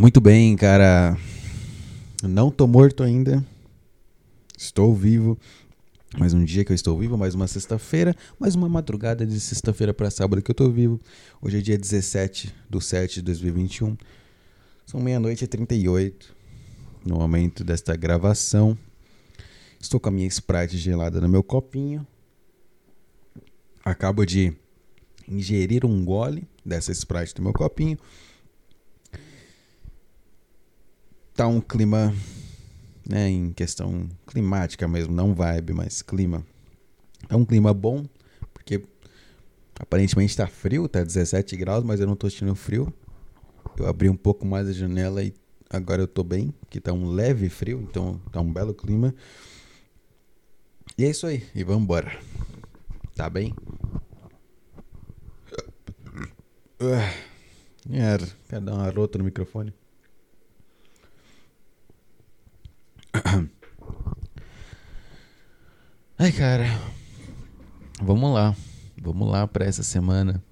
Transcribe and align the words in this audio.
Muito 0.00 0.18
bem, 0.18 0.56
cara. 0.56 1.14
Não 2.22 2.50
tô 2.50 2.66
morto 2.66 3.02
ainda. 3.02 3.46
Estou 4.56 4.94
vivo. 4.94 5.38
Mais 6.16 6.32
um 6.32 6.42
dia 6.42 6.64
que 6.64 6.72
eu 6.72 6.74
estou 6.74 6.98
vivo, 6.98 7.18
mais 7.18 7.34
uma 7.34 7.46
sexta-feira, 7.46 8.16
mais 8.38 8.54
uma 8.54 8.66
madrugada 8.66 9.26
de 9.26 9.38
sexta-feira 9.38 9.92
para 9.92 10.10
sábado 10.10 10.40
que 10.40 10.50
eu 10.50 10.54
tô 10.54 10.70
vivo. 10.70 10.98
Hoje 11.42 11.58
é 11.58 11.60
dia 11.60 11.76
17 11.76 12.50
do 12.70 12.80
7 12.80 13.16
de 13.16 13.22
2021. 13.24 13.94
São 14.86 15.02
meia-noite 15.02 15.44
e 15.44 15.46
38 15.46 16.34
no 17.04 17.16
momento 17.16 17.62
desta 17.62 17.94
gravação. 17.94 18.78
Estou 19.78 20.00
com 20.00 20.08
a 20.08 20.12
minha 20.12 20.26
Sprite 20.28 20.78
gelada 20.78 21.20
no 21.20 21.28
meu 21.28 21.42
copinho. 21.42 22.06
Acabo 23.84 24.24
de 24.24 24.54
ingerir 25.28 25.84
um 25.84 26.02
gole 26.02 26.48
dessa 26.64 26.90
Sprite 26.90 27.34
no 27.36 27.44
meu 27.44 27.52
copinho. 27.52 27.98
Tá 31.34 31.46
um 31.46 31.60
clima, 31.60 32.14
né, 33.08 33.28
em 33.28 33.52
questão 33.52 34.08
climática 34.26 34.86
mesmo, 34.86 35.14
não 35.14 35.34
vibe, 35.34 35.72
mas 35.72 36.02
clima. 36.02 36.44
Tá 37.28 37.36
um 37.36 37.44
clima 37.44 37.72
bom, 37.72 38.04
porque 38.52 38.82
aparentemente 39.78 40.36
tá 40.36 40.46
frio, 40.46 40.88
tá 40.88 41.02
17 41.02 41.56
graus, 41.56 41.84
mas 41.84 42.00
eu 42.00 42.06
não 42.06 42.16
tô 42.16 42.28
sentindo 42.28 42.54
frio. 42.54 42.92
Eu 43.78 43.86
abri 43.86 44.08
um 44.08 44.16
pouco 44.16 44.44
mais 44.44 44.68
a 44.68 44.72
janela 44.72 45.22
e 45.22 45.32
agora 45.70 46.02
eu 46.02 46.08
tô 46.08 46.22
bem, 46.22 46.52
que 46.68 46.80
tá 46.80 46.92
um 46.92 47.06
leve 47.06 47.48
frio, 47.48 47.80
então 47.88 48.20
tá 48.30 48.40
um 48.40 48.52
belo 48.52 48.74
clima. 48.74 49.14
E 50.98 51.04
é 51.04 51.10
isso 51.10 51.26
aí, 51.26 51.46
e 51.54 51.64
vamos 51.64 51.84
embora. 51.84 52.18
Tá 53.14 53.30
bem? 53.30 53.54
Era, 57.90 58.26
quer 58.48 58.60
dar 58.60 58.74
uma 58.74 58.90
rota 58.90 59.18
no 59.18 59.24
microfone? 59.24 59.72
Ai, 66.18 66.32
cara. 66.32 66.66
Vamos 68.02 68.32
lá. 68.32 68.56
Vamos 69.00 69.30
lá 69.30 69.46
para 69.46 69.64
essa 69.64 69.82
semana, 69.82 70.42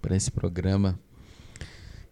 para 0.00 0.16
esse 0.16 0.30
programa 0.30 0.98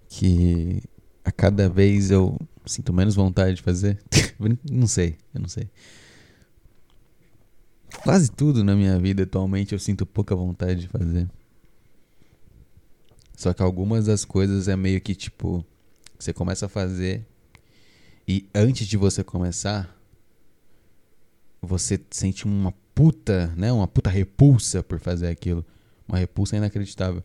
que 0.08 0.82
a 1.24 1.32
cada 1.32 1.68
vez 1.68 2.10
eu 2.10 2.38
sinto 2.64 2.92
menos 2.92 3.14
vontade 3.14 3.56
de 3.56 3.62
fazer. 3.62 4.00
não 4.70 4.86
sei, 4.86 5.16
eu 5.34 5.40
não 5.40 5.48
sei. 5.48 5.68
Quase 8.02 8.30
tudo 8.30 8.62
na 8.62 8.74
minha 8.76 8.98
vida 8.98 9.24
atualmente 9.24 9.72
eu 9.72 9.78
sinto 9.78 10.06
pouca 10.06 10.34
vontade 10.34 10.82
de 10.82 10.88
fazer. 10.88 11.28
Só 13.36 13.52
que 13.52 13.62
algumas 13.62 14.06
das 14.06 14.24
coisas 14.24 14.68
é 14.68 14.76
meio 14.76 15.00
que 15.00 15.14
tipo, 15.14 15.64
você 16.18 16.32
começa 16.32 16.66
a 16.66 16.68
fazer 16.68 17.26
e 18.30 18.48
antes 18.54 18.86
de 18.86 18.96
você 18.96 19.24
começar, 19.24 19.92
você 21.60 22.00
sente 22.12 22.44
uma 22.44 22.72
puta, 22.94 23.52
né, 23.56 23.72
uma 23.72 23.88
puta 23.88 24.08
repulsa 24.08 24.84
por 24.84 25.00
fazer 25.00 25.26
aquilo, 25.26 25.66
uma 26.06 26.16
repulsa 26.16 26.56
inacreditável 26.56 27.24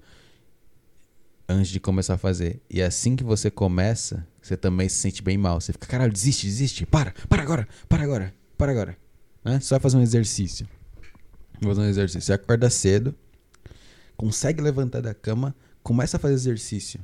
antes 1.47 1.69
de 1.69 1.79
começar 1.79 2.15
a 2.15 2.17
fazer. 2.17 2.59
E 2.67 2.81
assim 2.81 3.15
que 3.15 3.23
você 3.23 3.51
começa, 3.51 4.27
você 4.41 4.57
também 4.57 4.89
se 4.89 4.95
sente 4.95 5.21
bem 5.21 5.37
mal. 5.37 5.61
Você 5.61 5.73
fica, 5.73 5.85
caralho, 5.85 6.11
desiste, 6.11 6.47
desiste, 6.47 6.87
para, 6.87 7.13
para 7.29 7.43
agora, 7.43 7.67
para 7.87 8.03
agora, 8.03 8.33
para 8.57 8.71
agora. 8.71 8.97
Né? 9.43 9.59
Vai 9.69 9.79
fazer 9.79 9.97
um 9.97 10.01
exercício. 10.01 10.67
Vou 11.61 11.69
fazer 11.69 11.81
um 11.81 11.89
exercício. 11.89 12.21
Você 12.23 12.33
acorda 12.33 12.67
cedo, 12.67 13.13
consegue 14.17 14.59
levantar 14.59 15.03
da 15.03 15.13
cama, 15.13 15.55
começa 15.83 16.17
a 16.17 16.19
fazer 16.19 16.33
exercício. 16.33 16.99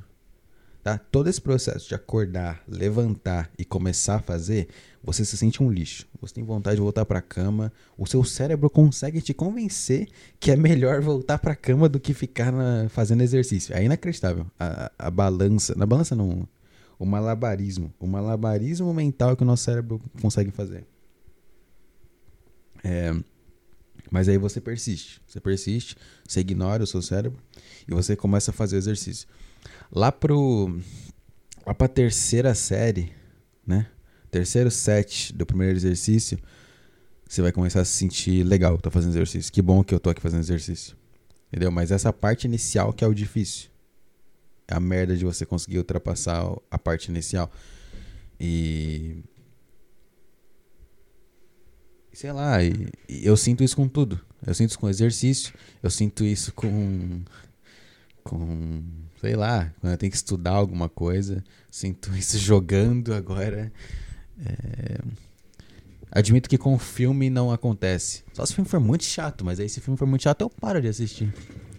Tá? 0.82 0.98
Todo 0.98 1.28
esse 1.28 1.40
processo 1.40 1.88
de 1.88 1.94
acordar, 1.94 2.60
levantar 2.66 3.48
e 3.56 3.64
começar 3.64 4.16
a 4.16 4.20
fazer, 4.20 4.66
você 5.02 5.24
se 5.24 5.36
sente 5.36 5.62
um 5.62 5.70
lixo. 5.70 6.08
Você 6.20 6.34
tem 6.34 6.44
vontade 6.44 6.74
de 6.74 6.82
voltar 6.82 7.04
para 7.04 7.20
a 7.20 7.22
cama. 7.22 7.72
O 7.96 8.04
seu 8.04 8.24
cérebro 8.24 8.68
consegue 8.68 9.20
te 9.20 9.32
convencer 9.32 10.08
que 10.40 10.50
é 10.50 10.56
melhor 10.56 11.00
voltar 11.00 11.38
para 11.38 11.52
a 11.52 11.56
cama 11.56 11.88
do 11.88 12.00
que 12.00 12.12
ficar 12.12 12.50
na, 12.50 12.88
fazendo 12.88 13.22
exercício. 13.22 13.72
É 13.76 13.84
inacreditável. 13.84 14.44
A, 14.58 14.90
a 14.98 15.10
balança, 15.10 15.72
na 15.76 15.86
balança 15.86 16.16
não, 16.16 16.48
o 16.98 17.06
malabarismo, 17.06 17.94
o 18.00 18.06
malabarismo 18.06 18.92
mental 18.92 19.36
que 19.36 19.44
o 19.44 19.46
nosso 19.46 19.62
cérebro 19.62 20.00
consegue 20.20 20.50
fazer. 20.50 20.84
É, 22.82 23.14
mas 24.10 24.28
aí 24.28 24.36
você 24.36 24.60
persiste. 24.60 25.22
Você 25.28 25.40
persiste, 25.40 25.96
você 26.26 26.40
ignora 26.40 26.82
o 26.82 26.86
seu 26.88 27.00
cérebro 27.00 27.38
e 27.86 27.94
você 27.94 28.16
começa 28.16 28.50
a 28.50 28.54
fazer 28.54 28.78
exercício. 28.78 29.28
Lá 29.90 30.10
pro 30.10 30.78
lá 31.66 31.74
pra 31.74 31.88
terceira 31.88 32.54
série, 32.54 33.12
né? 33.66 33.86
Terceiro 34.30 34.70
set 34.70 35.32
do 35.32 35.44
primeiro 35.44 35.76
exercício, 35.76 36.38
você 37.28 37.42
vai 37.42 37.52
começar 37.52 37.80
a 37.80 37.84
se 37.84 37.92
sentir 37.92 38.44
legal, 38.44 38.78
tá 38.78 38.90
fazendo 38.90 39.12
exercício. 39.12 39.52
Que 39.52 39.62
bom 39.62 39.82
que 39.84 39.94
eu 39.94 40.00
tô 40.00 40.10
aqui 40.10 40.20
fazendo 40.20 40.40
exercício. 40.40 40.96
Entendeu? 41.48 41.70
Mas 41.70 41.90
essa 41.90 42.12
parte 42.12 42.46
inicial 42.46 42.92
que 42.92 43.04
é 43.04 43.06
o 43.06 43.14
difícil. 43.14 43.70
É 44.66 44.74
a 44.74 44.80
merda 44.80 45.16
de 45.16 45.24
você 45.24 45.44
conseguir 45.44 45.78
ultrapassar 45.78 46.44
a 46.70 46.78
parte 46.78 47.10
inicial. 47.10 47.50
E 48.40 49.22
sei 52.12 52.32
lá, 52.32 52.62
e, 52.62 52.88
e 53.08 53.26
eu 53.26 53.36
sinto 53.36 53.62
isso 53.62 53.76
com 53.76 53.88
tudo. 53.88 54.20
Eu 54.46 54.54
sinto 54.54 54.70
isso 54.70 54.78
com 54.78 54.88
exercício, 54.88 55.54
eu 55.82 55.90
sinto 55.90 56.24
isso 56.24 56.52
com 56.52 57.22
com 58.22 58.82
sei 59.22 59.36
lá, 59.36 59.72
quando 59.80 59.92
eu 59.92 59.98
tenho 59.98 60.10
que 60.10 60.16
estudar 60.16 60.50
alguma 60.50 60.88
coisa, 60.88 61.44
sinto 61.70 62.14
isso 62.18 62.36
jogando 62.38 63.14
agora. 63.14 63.72
É... 64.44 64.98
Admito 66.10 66.50
que 66.50 66.58
com 66.58 66.78
filme 66.78 67.30
não 67.30 67.50
acontece. 67.50 68.22
Só 68.34 68.44
se 68.44 68.52
o 68.52 68.54
filme 68.56 68.68
for 68.68 68.80
muito 68.80 69.04
chato, 69.04 69.44
mas 69.44 69.58
aí 69.58 69.68
se 69.68 69.78
o 69.78 69.82
filme 69.82 69.96
for 69.96 70.06
muito 70.06 70.22
chato 70.22 70.42
eu 70.42 70.50
paro 70.50 70.82
de 70.82 70.88
assistir. 70.88 71.32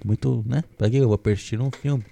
Muito, 0.04 0.44
né? 0.48 0.64
Pra 0.78 0.90
que 0.90 0.98
eu 0.98 1.08
vou 1.08 1.20
assistir 1.26 1.62
um 1.62 1.70
filme? 1.70 2.04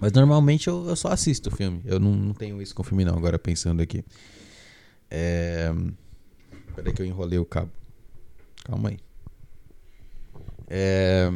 Mas 0.00 0.12
normalmente 0.12 0.68
eu, 0.68 0.88
eu 0.88 0.96
só 0.96 1.08
assisto 1.08 1.50
o 1.50 1.52
filme. 1.52 1.82
Eu 1.84 1.98
não, 1.98 2.14
não 2.14 2.32
tenho 2.32 2.62
isso 2.62 2.74
com 2.74 2.82
filme 2.82 3.04
não, 3.04 3.16
agora 3.16 3.38
pensando 3.38 3.82
aqui. 3.82 4.04
É... 5.10 5.74
Peraí 6.74 6.94
que 6.94 7.02
eu 7.02 7.06
enrolei 7.06 7.38
o 7.38 7.44
cabo. 7.44 7.70
Calma 8.64 8.90
aí. 8.90 8.98
É... 10.68 11.30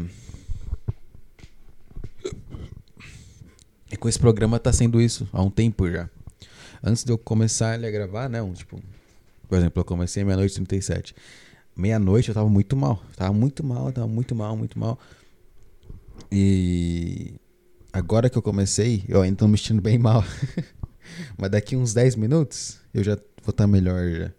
E 3.93 3.97
com 3.97 4.09
esse 4.09 4.19
programa 4.19 4.59
tá 4.59 4.73
sendo 4.73 5.03
isso 5.03 5.29
há 5.31 5.43
um 5.43 5.51
tempo 5.51 5.89
já. 5.91 6.09
Antes 6.83 7.05
de 7.05 7.13
eu 7.13 7.19
começar 7.19 7.75
ele 7.75 7.87
a 7.87 7.91
gravar, 7.91 8.27
né? 8.27 8.41
Um, 8.41 8.55
tipo, 8.55 8.83
por 9.47 9.59
exemplo, 9.59 9.81
eu 9.81 9.85
comecei 9.85 10.25
meia-noite 10.25 10.53
e 10.53 10.65
37. 10.65 11.15
Meia-noite 11.77 12.31
eu 12.31 12.35
tava 12.35 12.49
muito 12.49 12.75
mal. 12.75 13.03
Tava 13.15 13.35
muito 13.35 13.63
mal, 13.63 13.93
tava 13.93 14.09
muito 14.09 14.35
mal, 14.35 14.57
muito 14.57 14.79
mal. 14.79 14.99
E 16.31 17.35
agora 17.93 18.31
que 18.31 18.39
eu 18.39 18.43
comecei, 18.43 19.05
eu 19.07 19.21
ainda 19.21 19.37
tô 19.37 19.47
me 19.47 19.59
sentindo 19.59 19.83
bem 19.83 19.99
mal. 19.99 20.25
Mas 21.37 21.51
daqui 21.51 21.77
uns 21.77 21.93
10 21.93 22.17
minutos 22.17 22.81
eu 22.95 23.05
já 23.05 23.15
vou 23.15 23.51
estar 23.51 23.65
tá 23.65 23.67
melhor 23.67 24.11
já. 24.11 24.33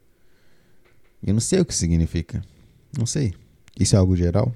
Eu 1.22 1.34
não 1.34 1.40
sei 1.40 1.60
o 1.60 1.66
que 1.66 1.76
significa. 1.76 2.42
Não 2.98 3.06
sei. 3.06 3.36
Isso 3.80 3.96
é 3.96 4.00
algo 4.00 4.16
geral? 4.16 4.52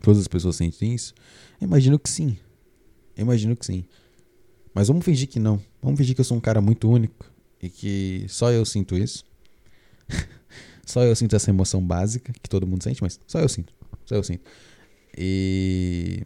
Todas 0.00 0.20
as 0.20 0.28
pessoas 0.28 0.54
sentem 0.54 0.94
isso? 0.94 1.12
Eu 1.60 1.66
imagino 1.66 1.98
que 1.98 2.08
sim. 2.08 2.38
Eu 3.20 3.24
imagino 3.24 3.54
que 3.54 3.66
sim. 3.66 3.84
Mas 4.72 4.88
vamos 4.88 5.04
fingir 5.04 5.28
que 5.28 5.38
não. 5.38 5.62
Vamos 5.82 5.98
fingir 5.98 6.14
que 6.14 6.22
eu 6.22 6.24
sou 6.24 6.38
um 6.38 6.40
cara 6.40 6.58
muito 6.62 6.88
único 6.88 7.30
e 7.60 7.68
que 7.68 8.24
só 8.28 8.50
eu 8.50 8.64
sinto 8.64 8.96
isso. 8.96 9.26
só 10.86 11.02
eu 11.02 11.14
sinto 11.14 11.36
essa 11.36 11.50
emoção 11.50 11.86
básica 11.86 12.32
que 12.32 12.48
todo 12.48 12.66
mundo 12.66 12.82
sente, 12.82 13.02
mas 13.02 13.20
só 13.26 13.38
eu 13.38 13.48
sinto. 13.48 13.74
Só 14.06 14.14
eu 14.14 14.24
sinto. 14.24 14.50
E. 15.18 16.24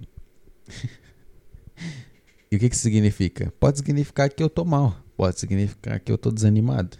e 2.48 2.54
o 2.54 2.60
que 2.60 2.70
que 2.70 2.76
significa? 2.76 3.52
Pode 3.58 3.78
significar 3.78 4.30
que 4.30 4.40
eu 4.40 4.48
tô 4.48 4.64
mal. 4.64 4.96
Pode 5.16 5.40
significar 5.40 5.98
que 5.98 6.12
eu 6.12 6.16
tô 6.16 6.30
desanimado. 6.30 6.96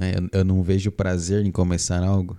É, 0.00 0.16
eu, 0.16 0.40
eu 0.40 0.44
não 0.46 0.62
vejo 0.62 0.90
prazer 0.90 1.44
em 1.44 1.52
começar 1.52 2.02
algo. 2.02 2.38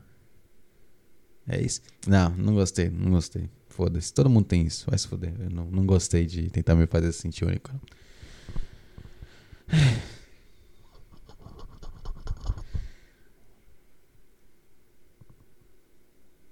É 1.47 1.61
isso? 1.61 1.81
Não, 2.07 2.31
não 2.31 2.55
gostei, 2.55 2.89
não 2.89 3.11
gostei. 3.11 3.47
Foda-se. 3.79 4.13
Todo 4.13 4.29
mundo 4.29 4.43
tem 4.45 4.63
isso. 4.63 4.85
Vai 4.89 4.99
se 4.99 5.07
foder. 5.07 5.33
Eu 5.39 5.49
não, 5.49 5.71
não 5.71 5.85
gostei 5.85 6.25
de 6.25 6.49
tentar 6.49 6.75
me 6.75 6.85
fazer 6.85 7.13
sentir 7.13 7.45
único. 7.45 7.71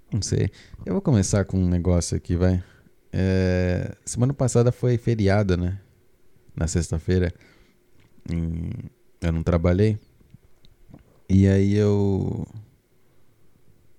Não 0.09 0.21
sei. 0.21 0.49
Eu 0.85 0.93
vou 0.93 1.01
começar 1.01 1.43
com 1.43 1.59
um 1.59 1.67
negócio 1.67 2.15
aqui, 2.15 2.37
vai. 2.37 2.63
É, 3.11 3.93
semana 4.05 4.33
passada 4.33 4.71
foi 4.71 4.97
feriado, 4.97 5.57
né? 5.57 5.81
Na 6.55 6.65
sexta-feira. 6.65 7.33
Eu 9.19 9.33
não 9.33 9.43
trabalhei. 9.43 9.99
E 11.29 11.45
aí 11.45 11.75
eu 11.75 12.47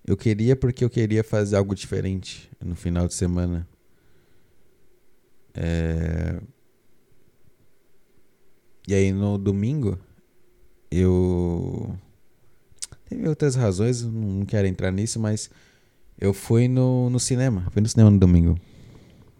eu 0.08 0.16
queria 0.16 0.56
porque 0.56 0.82
eu 0.82 0.88
queria 0.88 1.22
fazer 1.22 1.56
algo 1.56 1.74
diferente 1.74 2.50
no 2.64 2.74
final 2.74 3.06
de 3.06 3.12
semana. 3.12 3.68
É... 5.54 6.40
E 8.86 8.94
aí 8.94 9.12
no 9.12 9.36
domingo, 9.36 9.98
eu. 10.90 11.94
Teve 13.06 13.28
outras 13.28 13.54
razões, 13.54 14.02
não 14.02 14.46
quero 14.46 14.66
entrar 14.66 14.90
nisso, 14.90 15.20
mas 15.20 15.50
eu 16.18 16.32
fui 16.32 16.68
no, 16.68 17.10
no 17.10 17.20
cinema. 17.20 17.66
Fui 17.70 17.82
no 17.82 17.88
cinema 17.88 18.10
no 18.10 18.18
domingo. 18.18 18.58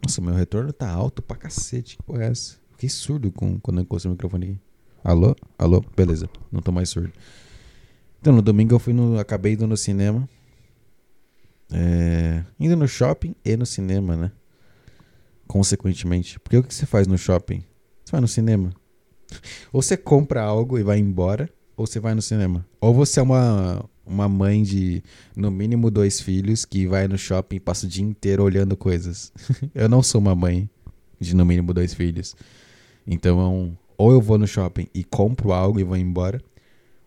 Nossa, 0.02 0.20
meu 0.20 0.34
retorno 0.34 0.70
tá 0.70 0.90
alto 0.90 1.22
pra 1.22 1.34
cacete. 1.34 1.96
Que 1.96 2.02
porra 2.02 2.24
é 2.24 2.26
essa? 2.28 2.56
Fiquei 2.72 2.90
surdo 2.90 3.32
com, 3.32 3.58
quando 3.58 3.78
eu 3.78 3.82
encostei 3.84 4.10
o 4.10 4.12
microfone 4.12 4.44
aqui. 4.44 4.60
Alô? 5.02 5.34
Alô? 5.58 5.82
Beleza, 5.96 6.28
não 6.52 6.60
tô 6.60 6.70
mais 6.70 6.90
surdo. 6.90 7.12
Então, 8.20 8.34
no 8.34 8.42
domingo 8.42 8.74
eu 8.74 8.78
fui 8.78 8.92
no. 8.92 9.18
Acabei 9.18 9.54
indo 9.54 9.66
no 9.66 9.76
cinema. 9.76 10.28
É, 11.72 12.42
indo 12.58 12.76
no 12.76 12.88
shopping 12.88 13.34
e 13.44 13.56
no 13.56 13.66
cinema, 13.66 14.16
né? 14.16 14.32
Consequentemente. 15.46 16.38
Porque 16.40 16.56
o 16.56 16.62
que 16.62 16.74
você 16.74 16.86
faz 16.86 17.06
no 17.06 17.18
shopping? 17.18 17.62
Você 18.04 18.12
vai 18.12 18.20
no 18.20 18.28
cinema. 18.28 18.72
Ou 19.72 19.82
você 19.82 19.96
compra 19.96 20.42
algo 20.42 20.78
e 20.78 20.82
vai 20.82 20.98
embora, 20.98 21.48
ou 21.76 21.86
você 21.86 22.00
vai 22.00 22.14
no 22.14 22.22
cinema. 22.22 22.66
Ou 22.80 22.94
você 22.94 23.20
é 23.20 23.22
uma, 23.22 23.84
uma 24.06 24.28
mãe 24.28 24.62
de, 24.62 25.02
no 25.36 25.50
mínimo, 25.50 25.90
dois 25.90 26.20
filhos 26.20 26.64
que 26.64 26.86
vai 26.86 27.06
no 27.06 27.18
shopping 27.18 27.56
e 27.56 27.60
passa 27.60 27.86
o 27.86 27.88
dia 27.88 28.04
inteiro 28.04 28.42
olhando 28.42 28.76
coisas. 28.76 29.32
eu 29.74 29.88
não 29.88 30.02
sou 30.02 30.20
uma 30.20 30.34
mãe 30.34 30.68
de, 31.20 31.34
no 31.36 31.44
mínimo, 31.44 31.74
dois 31.74 31.92
filhos. 31.92 32.34
Então, 33.06 33.76
ou 33.96 34.12
eu 34.12 34.20
vou 34.20 34.38
no 34.38 34.46
shopping 34.46 34.88
e 34.94 35.04
compro 35.04 35.52
algo 35.52 35.78
e 35.78 35.84
vou 35.84 35.96
embora, 35.96 36.40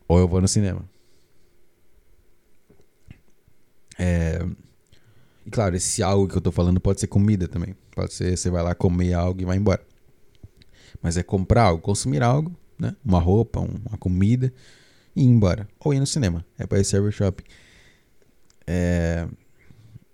ou 0.07 0.19
eu 0.19 0.27
vou 0.27 0.41
no 0.41 0.47
cinema. 0.47 0.90
É... 4.01 4.43
E 5.45 5.51
claro, 5.51 5.75
esse 5.75 6.01
algo 6.01 6.27
que 6.27 6.35
eu 6.35 6.41
tô 6.41 6.51
falando 6.51 6.79
pode 6.79 6.99
ser 6.99 7.07
comida 7.07 7.47
também. 7.47 7.75
Pode 7.91 8.13
ser, 8.13 8.35
você 8.35 8.49
vai 8.49 8.63
lá 8.63 8.73
comer 8.73 9.13
algo 9.13 9.41
e 9.41 9.45
vai 9.45 9.57
embora. 9.57 9.81
Mas 11.03 11.17
é 11.17 11.23
comprar 11.23 11.63
algo, 11.65 11.81
consumir 11.81 12.23
algo, 12.23 12.55
né? 12.79 12.95
Uma 13.05 13.19
roupa, 13.19 13.59
uma 13.59 13.97
comida 13.99 14.51
e 15.15 15.21
ir 15.21 15.27
embora. 15.27 15.67
Ou 15.79 15.93
ir 15.93 15.99
no 15.99 16.07
cinema. 16.07 16.43
É 16.57 16.65
para 16.65 16.79
ir 16.79 16.83
server 16.83 17.11
shopping. 17.11 17.43
É... 18.65 19.27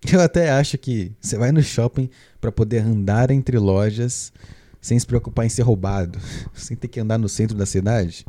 Eu 0.12 0.22
até 0.22 0.52
acho 0.52 0.78
que 0.78 1.14
você 1.22 1.38
vai 1.38 1.52
no 1.54 1.62
shopping 1.64 2.10
para 2.42 2.52
poder 2.52 2.80
andar 2.80 3.32
entre 3.32 3.58
lojas 3.58 4.34
sem 4.82 5.00
se 5.00 5.08
preocupar 5.08 5.46
em 5.46 5.50
ser 5.50 5.64
roubado, 5.64 6.20
sem 6.54 6.76
ter 6.76 6.88
que 6.88 7.00
andar 7.00 7.18
no 7.18 7.30
centro 7.30 7.56
da 7.58 7.66
cidade. 7.66 8.26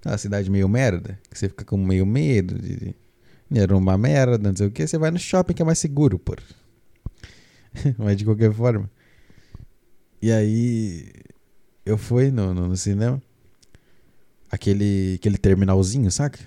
Aquela 0.00 0.18
cidade 0.18 0.50
meio 0.50 0.68
merda, 0.68 1.18
que 1.30 1.38
você 1.38 1.48
fica 1.48 1.64
com 1.64 1.76
meio 1.76 2.04
medo 2.04 2.58
de, 2.58 2.94
era 3.52 3.76
uma 3.76 3.98
merda, 3.98 4.38
não 4.38 4.56
sei 4.56 4.66
o 4.66 4.70
que. 4.70 4.86
Você 4.86 4.98
vai 4.98 5.10
no 5.10 5.18
shopping 5.18 5.54
que 5.54 5.62
é 5.62 5.64
mais 5.64 5.78
seguro, 5.78 6.18
pô. 6.18 6.34
Mas 7.98 8.16
de 8.16 8.24
qualquer 8.24 8.52
forma. 8.52 8.90
E 10.20 10.32
aí 10.32 11.12
eu 11.84 11.98
fui 11.98 12.30
no, 12.30 12.54
no, 12.54 12.68
no, 12.68 12.76
cinema. 12.76 13.22
Aquele, 14.50 15.16
aquele 15.16 15.36
terminalzinho, 15.36 16.10
saca? 16.10 16.38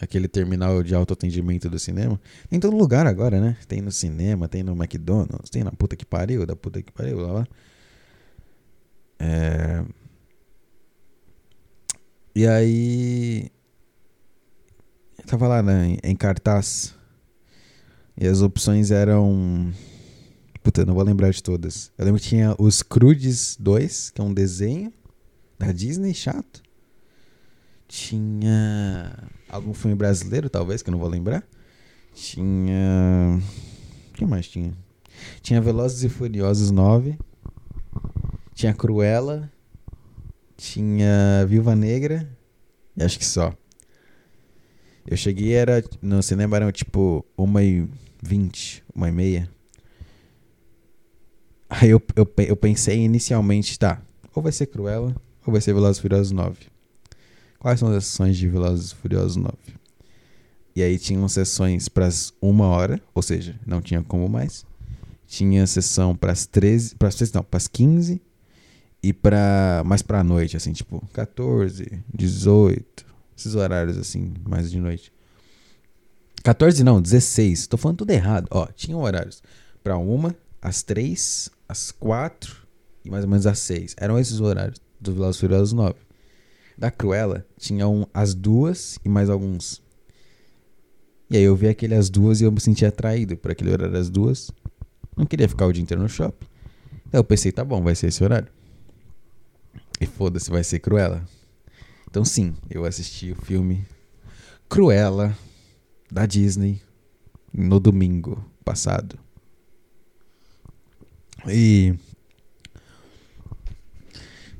Aquele 0.00 0.28
terminal 0.28 0.82
de 0.82 0.94
autoatendimento 0.94 1.68
do 1.68 1.78
cinema. 1.78 2.20
Tem 2.48 2.56
em 2.56 2.60
todo 2.60 2.76
lugar 2.76 3.06
agora, 3.06 3.40
né? 3.40 3.56
Tem 3.66 3.80
no 3.80 3.90
cinema, 3.90 4.48
tem 4.48 4.62
no 4.62 4.72
McDonald's, 4.72 5.50
tem 5.50 5.64
na 5.64 5.72
puta 5.72 5.96
que 5.96 6.06
pariu, 6.06 6.46
da 6.46 6.54
puta 6.56 6.80
que 6.82 6.92
pariu, 6.92 7.18
lá 7.20 7.32
lá. 7.32 7.48
É... 9.18 9.84
E 12.34 12.46
aí. 12.46 13.50
Tava 15.30 15.46
lá 15.46 15.62
né, 15.62 15.96
em 16.02 16.16
cartaz. 16.16 16.92
E 18.20 18.26
as 18.26 18.42
opções 18.42 18.90
eram. 18.90 19.72
Puta, 20.60 20.84
não 20.84 20.92
vou 20.92 21.04
lembrar 21.04 21.30
de 21.30 21.40
todas. 21.40 21.92
Eu 21.96 22.04
lembro 22.04 22.20
que 22.20 22.26
tinha 22.26 22.56
os 22.58 22.82
Crudes 22.82 23.56
2, 23.60 24.10
que 24.10 24.20
é 24.20 24.24
um 24.24 24.34
desenho 24.34 24.92
da 25.56 25.70
Disney, 25.70 26.12
chato. 26.14 26.60
Tinha 27.86 29.30
algum 29.48 29.72
filme 29.72 29.94
brasileiro, 29.94 30.50
talvez, 30.50 30.82
que 30.82 30.90
eu 30.90 30.92
não 30.92 30.98
vou 30.98 31.08
lembrar. 31.08 31.44
Tinha. 32.12 33.40
O 34.10 34.14
que 34.14 34.26
mais 34.26 34.48
tinha? 34.48 34.74
Tinha 35.42 35.60
Velozes 35.60 36.02
e 36.02 36.08
Furiosos 36.08 36.72
9. 36.72 37.16
Tinha 38.52 38.74
Cruella. 38.74 39.48
Tinha 40.56 41.46
Viúva 41.46 41.76
Negra. 41.76 42.28
E 42.96 43.04
acho 43.04 43.16
que 43.16 43.24
só. 43.24 43.54
Eu 45.10 45.16
cheguei, 45.16 45.54
era. 45.54 45.82
No 46.00 46.22
cinema 46.22 46.56
eram 46.56 46.70
tipo 46.70 47.26
uma 47.36 47.64
e 47.64 47.88
vinte, 48.22 48.84
uma 48.94 49.08
e 49.08 49.12
meia. 49.12 49.50
Aí 51.68 51.90
eu, 51.90 52.00
eu, 52.14 52.32
eu 52.46 52.56
pensei 52.56 52.98
inicialmente, 52.98 53.76
tá, 53.76 54.00
ou 54.34 54.42
vai 54.42 54.52
ser 54.52 54.66
Cruella, 54.66 55.14
ou 55.44 55.52
vai 55.52 55.60
ser 55.60 55.74
Velozes 55.74 56.00
Furiosos 56.00 56.30
9. 56.30 56.56
Quais 57.58 57.78
são 57.80 57.88
as 57.92 58.06
sessões 58.06 58.36
de 58.36 58.48
Velozes 58.48 58.92
Furiosos 58.92 59.36
9? 59.36 59.54
E 60.74 60.82
aí 60.82 60.98
tinham 60.98 61.28
sessões 61.28 61.88
para 61.88 62.06
as 62.06 62.32
uma 62.40 62.66
hora, 62.66 63.00
ou 63.12 63.22
seja, 63.22 63.58
não 63.66 63.80
tinha 63.80 64.02
como 64.02 64.28
mais. 64.28 64.64
Tinha 65.26 65.66
sessão 65.66 66.14
para 66.14 66.32
as 66.32 66.46
13, 66.46 66.94
para 66.94 67.08
as 67.08 67.16
13 67.16 67.34
não, 67.34 67.42
para 67.42 67.58
as 67.58 67.66
15 67.66 68.20
e 69.02 69.12
para 69.12 69.82
mais 69.84 70.02
para 70.02 70.20
a 70.20 70.24
noite, 70.24 70.56
assim, 70.56 70.72
tipo 70.72 71.04
14, 71.12 72.02
18, 72.12 73.09
esses 73.40 73.54
horários 73.54 73.96
assim, 73.96 74.32
mais 74.48 74.70
de 74.70 74.78
noite. 74.78 75.12
14 76.42 76.82
não, 76.84 77.00
16. 77.00 77.66
Tô 77.66 77.76
falando 77.76 77.98
tudo 77.98 78.10
errado. 78.10 78.46
Ó, 78.50 78.66
tinha 78.74 78.96
horários 78.96 79.42
para 79.82 79.96
uma, 79.96 80.34
às 80.60 80.82
3, 80.82 81.50
às 81.68 81.90
4 81.90 82.56
e 83.04 83.10
mais 83.10 83.24
ou 83.24 83.30
menos 83.30 83.46
às 83.46 83.58
6. 83.58 83.96
Eram 83.98 84.18
esses 84.18 84.40
horários 84.40 84.80
do 85.00 85.12
Velozes 85.12 85.40
Furiosos 85.40 85.72
9. 85.72 85.94
Da 86.76 86.90
Cruella 86.90 87.46
tinham 87.58 88.08
as 88.14 88.34
duas 88.34 88.98
e 89.04 89.08
mais 89.08 89.28
alguns. 89.28 89.82
E 91.28 91.36
aí 91.36 91.42
eu 91.42 91.54
vi 91.54 91.68
aquele 91.68 91.94
às 91.94 92.08
duas 92.08 92.40
e 92.40 92.44
eu 92.44 92.52
me 92.52 92.60
senti 92.60 92.84
atraído 92.84 93.36
por 93.36 93.50
aquele 93.50 93.70
horário 93.70 93.96
às 93.96 94.08
duas. 94.08 94.50
Não 95.16 95.26
queria 95.26 95.48
ficar 95.48 95.66
o 95.66 95.72
dia 95.72 95.82
inteiro 95.82 96.02
no 96.02 96.08
shopping. 96.08 96.46
Então 97.06 97.20
eu 97.20 97.24
pensei, 97.24 97.52
tá 97.52 97.64
bom, 97.64 97.82
vai 97.82 97.94
ser 97.94 98.08
esse 98.08 98.24
horário. 98.24 98.48
E 100.00 100.06
foda-se, 100.06 100.50
vai 100.50 100.64
ser 100.64 100.78
Cruella. 100.78 101.22
Então 102.10 102.24
sim, 102.24 102.54
eu 102.68 102.84
assisti 102.84 103.30
o 103.30 103.36
filme 103.36 103.86
Cruella 104.68 105.36
da 106.10 106.26
Disney 106.26 106.82
no 107.52 107.78
domingo 107.78 108.44
passado. 108.64 109.16
E. 111.48 111.94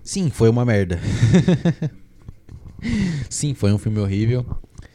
Sim, 0.04 0.30
foi 0.30 0.48
uma 0.48 0.64
merda. 0.64 1.00
Sim, 3.28 3.52
foi 3.52 3.72
um 3.72 3.78
filme 3.78 3.98
horrível. 3.98 4.46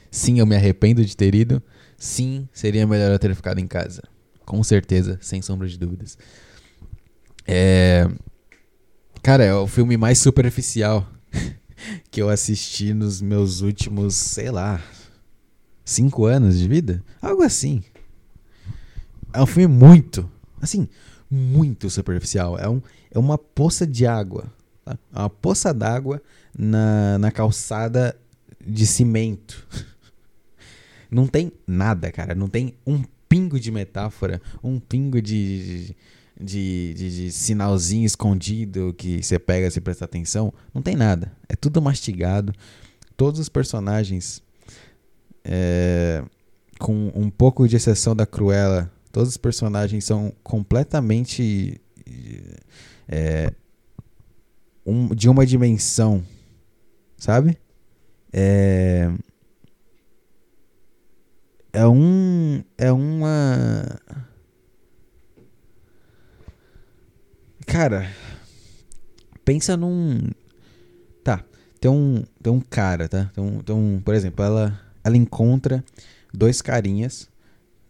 Sim, 0.10 0.40
eu 0.40 0.46
me 0.46 0.56
arrependo 0.56 1.06
de 1.06 1.16
ter 1.16 1.36
ido. 1.36 1.62
Sim, 1.98 2.50
seria 2.52 2.88
melhor 2.88 3.12
eu 3.12 3.20
ter 3.20 3.36
ficado 3.36 3.60
em 3.60 3.68
casa. 3.68 4.02
Com 4.44 4.64
certeza, 4.64 5.20
sem 5.22 5.42
sombra 5.42 5.68
de 5.68 5.78
dúvidas. 5.78 6.18
É. 7.46 8.08
Cara, 9.22 9.44
é 9.44 9.54
o 9.54 9.68
filme 9.68 9.98
mais 9.98 10.18
superficial 10.18 11.08
que 12.10 12.22
eu 12.22 12.30
assisti 12.30 12.94
nos 12.94 13.22
meus 13.22 13.62
últimos, 13.62 14.16
sei 14.16 14.52
lá, 14.52 14.82
cinco 15.84 16.26
anos 16.26 16.58
de 16.58 16.68
vida? 16.68 17.04
Algo 17.22 17.44
assim. 17.44 17.84
É 19.34 19.42
um 19.42 19.46
filme 19.46 19.74
muito, 19.74 20.30
assim, 20.62 20.88
muito 21.30 21.90
superficial. 21.90 22.58
É, 22.58 22.70
um, 22.70 22.82
é 23.12 23.20
uma 23.20 23.38
poça 23.38 23.86
de 23.86 24.06
água. 24.06 24.46
Tá? 24.84 24.98
É 25.14 25.20
uma 25.20 25.30
poça 25.30 25.74
d'água 25.74 26.22
na, 26.58 27.18
na 27.18 27.32
calçada 27.32 28.16
de 28.66 28.86
cimento. 28.86 29.68
Não 31.12 31.28
tem 31.28 31.52
nada, 31.68 32.12
cara. 32.12 32.34
Não 32.34 32.48
tem 32.48 32.74
um 32.86 33.04
pingo 33.30 33.60
de 33.60 33.72
metáfora, 33.72 34.42
um 34.64 34.80
pingo 34.80 35.22
de, 35.22 35.96
de, 36.40 36.94
de, 36.96 37.16
de 37.16 37.32
sinalzinho 37.32 38.06
escondido 38.06 38.94
que 38.98 39.24
você 39.24 39.40
pega 39.40 39.72
se 39.72 39.80
prestar 39.80 40.06
atenção. 40.06 40.54
Não 40.74 40.82
tem 40.82 40.96
nada. 40.96 41.32
É 41.48 41.56
tudo 41.56 41.82
mastigado. 41.82 42.54
Todos 43.16 43.40
os 43.40 43.50
personagens, 43.50 44.44
é, 45.44 46.24
com 46.80 47.12
um 47.16 47.30
pouco 47.30 47.68
de 47.68 47.76
exceção 47.76 48.16
da 48.16 48.26
Cruella, 48.26 48.92
todos 49.12 49.30
os 49.30 49.38
personagens 49.38 50.04
são 50.04 50.34
completamente 50.44 51.80
é, 53.08 53.54
um, 54.86 55.16
de 55.16 55.30
uma 55.30 55.46
dimensão, 55.46 56.24
sabe? 57.18 57.58
É, 58.34 59.10
é 61.72 61.88
um 61.88 62.64
é 62.78 62.92
uma 62.92 64.00
Cara, 67.66 68.10
pensa 69.44 69.76
num. 69.76 70.30
Tá, 71.24 71.44
tem 71.80 71.90
um, 71.90 72.24
tem 72.42 72.54
um 72.54 72.62
cara, 72.62 73.10
tá? 73.10 73.32
Tem 73.34 73.44
um, 73.44 73.60
tem 73.60 73.76
um, 73.76 74.00
por 74.00 74.14
exemplo, 74.14 74.44
ela, 74.46 74.80
ela 75.04 75.18
encontra 75.18 75.84
dois 76.34 76.62
carinhas. 76.62 77.30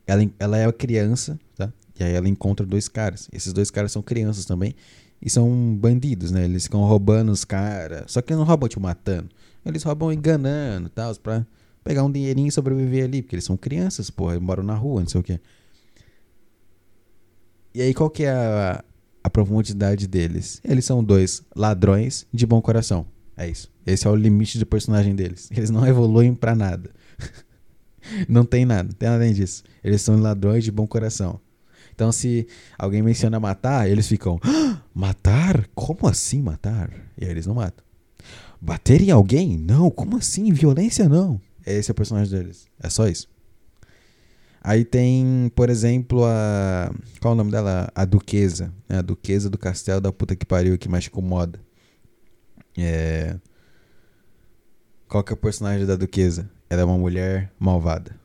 Ela, 0.08 0.30
ela 0.40 0.58
é 0.58 0.72
criança, 0.72 1.40
tá? 1.56 1.72
E 2.00 2.04
aí 2.04 2.14
ela 2.14 2.30
encontra 2.30 2.66
dois 2.66 2.88
caras. 2.88 3.28
Esses 3.32 3.54
dois 3.54 3.72
caras 3.72 3.92
são 3.92 4.02
crianças 4.02 4.46
também. 4.46 4.76
e 5.22 5.30
são 5.30 5.76
bandidos, 5.76 6.32
né? 6.32 6.46
Eles 6.46 6.64
ficam 6.64 6.82
roubando 6.84 7.32
os 7.32 7.44
caras. 7.44 8.12
Só 8.12 8.22
que 8.22 8.32
eles 8.32 8.40
não 8.40 8.46
roubam, 8.46 8.70
tipo, 8.70 8.82
matando. 8.82 9.30
Eles 9.66 9.84
roubam 9.84 10.12
enganando 10.14 10.88
e 10.88 10.90
tal, 10.92 11.16
pra 11.16 11.46
pegar 11.84 12.04
um 12.04 12.12
dinheirinho 12.12 12.48
e 12.48 12.52
sobreviver 12.52 13.06
ali. 13.06 13.22
Porque 13.22 13.36
eles 13.36 13.46
são 13.46 13.58
crianças, 13.58 14.10
porra, 14.10 14.40
moram 14.40 14.64
na 14.64 14.76
rua, 14.76 15.02
não 15.02 15.08
sei 15.10 15.22
o 15.22 15.24
quê. 15.24 15.40
E 17.74 17.82
aí, 17.82 17.94
qual 17.94 18.10
que 18.10 18.24
é 18.24 18.32
a, 18.32 18.84
a 19.26 19.30
profundidade 19.30 20.06
deles? 20.06 20.62
Eles 20.64 20.86
são 20.86 21.04
dois 21.04 21.42
ladrões 21.56 22.28
de 22.32 22.46
bom 22.46 22.62
coração. 22.62 23.08
É 23.36 23.50
isso. 23.50 23.72
Esse 23.84 24.06
é 24.06 24.10
o 24.10 24.16
limite 24.16 24.60
do 24.60 24.68
personagem 24.68 25.16
deles. 25.16 25.50
Eles 25.50 25.72
não 25.72 25.84
evoluem 25.88 26.36
para 26.36 26.54
nada. 26.54 26.92
não 28.30 28.46
tem 28.46 28.66
nada, 28.66 28.84
não 28.84 28.92
tem 28.92 29.10
nada 29.10 29.24
além 29.24 29.34
disso. 29.34 29.64
Eles 29.84 30.04
são 30.04 30.22
ladrões 30.22 30.64
de 30.64 30.72
bom 30.72 30.86
coração. 30.86 31.42
Então, 31.92 32.12
se 32.12 32.48
alguém 32.78 33.02
menciona 33.02 33.40
matar, 33.40 33.90
eles 33.90 34.08
ficam: 34.08 34.40
ah, 34.44 34.80
matar? 34.94 35.68
Como 35.74 36.08
assim 36.08 36.40
matar? 36.40 36.92
E 37.18 37.26
aí 37.26 37.32
eles 37.32 37.48
não 37.48 37.56
matam. 37.56 37.84
Bater 38.62 39.02
em 39.02 39.10
alguém? 39.10 39.58
Não, 39.58 39.90
como 39.90 40.18
assim? 40.18 40.54
Violência 40.54 41.10
não. 41.10 41.42
Esse 41.66 41.90
é 41.90 41.94
o 41.94 41.96
personagem 41.96 42.32
deles. 42.32 42.68
É 42.80 42.92
só 42.92 43.08
isso. 43.08 43.28
Aí 44.68 44.84
tem, 44.84 45.52
por 45.56 45.70
exemplo, 45.70 46.26
a. 46.26 46.92
Qual 47.22 47.36
o 47.36 47.38
nome 47.38 47.52
dela? 47.52 47.88
A 47.94 48.04
Duquesa. 48.04 48.74
Né? 48.90 48.98
A 48.98 49.02
Duquesa 49.04 49.48
do 49.48 49.60
Castelo 49.60 50.02
da 50.02 50.12
puta 50.12 50.36
que 50.36 50.44
pariu 50.44 50.76
que 50.76 50.90
mais 50.90 51.06
incomoda. 51.06 51.60
É. 52.76 53.38
Qual 55.08 55.24
que 55.24 55.32
é 55.32 55.36
o 55.36 55.38
personagem 55.38 55.86
da 55.86 55.96
Duquesa? 55.96 56.50
Ela 56.68 56.82
é 56.82 56.84
uma 56.84 56.98
mulher 56.98 57.52
malvada. 57.60 58.20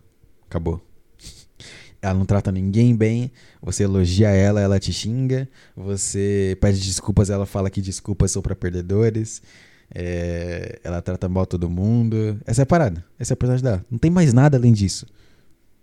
Acabou. 0.47 0.81
Ela 2.01 2.15
não 2.15 2.25
trata 2.25 2.51
ninguém 2.51 2.97
bem. 2.97 3.31
Você 3.61 3.85
elogia 3.85 4.31
ela, 4.31 4.63
ela 4.63 4.81
te 4.81 4.95
xinga. 4.95 5.47
Você 5.77 6.57
pede 6.59 6.81
desculpas, 6.81 7.29
ela 7.29 7.45
fala 7.45 7.69
que 7.69 7.83
desculpas 7.83 8.31
são 8.31 8.41
para 8.41 8.57
perdedores. 8.57 9.43
É, 9.95 10.81
ela 10.83 11.03
trata 11.03 11.29
mal 11.29 11.45
todo 11.45 11.69
mundo. 11.69 12.41
Essa 12.47 12.63
é 12.63 12.65
a 12.65 12.67
parada. 12.67 13.05
Essa 13.19 13.33
é 13.33 13.35
a 13.35 13.37
personagem 13.37 13.63
dela. 13.63 13.85
Não 13.91 13.99
tem 13.99 14.11
mais 14.11 14.33
nada 14.33 14.57
além 14.57 14.73
disso. 14.73 15.05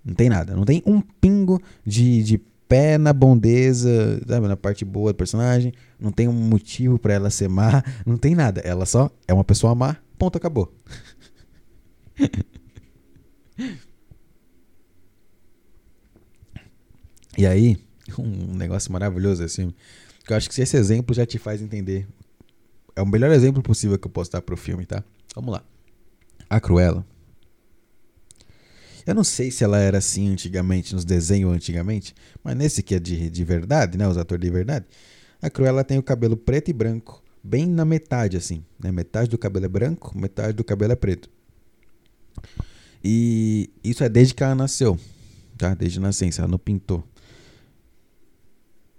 Não 0.08 0.16
tem 0.16 0.30
nada. 0.30 0.56
Não 0.56 0.64
tem 0.64 0.82
um 0.86 1.02
pingo 1.02 1.62
de, 1.86 2.24
de 2.24 2.38
pé 2.70 2.98
na 2.98 3.12
bondeza, 3.12 4.22
sabe? 4.26 4.48
Na 4.48 4.56
parte 4.56 4.86
boa 4.86 5.12
do 5.12 5.18
personagem. 5.18 5.74
Não 6.00 6.14
tem 6.14 6.30
um 6.30 6.34
motivo 6.34 6.98
para 6.98 7.14
ela 7.14 7.30
ser 7.30 7.50
má. 7.50 7.84
Não 8.06 8.16
tem 8.18 8.34
nada. 8.34 8.62
Ela 8.62 8.86
só 8.86 9.12
é 9.28 9.34
uma 9.34 9.44
pessoa 9.44 9.76
má. 9.76 9.98
Ponto, 10.18 10.38
acabou. 10.38 10.74
e 17.38 17.46
aí, 17.46 17.78
um 18.18 18.56
negócio 18.56 18.90
maravilhoso 18.94 19.44
assim. 19.44 19.74
Que 20.26 20.32
eu 20.32 20.38
acho 20.38 20.50
que 20.50 20.62
esse 20.62 20.78
exemplo 20.78 21.14
já 21.14 21.26
te 21.26 21.38
faz 21.38 21.62
entender. 21.62 22.08
É 22.96 23.02
o 23.02 23.06
melhor 23.06 23.32
exemplo 23.32 23.62
possível 23.62 24.00
que 24.00 24.08
eu 24.08 24.12
posso 24.12 24.32
dar 24.32 24.42
pro 24.42 24.56
filme, 24.56 24.86
tá? 24.86 25.04
Vamos 25.36 25.52
lá. 25.52 25.62
A 26.50 26.62
Cruella. 26.62 27.06
Eu 29.08 29.16
não 29.16 29.24
sei 29.24 29.50
se 29.50 29.64
ela 29.64 29.80
era 29.80 30.00
assim 30.00 30.34
antigamente, 30.34 30.94
nos 30.94 31.06
desenhos 31.06 31.54
antigamente, 31.54 32.14
mas 32.44 32.58
nesse 32.58 32.84
que 32.84 32.94
é 32.94 33.00
de, 33.00 33.30
de 33.30 33.44
verdade, 33.46 33.98
né? 33.98 34.06
Os 34.06 34.18
atores 34.18 34.44
de 34.44 34.52
verdade. 34.52 34.86
A 35.42 35.50
Cruella 35.50 35.82
tem 35.82 35.98
o 35.98 36.04
cabelo 36.04 36.36
preto 36.36 36.70
e 36.70 36.74
branco, 36.74 37.24
bem 37.42 37.66
na 37.66 37.86
metade, 37.86 38.36
assim. 38.36 38.66
Né? 38.78 38.92
Metade 38.92 39.30
do 39.30 39.38
cabelo 39.38 39.66
é 39.66 39.70
branco, 39.70 40.18
metade 40.18 40.52
do 40.52 40.64
cabelo 40.64 40.92
é 40.92 40.96
preto. 40.98 41.30
E 43.02 43.70
isso 43.82 44.04
é 44.04 44.10
desde 44.10 44.34
que 44.34 44.44
ela 44.44 44.56
nasceu, 44.56 45.00
tá? 45.58 45.74
Desde 45.74 46.00
a 46.00 46.02
nascença, 46.02 46.42
ela 46.42 46.52
não 46.52 46.60
pintou. 46.60 47.02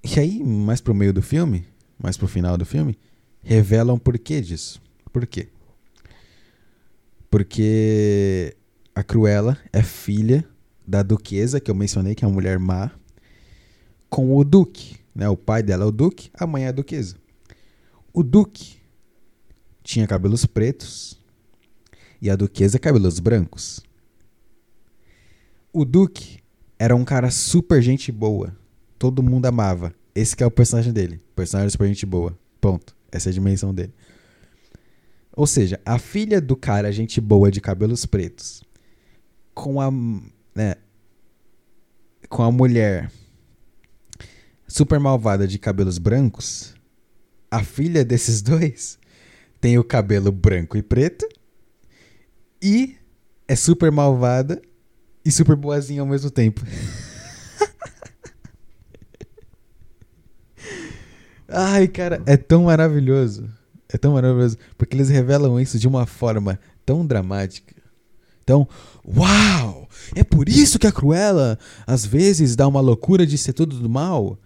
E 0.03 0.19
aí, 0.19 0.43
mais 0.43 0.81
pro 0.81 0.95
meio 0.95 1.13
do 1.13 1.21
filme, 1.21 1.67
mais 1.99 2.17
pro 2.17 2.27
final 2.27 2.57
do 2.57 2.65
filme, 2.65 2.99
revelam 3.43 3.97
o 3.97 4.01
porquê 4.01 4.41
disso. 4.41 4.81
Por 5.13 5.27
quê? 5.27 5.49
Porque 7.29 8.57
a 8.99 9.05
Cruella 9.05 9.57
é 9.73 9.81
filha 9.81 10.45
da 10.85 11.05
duquesa, 11.05 11.61
que 11.61 11.71
eu 11.71 11.75
mencionei, 11.75 12.17
que 12.17 12.25
é 12.25 12.27
uma 12.27 12.35
mulher 12.35 12.59
má, 12.59 12.91
com 14.11 14.37
o 14.37 14.43
duque. 14.43 14.97
Né? 15.15 15.29
O 15.29 15.37
pai 15.37 15.63
dela 15.63 15.85
é 15.85 15.87
o 15.87 15.93
duque, 15.93 16.33
a 16.35 16.45
mãe 16.49 16.65
é 16.65 16.69
a 16.69 16.73
duquesa. 16.73 17.15
O 18.13 18.25
duque 18.25 18.81
tinha 19.85 20.05
cabelos 20.05 20.45
pretos 20.47 21.17
e 22.21 22.29
a 22.29 22.35
duquesa 22.35 22.77
cabelos 22.77 23.21
brancos. 23.21 23.81
O 25.73 25.85
Duque 25.85 26.41
era 26.77 26.97
um 26.97 27.05
cara 27.05 27.31
super 27.31 27.81
gente 27.81 28.11
boa. 28.11 28.53
Todo 28.99 29.23
mundo 29.23 29.47
amava. 29.47 29.95
Esse 30.13 30.35
é 30.43 30.47
o 30.47 30.51
personagem 30.51 30.93
dele. 30.93 31.21
Personagem 31.37 31.71
super 31.71 31.87
gente 31.87 32.05
boa. 32.05 32.37
Ponto. 32.61 32.97
Essa 33.13 33.29
é 33.29 33.31
a 33.31 33.35
dimensão 33.35 33.73
dele. 33.73 33.95
Ou 35.37 35.47
seja, 35.47 35.81
a 35.87 36.01
filha 36.01 36.41
do 36.41 36.57
cara 36.57 36.91
gente 36.91 37.21
boa 37.21 37.49
de 37.49 37.61
cabelos 37.61 38.05
pretos 38.05 38.67
com 39.59 39.81
a, 39.81 39.91
né, 40.55 40.77
com 42.29 42.45
a 42.45 42.53
mulher 42.53 43.11
super 44.69 45.01
malvada 45.01 45.49
de 45.49 45.59
cabelos 45.59 45.99
brancos, 45.99 46.77
a 47.51 47.65
filha 47.65 48.05
desses 48.05 48.41
dois 48.41 49.01
tem 49.61 49.77
o 49.77 49.83
cabelo 49.83 50.31
branco 50.31 50.77
e 50.77 50.83
preto 50.83 51.29
e 52.63 52.97
é 53.49 53.57
super 53.57 53.91
malvada 53.91 54.63
e 55.25 55.33
super 55.33 55.57
boazinha 55.57 56.03
ao 56.03 56.07
mesmo 56.07 56.31
tempo. 56.31 56.61
Ai, 61.49 61.89
cara, 61.89 62.23
é 62.27 62.37
tão 62.37 62.63
maravilhoso. 62.65 63.53
É 63.89 63.99
tão 63.99 64.13
maravilhoso. 64.13 64.57
Porque 64.77 64.95
eles 64.95 65.09
revelam 65.09 65.59
isso 65.59 65.81
de 65.81 65.89
uma 65.89 66.07
forma 66.07 66.61
tão 66.87 67.05
dramática. 67.05 67.75
Então, 68.49 68.67
uau! 69.17 69.89
É 70.15 70.25
por 70.25 70.49
isso 70.49 70.79
que 70.79 70.87
a 70.87 70.93
Cruella 70.93 71.59
às 71.87 72.05
vezes 72.05 72.57
dá 72.57 72.67
uma 72.67 72.81
loucura 72.81 73.27
de 73.27 73.37
ser 73.39 73.53
tudo 73.53 73.79
do 73.79 73.89
mal. 73.89 74.39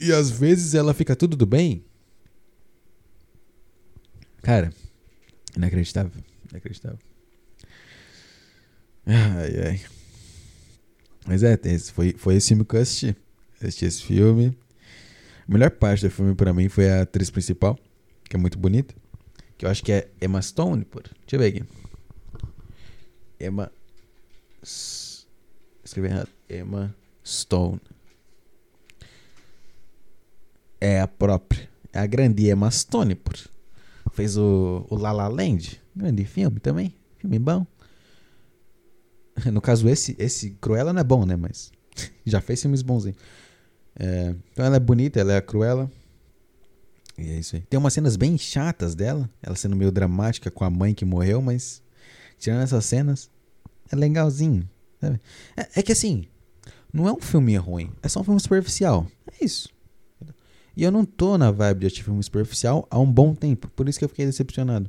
E 0.00 0.12
às 0.12 0.30
vezes 0.30 0.74
ela 0.74 0.92
fica 0.92 1.16
tudo 1.16 1.36
do 1.36 1.46
bem. 1.46 1.84
Cara, 4.42 4.72
inacreditável. 5.56 6.22
Inacreditável. 6.50 6.98
Ai, 9.06 9.60
ai. 9.66 9.80
Mas 11.26 11.42
é, 11.42 11.58
esse 11.64 11.92
foi, 11.92 12.14
foi 12.16 12.36
esse 12.36 12.48
filme 12.48 12.64
que 12.64 12.76
eu 12.76 12.80
assisti. 12.80 13.16
assisti 13.60 13.84
esse 13.84 14.02
filme. 14.02 14.56
A 15.48 15.52
melhor 15.52 15.70
parte 15.70 16.04
do 16.06 16.10
filme 16.10 16.34
pra 16.34 16.52
mim 16.52 16.68
foi 16.68 16.90
a 16.90 17.02
atriz 17.02 17.30
principal, 17.30 17.78
que 18.28 18.36
é 18.36 18.38
muito 18.38 18.58
bonita. 18.58 18.94
Que 19.56 19.64
eu 19.64 19.70
acho 19.70 19.82
que 19.82 19.92
é 19.92 20.08
Emma 20.20 20.40
Stone, 20.42 20.84
por. 20.84 21.02
Deixa 21.02 21.36
eu 21.36 21.38
ver 21.38 21.46
aqui. 21.46 21.64
Emma. 23.40 23.70
Escrevi 25.84 26.08
errado. 26.08 26.28
Emma 26.48 26.94
Stone. 27.24 27.80
É 30.80 31.00
a 31.00 31.08
própria. 31.08 31.68
É 31.92 31.98
a 31.98 32.06
grande 32.06 32.48
Emma 32.48 32.70
Stone, 32.70 33.14
por. 33.14 33.36
Fez 34.12 34.36
o, 34.36 34.86
o 34.88 34.96
La 34.96 35.12
La 35.12 35.28
Land. 35.28 35.80
Grande 35.94 36.24
filme 36.24 36.60
também. 36.60 36.94
Filme 37.18 37.38
bom. 37.38 37.66
No 39.52 39.60
caso, 39.60 39.88
esse, 39.88 40.16
esse 40.18 40.50
Cruella 40.60 40.92
não 40.92 41.00
é 41.00 41.04
bom, 41.04 41.24
né? 41.24 41.36
Mas 41.36 41.70
já 42.26 42.40
fez 42.40 42.60
filmes 42.60 42.82
bonzinhos. 42.82 43.16
É, 43.96 44.34
então 44.52 44.64
ela 44.64 44.76
é 44.76 44.80
bonita, 44.80 45.20
ela 45.20 45.32
é 45.32 45.36
a 45.36 45.42
Cruella. 45.42 45.90
E 47.16 47.30
é 47.30 47.38
isso 47.38 47.56
aí. 47.56 47.62
Tem 47.62 47.78
umas 47.78 47.92
cenas 47.92 48.16
bem 48.16 48.38
chatas 48.38 48.94
dela. 48.94 49.28
Ela 49.42 49.56
sendo 49.56 49.74
meio 49.76 49.90
dramática 49.90 50.50
com 50.50 50.64
a 50.64 50.70
mãe 50.70 50.94
que 50.94 51.04
morreu, 51.04 51.42
mas 51.42 51.82
tirando 52.38 52.62
essas 52.62 52.84
cenas, 52.84 53.30
é 53.90 53.96
legalzinho. 53.96 54.68
É, 55.00 55.68
é, 55.76 55.82
que 55.82 55.92
assim, 55.92 56.26
não 56.92 57.08
é 57.08 57.12
um 57.12 57.20
filme 57.20 57.56
ruim, 57.56 57.90
é 58.02 58.08
só 58.08 58.20
um 58.20 58.24
filme 58.24 58.40
superficial. 58.40 59.06
É 59.40 59.44
isso. 59.44 59.68
E 60.76 60.82
eu 60.84 60.92
não 60.92 61.04
tô 61.04 61.36
na 61.36 61.50
vibe 61.50 61.80
de 61.80 61.86
assistir 61.86 62.04
filme 62.04 62.22
superficial 62.22 62.86
há 62.90 62.98
um 62.98 63.10
bom 63.10 63.34
tempo. 63.34 63.68
Por 63.74 63.88
isso 63.88 63.98
que 63.98 64.04
eu 64.04 64.08
fiquei 64.08 64.24
decepcionado. 64.24 64.88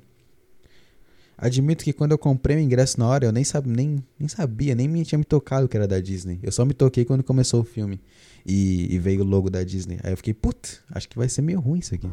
Admito 1.35 1.83
que 1.83 1.93
quando 1.93 2.11
eu 2.11 2.17
comprei 2.17 2.57
o 2.57 2.59
ingresso 2.59 2.99
na 2.99 3.07
hora, 3.07 3.25
eu 3.25 3.31
nem, 3.31 3.43
sabe, 3.43 3.69
nem, 3.69 4.03
nem 4.19 4.27
sabia, 4.27 4.75
nem 4.75 4.89
me 4.89 5.03
tinha 5.05 5.17
me 5.17 5.23
tocado 5.23 5.69
que 5.69 5.77
era 5.77 5.87
da 5.87 5.99
Disney. 5.99 6.37
Eu 6.43 6.51
só 6.51 6.65
me 6.65 6.73
toquei 6.73 7.05
quando 7.05 7.23
começou 7.23 7.61
o 7.61 7.63
filme 7.63 7.99
e, 8.45 8.93
e 8.93 8.99
veio 8.99 9.21
o 9.21 9.23
logo 9.23 9.49
da 9.49 9.63
Disney. 9.63 9.99
Aí 10.03 10.11
eu 10.11 10.17
fiquei, 10.17 10.33
putz, 10.33 10.81
acho 10.91 11.07
que 11.07 11.17
vai 11.17 11.29
ser 11.29 11.41
meio 11.41 11.61
ruim 11.61 11.79
isso 11.79 11.95
aqui. 11.95 12.09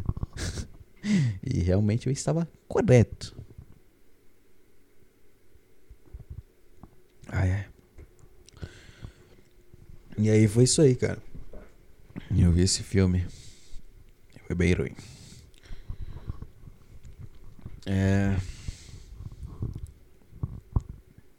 e 1.43 1.59
realmente 1.59 2.07
eu 2.07 2.13
estava 2.13 2.49
correto. 2.69 3.37
E 10.19 10.31
aí 10.31 10.49
foi 10.49 10.65
isso 10.65 10.81
aí, 10.81 10.97
cara. 10.97 11.23
Eu 12.37 12.51
vi 12.51 12.63
esse 12.63 12.83
filme. 12.83 13.27
Foi 14.47 14.57
bem 14.57 14.73
ruim. 14.73 14.93
É. 17.85 18.37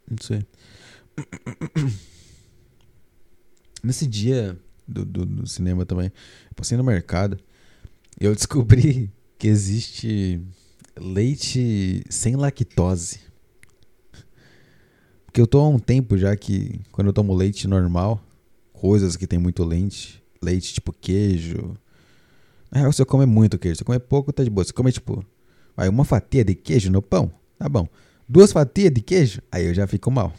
Não 0.08 0.18
sei. 0.22 0.46
Nesse 3.82 4.06
dia 4.06 4.58
do, 4.86 5.04
do, 5.04 5.26
do, 5.26 5.46
cinema 5.46 5.84
também, 5.84 6.10
passei 6.56 6.76
no 6.76 6.84
mercado 6.84 7.38
Eu 8.18 8.34
descobri 8.34 9.10
que 9.38 9.48
existe 9.48 10.40
leite 10.96 12.02
sem 12.08 12.36
lactose. 12.36 13.27
Eu 15.40 15.46
tô 15.46 15.60
há 15.60 15.68
um 15.68 15.78
tempo 15.78 16.16
já 16.18 16.34
que 16.36 16.80
quando 16.90 17.08
eu 17.08 17.12
tomo 17.12 17.34
leite 17.34 17.68
normal, 17.68 18.20
coisas 18.72 19.16
que 19.16 19.26
tem 19.26 19.38
muito 19.38 19.64
leite, 19.64 20.22
leite 20.42 20.74
tipo 20.74 20.92
queijo. 20.92 21.74
Na 22.70 22.80
real, 22.80 22.92
se 22.92 23.00
eu 23.00 23.06
comer 23.06 23.26
muito 23.26 23.58
queijo, 23.58 23.76
se 23.76 23.82
eu 23.82 23.86
comer 23.86 24.00
pouco, 24.00 24.32
tá 24.32 24.42
de 24.42 24.50
boa. 24.50 24.64
Se 24.64 24.70
eu 24.70 24.74
comer 24.74 24.92
tipo, 24.92 25.24
vai 25.76 25.88
uma 25.88 26.04
fatia 26.04 26.44
de 26.44 26.54
queijo 26.54 26.90
no 26.90 27.00
pão, 27.00 27.30
tá 27.58 27.68
bom. 27.68 27.86
Duas 28.28 28.52
fatias 28.52 28.92
de 28.92 29.00
queijo, 29.00 29.40
aí 29.50 29.66
eu 29.66 29.74
já 29.74 29.86
fico 29.86 30.10
mal. 30.10 30.32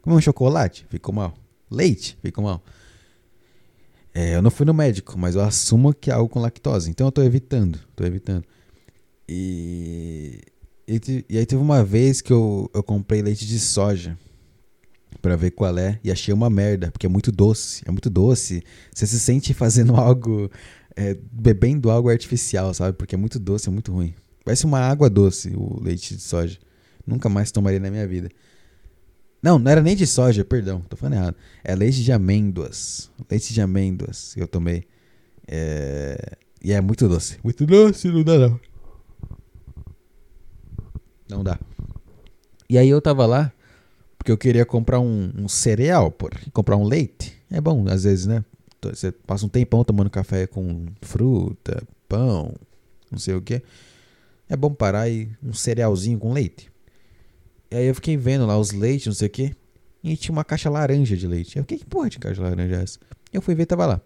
Comer 0.00 0.16
um 0.16 0.20
chocolate, 0.20 0.86
fico 0.88 1.12
mal. 1.12 1.34
Leite, 1.70 2.16
fico 2.22 2.40
mal. 2.40 2.62
É, 4.14 4.36
eu 4.36 4.42
não 4.42 4.50
fui 4.50 4.64
no 4.64 4.72
médico, 4.72 5.18
mas 5.18 5.34
eu 5.34 5.42
assumo 5.42 5.92
que 5.92 6.08
é 6.10 6.14
algo 6.14 6.28
com 6.28 6.40
lactose. 6.40 6.88
Então 6.88 7.08
eu 7.08 7.12
tô 7.12 7.20
evitando, 7.22 7.80
tô 7.96 8.04
evitando. 8.04 8.44
E, 9.28 10.40
e, 10.86 11.24
e 11.28 11.38
aí 11.38 11.46
teve 11.46 11.60
uma 11.60 11.84
vez 11.84 12.20
que 12.20 12.32
eu, 12.32 12.70
eu 12.74 12.82
comprei 12.82 13.22
leite 13.22 13.46
de 13.46 13.58
soja 13.58 14.18
para 15.22 15.36
ver 15.36 15.52
qual 15.52 15.76
é 15.78 15.98
e 16.04 16.10
achei 16.10 16.34
uma 16.34 16.50
merda, 16.50 16.90
porque 16.90 17.06
é 17.06 17.08
muito 17.08 17.32
doce, 17.32 17.82
é 17.86 17.90
muito 17.90 18.10
doce. 18.10 18.62
Você 18.92 19.06
se 19.06 19.18
sente 19.18 19.54
fazendo 19.54 19.96
algo, 19.96 20.50
é, 20.94 21.16
bebendo 21.32 21.90
algo 21.90 22.10
artificial, 22.10 22.74
sabe? 22.74 22.96
Porque 22.96 23.14
é 23.14 23.18
muito 23.18 23.38
doce, 23.38 23.68
é 23.68 23.72
muito 23.72 23.92
ruim. 23.92 24.14
Parece 24.44 24.66
uma 24.66 24.80
água 24.80 25.08
doce 25.08 25.54
o 25.56 25.82
leite 25.82 26.16
de 26.16 26.22
soja. 26.22 26.58
Nunca 27.06 27.28
mais 27.28 27.50
tomaria 27.50 27.80
na 27.80 27.90
minha 27.90 28.06
vida. 28.06 28.28
Não, 29.42 29.58
não 29.58 29.70
era 29.70 29.82
nem 29.82 29.94
de 29.94 30.06
soja, 30.06 30.44
perdão, 30.44 30.80
tô 30.88 30.96
falando 30.96 31.14
errado. 31.14 31.36
É 31.62 31.74
leite 31.74 32.02
de 32.02 32.12
amêndoas. 32.12 33.10
Leite 33.30 33.52
de 33.52 33.60
amêndoas 33.60 34.34
que 34.34 34.42
eu 34.42 34.48
tomei. 34.48 34.84
É... 35.46 36.36
E 36.62 36.72
é 36.72 36.80
muito 36.80 37.08
doce. 37.08 37.38
Muito 37.42 37.66
doce, 37.66 38.08
não 38.08 38.22
dá 38.22 38.38
não. 38.38 38.60
Não 41.28 41.42
dá. 41.42 41.58
E 42.68 42.78
aí 42.78 42.88
eu 42.88 43.00
tava 43.00 43.26
lá, 43.26 43.52
porque 44.16 44.32
eu 44.32 44.38
queria 44.38 44.64
comprar 44.64 45.00
um, 45.00 45.32
um 45.36 45.48
cereal, 45.48 46.10
por 46.10 46.32
comprar 46.52 46.76
um 46.76 46.84
leite. 46.84 47.36
É 47.50 47.60
bom, 47.60 47.84
às 47.88 48.04
vezes, 48.04 48.26
né? 48.26 48.44
Você 48.82 49.12
passa 49.12 49.46
um 49.46 49.48
tempão 49.48 49.84
tomando 49.84 50.10
café 50.10 50.46
com 50.46 50.86
fruta, 51.00 51.82
pão, 52.08 52.54
não 53.10 53.18
sei 53.18 53.34
o 53.34 53.40
que. 53.40 53.62
É 54.48 54.56
bom 54.56 54.72
parar 54.72 55.08
e 55.08 55.30
um 55.42 55.54
cerealzinho 55.54 56.18
com 56.18 56.32
leite. 56.32 56.70
E 57.70 57.76
aí 57.76 57.86
eu 57.86 57.94
fiquei 57.94 58.16
vendo 58.16 58.46
lá 58.46 58.58
os 58.58 58.72
leites, 58.72 59.06
não 59.06 59.14
sei 59.14 59.28
o 59.28 59.30
que. 59.30 59.54
E 60.02 60.16
tinha 60.16 60.32
uma 60.32 60.44
caixa 60.44 60.68
laranja 60.68 61.16
de 61.16 61.26
leite. 61.26 61.56
Eu 61.56 61.62
fiquei, 61.62 61.78
que 61.78 61.86
porra 61.86 62.10
de 62.10 62.18
caixa 62.18 62.42
laranja 62.42 62.76
é 62.76 62.82
essa? 62.82 62.98
Eu 63.32 63.40
fui 63.40 63.54
ver, 63.54 63.66
tava 63.66 63.86
lá. 63.86 64.00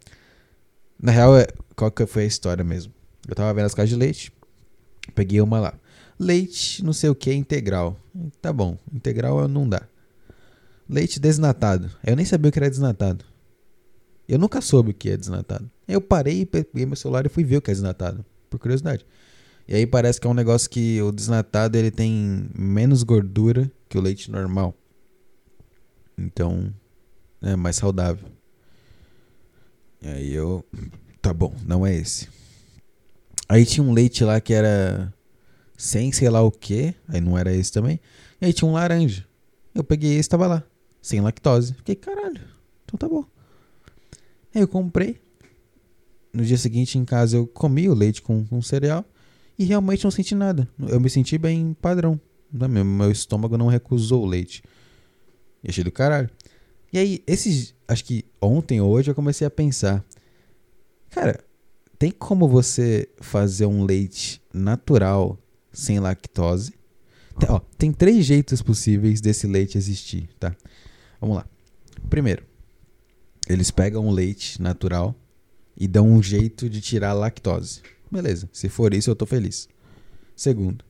Na 1.00 1.12
real, 1.12 1.36
é, 1.36 1.46
qual 1.74 1.90
que 1.90 2.06
foi 2.06 2.22
a 2.22 2.26
história 2.26 2.62
mesmo? 2.62 2.92
Eu 3.26 3.34
tava 3.34 3.52
vendo 3.52 3.66
as 3.66 3.74
caixas 3.74 3.90
de 3.90 3.96
leite. 3.96 4.32
Peguei 5.14 5.40
uma 5.40 5.58
lá. 5.60 5.74
Leite, 6.18 6.84
não 6.84 6.92
sei 6.92 7.10
o 7.10 7.14
que, 7.14 7.32
integral. 7.32 7.98
Tá 8.42 8.52
bom, 8.52 8.76
integral 8.92 9.46
não 9.46 9.68
dá. 9.68 9.82
Leite 10.88 11.20
desnatado. 11.20 11.90
Eu 12.04 12.16
nem 12.16 12.24
sabia 12.24 12.48
o 12.48 12.52
que 12.52 12.58
era 12.58 12.70
desnatado. 12.70 13.24
Eu 14.28 14.38
nunca 14.38 14.60
soube 14.60 14.90
o 14.90 14.94
que 14.94 15.10
é 15.10 15.16
desnatado. 15.16 15.70
Eu 15.86 16.00
parei, 16.00 16.44
peguei 16.44 16.84
meu 16.84 16.96
celular 16.96 17.24
e 17.24 17.28
fui 17.28 17.44
ver 17.44 17.58
o 17.58 17.62
que 17.62 17.70
é 17.70 17.74
desnatado. 17.74 18.24
Por 18.50 18.58
curiosidade. 18.58 19.06
E 19.66 19.74
aí 19.74 19.86
parece 19.86 20.20
que 20.20 20.26
é 20.26 20.30
um 20.30 20.34
negócio 20.34 20.68
que 20.68 21.00
o 21.02 21.12
desnatado 21.12 21.76
ele 21.76 21.90
tem 21.90 22.48
menos 22.54 23.02
gordura 23.02 23.70
que 23.88 23.98
o 23.98 24.00
leite 24.00 24.30
normal. 24.30 24.74
Então, 26.16 26.72
é 27.40 27.54
mais 27.54 27.76
saudável. 27.76 28.28
E 30.02 30.08
aí 30.08 30.32
eu. 30.32 30.64
Tá 31.20 31.32
bom, 31.32 31.54
não 31.66 31.86
é 31.86 31.94
esse. 31.94 32.28
Aí 33.48 33.64
tinha 33.64 33.84
um 33.84 33.92
leite 33.92 34.24
lá 34.24 34.40
que 34.40 34.52
era 34.52 35.12
sem 35.78 36.10
sei 36.10 36.28
lá 36.28 36.42
o 36.42 36.50
que. 36.50 36.92
Aí 37.06 37.20
não 37.20 37.38
era 37.38 37.54
esse 37.54 37.72
também. 37.72 38.00
E 38.40 38.46
aí 38.46 38.52
tinha 38.52 38.68
um 38.68 38.74
laranja. 38.74 39.24
Eu 39.72 39.84
peguei 39.84 40.18
esse 40.18 40.28
tava 40.28 40.48
lá. 40.48 40.64
Sem 41.00 41.20
lactose. 41.20 41.72
Fiquei, 41.72 41.94
caralho. 41.94 42.40
Então 42.84 42.98
tá 42.98 43.08
bom. 43.08 43.24
Aí 44.52 44.60
eu 44.60 44.66
comprei. 44.66 45.20
No 46.32 46.44
dia 46.44 46.58
seguinte 46.58 46.98
em 46.98 47.04
casa 47.04 47.36
eu 47.36 47.46
comi 47.46 47.88
o 47.88 47.94
leite 47.94 48.20
com, 48.20 48.44
com 48.44 48.60
cereal. 48.60 49.04
E 49.56 49.64
realmente 49.64 50.02
não 50.02 50.10
senti 50.10 50.34
nada. 50.34 50.68
Eu 50.88 50.98
me 50.98 51.08
senti 51.08 51.38
bem 51.38 51.72
padrão. 51.80 52.20
Né? 52.52 52.66
Meu, 52.66 52.84
meu 52.84 53.10
estômago 53.12 53.56
não 53.56 53.68
recusou 53.68 54.24
o 54.24 54.26
leite. 54.26 54.64
E 55.62 55.70
achei 55.70 55.84
do 55.84 55.92
caralho. 55.92 56.28
E 56.92 56.98
aí, 56.98 57.22
esses. 57.24 57.74
Acho 57.86 58.04
que 58.04 58.24
ontem 58.40 58.80
ou 58.80 58.90
hoje 58.90 59.10
eu 59.10 59.14
comecei 59.14 59.46
a 59.46 59.50
pensar. 59.50 60.04
Cara, 61.10 61.44
tem 61.98 62.10
como 62.10 62.48
você 62.48 63.08
fazer 63.20 63.66
um 63.66 63.84
leite 63.84 64.42
natural 64.52 65.38
sem 65.78 65.98
lactose? 66.00 66.74
Tem, 67.38 67.50
ó, 67.50 67.60
tem 67.76 67.92
três 67.92 68.24
jeitos 68.24 68.60
possíveis 68.60 69.20
desse 69.20 69.46
leite 69.46 69.78
existir, 69.78 70.28
tá? 70.38 70.54
Vamos 71.20 71.36
lá. 71.36 71.46
Primeiro, 72.10 72.44
eles 73.48 73.70
pegam 73.70 74.06
um 74.06 74.10
leite 74.10 74.60
natural 74.60 75.14
e 75.76 75.86
dão 75.86 76.08
um 76.08 76.22
jeito 76.22 76.68
de 76.68 76.80
tirar 76.80 77.10
a 77.10 77.14
lactose. 77.14 77.82
Beleza, 78.10 78.48
se 78.52 78.68
for 78.68 78.92
isso 78.92 79.10
eu 79.10 79.16
tô 79.16 79.24
feliz. 79.26 79.68
Segundo, 80.34 80.84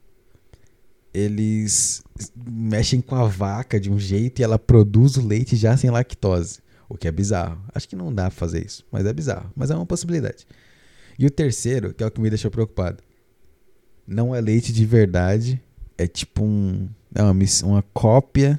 eles 1.13 2.03
mexem 2.35 3.01
com 3.01 3.15
a 3.15 3.27
vaca 3.27 3.79
de 3.79 3.91
um 3.91 3.99
jeito 3.99 4.41
e 4.41 4.43
ela 4.43 4.59
produz 4.59 5.17
o 5.17 5.27
leite 5.27 5.57
já 5.57 5.77
sem 5.77 5.91
lactose. 5.91 6.61
O 6.89 6.97
que 6.97 7.07
é 7.07 7.13
bizarro. 7.13 7.63
Acho 7.75 7.87
que 7.89 7.97
não 7.97 8.15
dá 8.15 8.25
pra 8.25 8.31
fazer 8.31 8.65
isso, 8.65 8.85
mas 8.91 9.05
é 9.05 9.13
bizarro. 9.13 9.53
Mas 9.55 9.71
é 9.71 9.75
uma 9.75 9.85
possibilidade. 9.85 10.47
E 11.19 11.27
o 11.27 11.31
terceiro, 11.31 11.93
que 11.93 12.03
é 12.03 12.07
o 12.07 12.11
que 12.11 12.21
me 12.21 12.31
deixou 12.31 12.51
preocupado. 12.51 13.03
Não 14.09 14.35
é 14.35 14.41
leite 14.41 14.73
de 14.73 14.87
verdade. 14.87 15.61
É 15.97 16.07
tipo 16.07 16.43
um. 16.43 16.89
É 17.15 17.23
uma, 17.23 17.35
uma 17.65 17.83
cópia 17.93 18.59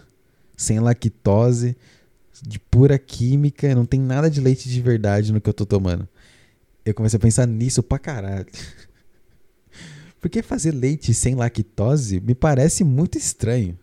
sem 0.55 0.79
lactose, 0.79 1.75
de 2.41 2.59
pura 2.59 2.99
química. 2.99 3.73
Não 3.73 3.85
tem 3.85 3.99
nada 3.99 4.29
de 4.29 4.39
leite 4.39 4.69
de 4.69 4.81
verdade 4.81 5.33
no 5.33 5.41
que 5.41 5.49
eu 5.49 5.53
tô 5.53 5.65
tomando 5.65 6.07
eu 6.89 6.93
comecei 6.93 7.17
a 7.17 7.21
pensar 7.21 7.45
nisso 7.45 7.83
pra 7.83 7.99
caralho. 7.99 8.47
Porque 10.19 10.41
fazer 10.41 10.71
leite 10.71 11.13
sem 11.13 11.35
lactose 11.35 12.19
me 12.19 12.35
parece 12.35 12.83
muito 12.83 13.17
estranho. 13.17 13.77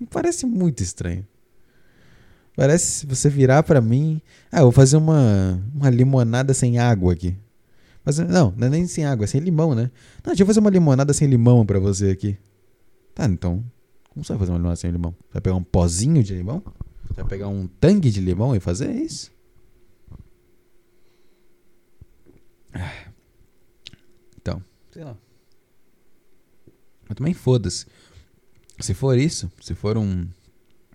Me 0.00 0.06
parece 0.06 0.46
muito 0.46 0.82
estranho. 0.82 1.26
Parece 2.56 3.06
você 3.06 3.28
virar 3.28 3.62
para 3.62 3.80
mim. 3.80 4.20
Ah, 4.50 4.58
eu 4.60 4.64
vou 4.64 4.72
fazer 4.72 4.96
uma, 4.96 5.62
uma 5.74 5.90
limonada 5.90 6.54
sem 6.54 6.78
água 6.78 7.12
aqui. 7.12 7.36
Mas 8.04 8.18
não, 8.18 8.52
não 8.56 8.66
é 8.66 8.70
nem 8.70 8.86
sem 8.86 9.04
água, 9.04 9.24
é 9.24 9.26
sem 9.26 9.40
limão, 9.40 9.74
né? 9.74 9.90
Não, 10.24 10.32
deixa 10.32 10.42
eu 10.42 10.46
fazer 10.46 10.60
uma 10.60 10.70
limonada 10.70 11.12
sem 11.12 11.28
limão 11.28 11.64
para 11.64 11.78
você 11.78 12.10
aqui. 12.10 12.36
Tá, 13.14 13.26
então. 13.26 13.64
Como 14.10 14.24
você 14.24 14.32
vai 14.32 14.40
fazer 14.40 14.52
uma 14.52 14.58
limonada 14.58 14.76
sem 14.76 14.90
limão? 14.90 15.14
Você 15.20 15.34
vai 15.34 15.42
pegar 15.42 15.56
um 15.56 15.62
pozinho 15.62 16.22
de 16.22 16.34
limão? 16.34 16.62
Você 17.08 17.14
vai 17.20 17.24
pegar 17.26 17.48
um 17.48 17.66
tangue 17.66 18.10
de 18.10 18.20
limão 18.20 18.56
e 18.56 18.60
fazer 18.60 18.90
isso? 18.92 19.30
Então, 24.40 24.62
sei 24.90 25.04
lá. 25.04 25.16
Mas 27.08 27.16
também 27.16 27.34
foda-se. 27.34 27.86
Se 28.80 28.94
for 28.94 29.16
isso, 29.16 29.50
se 29.60 29.74
for 29.74 29.96
um 29.96 30.26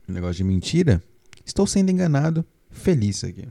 negócio 0.07 0.35
de 0.35 0.43
mentira, 0.43 1.01
estou 1.45 1.65
sendo 1.65 1.89
enganado, 1.89 2.45
feliz 2.69 3.23
aqui. 3.23 3.47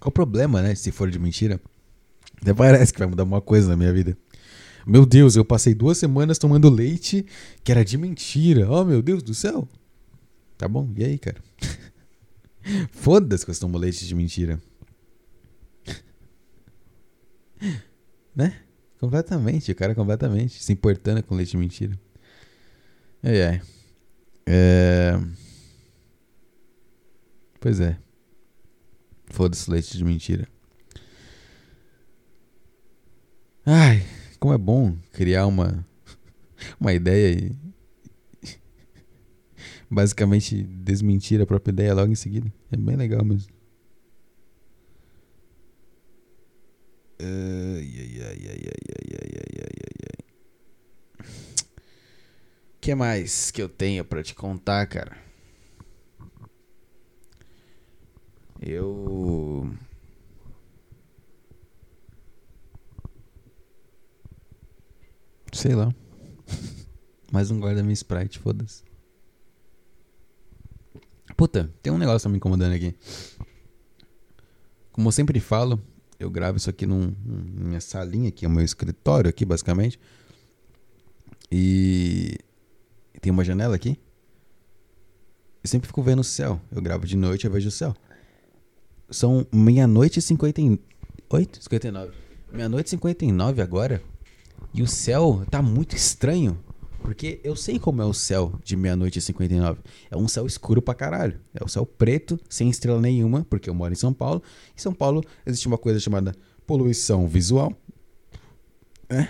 Qual 0.00 0.10
o 0.10 0.12
problema, 0.12 0.62
né? 0.62 0.74
Se 0.74 0.90
for 0.90 1.10
de 1.10 1.18
mentira? 1.18 1.60
Até 2.40 2.54
parece 2.54 2.92
que 2.92 2.98
vai 2.98 3.08
mudar 3.08 3.24
uma 3.24 3.40
coisa 3.40 3.68
na 3.68 3.76
minha 3.76 3.92
vida. 3.92 4.16
Meu 4.86 5.04
Deus, 5.04 5.36
eu 5.36 5.44
passei 5.44 5.74
duas 5.74 5.98
semanas 5.98 6.38
tomando 6.38 6.70
leite 6.70 7.26
que 7.62 7.72
era 7.72 7.84
de 7.84 7.98
mentira. 7.98 8.70
Oh, 8.70 8.84
meu 8.84 9.02
Deus 9.02 9.22
do 9.22 9.34
céu. 9.34 9.68
Tá 10.56 10.66
bom, 10.66 10.90
e 10.96 11.04
aí, 11.04 11.18
cara? 11.18 11.36
Foda-se 12.92 13.44
que 13.44 13.50
eu 13.50 13.58
tomo 13.58 13.76
leite 13.76 14.06
de 14.06 14.14
mentira. 14.14 14.60
né? 18.34 18.60
Completamente, 18.98 19.70
o 19.70 19.76
cara 19.76 19.94
completamente 19.94 20.62
se 20.62 20.72
importando 20.72 21.22
com 21.22 21.34
leite 21.34 21.52
de 21.52 21.56
mentira. 21.56 21.98
Ai, 23.22 23.42
ai. 23.42 23.62
É... 24.46 25.20
Pois 27.60 27.80
é. 27.80 27.98
Foda-se 29.30 29.70
leite 29.70 29.96
de 29.96 30.04
mentira. 30.04 30.48
Ai, 33.64 34.02
como 34.40 34.54
é 34.54 34.58
bom 34.58 34.96
criar 35.12 35.46
uma, 35.46 35.86
uma 36.80 36.92
ideia 36.92 37.30
e 37.38 37.56
basicamente 39.90 40.62
desmentir 40.62 41.40
a 41.40 41.46
própria 41.46 41.72
ideia 41.72 41.94
logo 41.94 42.10
em 42.12 42.16
seguida. 42.16 42.52
É 42.70 42.76
bem 42.76 42.96
legal 42.96 43.24
mesmo. 43.24 43.52
Ai, 47.20 47.26
ai, 47.26 48.20
ai, 48.22 48.48
ai, 48.48 48.64
ai, 48.68 48.88
ai, 48.88 49.18
ai, 49.18 49.62
ai, 49.62 49.98
ai. 50.06 50.24
que 52.80 52.94
mais 52.94 53.50
que 53.50 53.60
eu 53.60 53.68
tenho 53.68 54.04
para 54.04 54.22
te 54.22 54.34
contar, 54.34 54.86
cara? 54.86 55.27
Eu. 58.60 59.72
Sei 65.52 65.74
lá. 65.74 65.94
Mais 67.30 67.50
um 67.50 67.60
guarda 67.60 67.82
minha 67.82 67.94
Sprite, 67.94 68.38
foda-se. 68.38 68.82
Puta, 71.36 71.72
tem 71.82 71.92
um 71.92 71.98
negócio 71.98 72.24
tá 72.24 72.28
me 72.28 72.36
incomodando 72.36 72.72
aqui. 72.72 72.94
Como 74.90 75.06
eu 75.06 75.12
sempre 75.12 75.38
falo, 75.38 75.80
eu 76.18 76.28
gravo 76.28 76.56
isso 76.56 76.68
aqui 76.68 76.84
num, 76.84 77.14
num, 77.24 77.66
minha 77.66 77.80
salinha, 77.80 78.32
que 78.32 78.44
é 78.44 78.48
o 78.48 78.50
meu 78.50 78.64
escritório 78.64 79.28
aqui, 79.28 79.44
basicamente. 79.44 80.00
E 81.50 82.38
tem 83.20 83.30
uma 83.30 83.44
janela 83.44 83.76
aqui. 83.76 83.98
Eu 85.62 85.68
sempre 85.68 85.86
fico 85.86 86.02
vendo 86.02 86.20
o 86.20 86.24
céu. 86.24 86.60
Eu 86.72 86.82
gravo 86.82 87.06
de 87.06 87.16
noite, 87.16 87.44
eu 87.44 87.52
vejo 87.52 87.68
o 87.68 87.72
céu. 87.72 87.94
São 89.10 89.46
meia-noite 89.52 90.18
e 90.18 90.22
cinquenta 90.22 90.60
e... 90.60 90.78
Oito? 91.30 91.62
Cinquenta 91.62 91.88
e 91.88 91.90
nove. 91.90 92.12
Meia-noite 92.52 92.88
e 92.88 92.90
cinquenta 92.90 93.24
e 93.24 93.32
nove 93.32 93.62
agora. 93.62 94.02
E 94.72 94.82
o 94.82 94.86
céu 94.86 95.44
tá 95.50 95.62
muito 95.62 95.96
estranho. 95.96 96.58
Porque 97.00 97.40
eu 97.42 97.56
sei 97.56 97.78
como 97.78 98.02
é 98.02 98.04
o 98.04 98.12
céu 98.12 98.52
de 98.62 98.76
meia-noite 98.76 99.18
e 99.18 99.22
59. 99.22 99.80
É 100.10 100.16
um 100.16 100.28
céu 100.28 100.46
escuro 100.46 100.82
pra 100.82 100.94
caralho. 100.94 101.40
É 101.54 101.64
o 101.64 101.68
céu 101.68 101.86
preto, 101.86 102.38
sem 102.50 102.68
estrela 102.68 103.00
nenhuma, 103.00 103.46
porque 103.48 103.70
eu 103.70 103.74
moro 103.74 103.92
em 103.92 103.96
São 103.96 104.12
Paulo. 104.12 104.42
Em 104.76 104.80
São 104.80 104.92
Paulo 104.92 105.24
existe 105.46 105.66
uma 105.66 105.78
coisa 105.78 105.98
chamada 106.00 106.34
poluição 106.66 107.26
visual. 107.26 107.72
É. 109.08 109.28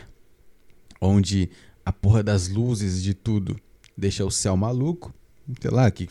Onde 1.01 1.51
a 1.85 1.93
porra 1.93 2.23
das 2.23 2.49
luzes 2.49 3.03
de 3.03 3.15
tudo 3.15 3.57
deixa 3.97 4.25
o 4.25 4.31
céu 4.31 4.57
maluco. 4.57 5.15
Sei 5.61 5.71
lá, 5.71 5.91
que 5.91 6.07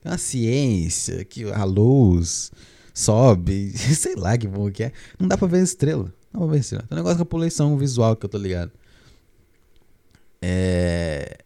tem 0.00 0.10
uma 0.10 0.18
ciência, 0.18 1.24
que 1.24 1.44
a 1.50 1.64
luz 1.64 2.50
sobe, 2.94 3.70
sei 3.76 4.14
lá 4.14 4.36
que 4.36 4.46
bom 4.46 4.70
que 4.70 4.84
é. 4.84 4.92
Não 5.18 5.28
dá 5.28 5.36
pra 5.36 5.48
ver 5.48 5.62
estrela. 5.62 6.12
Não 6.32 6.40
dá 6.40 6.46
pra 6.46 6.54
ver 6.54 6.60
estrela. 6.60 6.84
Tem 6.88 6.96
um 6.96 7.00
negócio 7.00 7.18
com 7.18 7.22
a 7.22 7.26
poluição 7.26 7.76
visual 7.76 8.16
que 8.16 8.26
eu 8.26 8.30
tô 8.30 8.38
ligado. 8.38 8.72
É... 10.40 11.38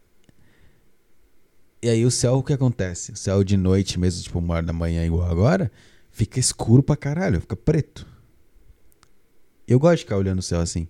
E 1.81 1.89
aí 1.89 2.05
o 2.05 2.11
céu, 2.11 2.35
o 2.35 2.43
que 2.43 2.53
acontece? 2.53 3.11
O 3.11 3.15
céu 3.15 3.43
de 3.43 3.55
noite 3.55 3.99
mesmo, 3.99 4.23
tipo 4.23 4.39
uma 4.39 4.55
hora 4.55 4.65
da 4.65 4.73
manhã 4.73 5.05
igual 5.05 5.29
agora, 5.29 5.71
fica 6.09 6.39
escuro 6.39 6.81
pra 6.81 6.97
caralho, 6.97 7.39
fica 7.39 7.55
preto. 7.55 8.05
Eu 9.67 9.79
gosto 9.79 9.97
de 9.97 10.03
ficar 10.03 10.17
olhando 10.17 10.39
o 10.39 10.43
céu 10.43 10.59
assim. 10.59 10.87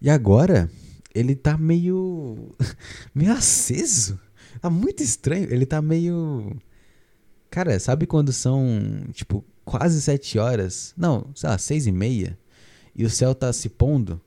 E 0.00 0.10
agora, 0.10 0.70
ele 1.14 1.34
tá 1.34 1.56
meio. 1.56 2.54
meio 3.14 3.32
aceso. 3.32 4.20
Tá 4.60 4.68
muito 4.68 5.02
estranho. 5.02 5.50
Ele 5.50 5.64
tá 5.64 5.80
meio. 5.80 6.54
Cara, 7.50 7.78
sabe 7.80 8.06
quando 8.06 8.32
são, 8.32 8.60
tipo, 9.12 9.44
quase 9.66 10.00
sete 10.00 10.38
horas? 10.38 10.94
Não, 10.96 11.26
sei 11.34 11.50
lá, 11.50 11.58
seis 11.58 11.86
e 11.86 11.92
meia. 11.92 12.38
E 12.94 13.04
o 13.04 13.10
céu 13.10 13.34
tá 13.34 13.52
se 13.52 13.68
pondo? 13.68 14.18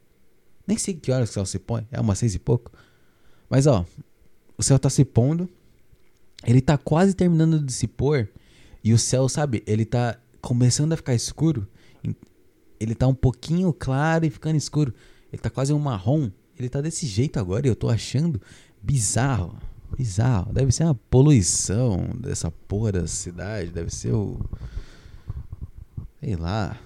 Nem 0.68 0.78
sei 0.78 0.94
que 0.94 1.12
horas 1.12 1.32
o 1.32 1.34
céu 1.34 1.46
se 1.46 1.58
põe. 1.58 1.88
É 1.90 2.00
umas 2.00 2.20
seis 2.20 2.36
e 2.36 2.40
pouco. 2.40 2.72
Mas 3.50 3.66
ó, 3.66 3.84
o 4.56 4.62
céu 4.62 4.78
tá 4.78 4.90
se 4.90 5.04
pondo. 5.04 5.50
Ele 6.46 6.62
tá 6.62 6.78
quase 6.78 7.16
terminando 7.16 7.60
de 7.60 7.74
se 7.74 7.88
pôr. 7.88 8.30
E 8.84 8.94
o 8.94 9.00
céu, 9.00 9.28
sabe, 9.28 9.64
ele 9.66 9.86
tá 9.86 10.20
começando 10.42 10.94
a 10.94 10.98
ficar 10.98 11.16
escuro. 11.16 11.68
Ele 12.80 12.94
tá 12.94 13.08
um 13.08 13.16
pouquinho 13.16 13.74
claro 13.74 14.26
e 14.26 14.30
ficando 14.30 14.58
escuro. 14.58 14.94
Ele 15.32 15.42
tá 15.42 15.50
quase 15.50 15.74
um 15.74 15.80
marrom. 15.80 16.30
Ele 16.58 16.70
tá 16.70 16.82
desse 16.82 17.08
jeito 17.08 17.40
agora 17.40 17.66
e 17.66 17.70
eu 17.70 17.76
tô 17.76 17.90
achando 17.90 18.40
bizarro. 18.82 19.58
Bizarro. 19.98 20.54
Deve 20.54 20.72
ser 20.72 20.84
uma 20.84 20.96
poluição 20.96 22.10
dessa 22.20 22.52
porra 22.52 22.92
da 22.92 23.08
cidade. 23.08 23.72
Deve 23.72 23.90
ser 23.90 24.14
o. 24.14 24.40
Sei 26.20 26.36
lá. 26.36 26.80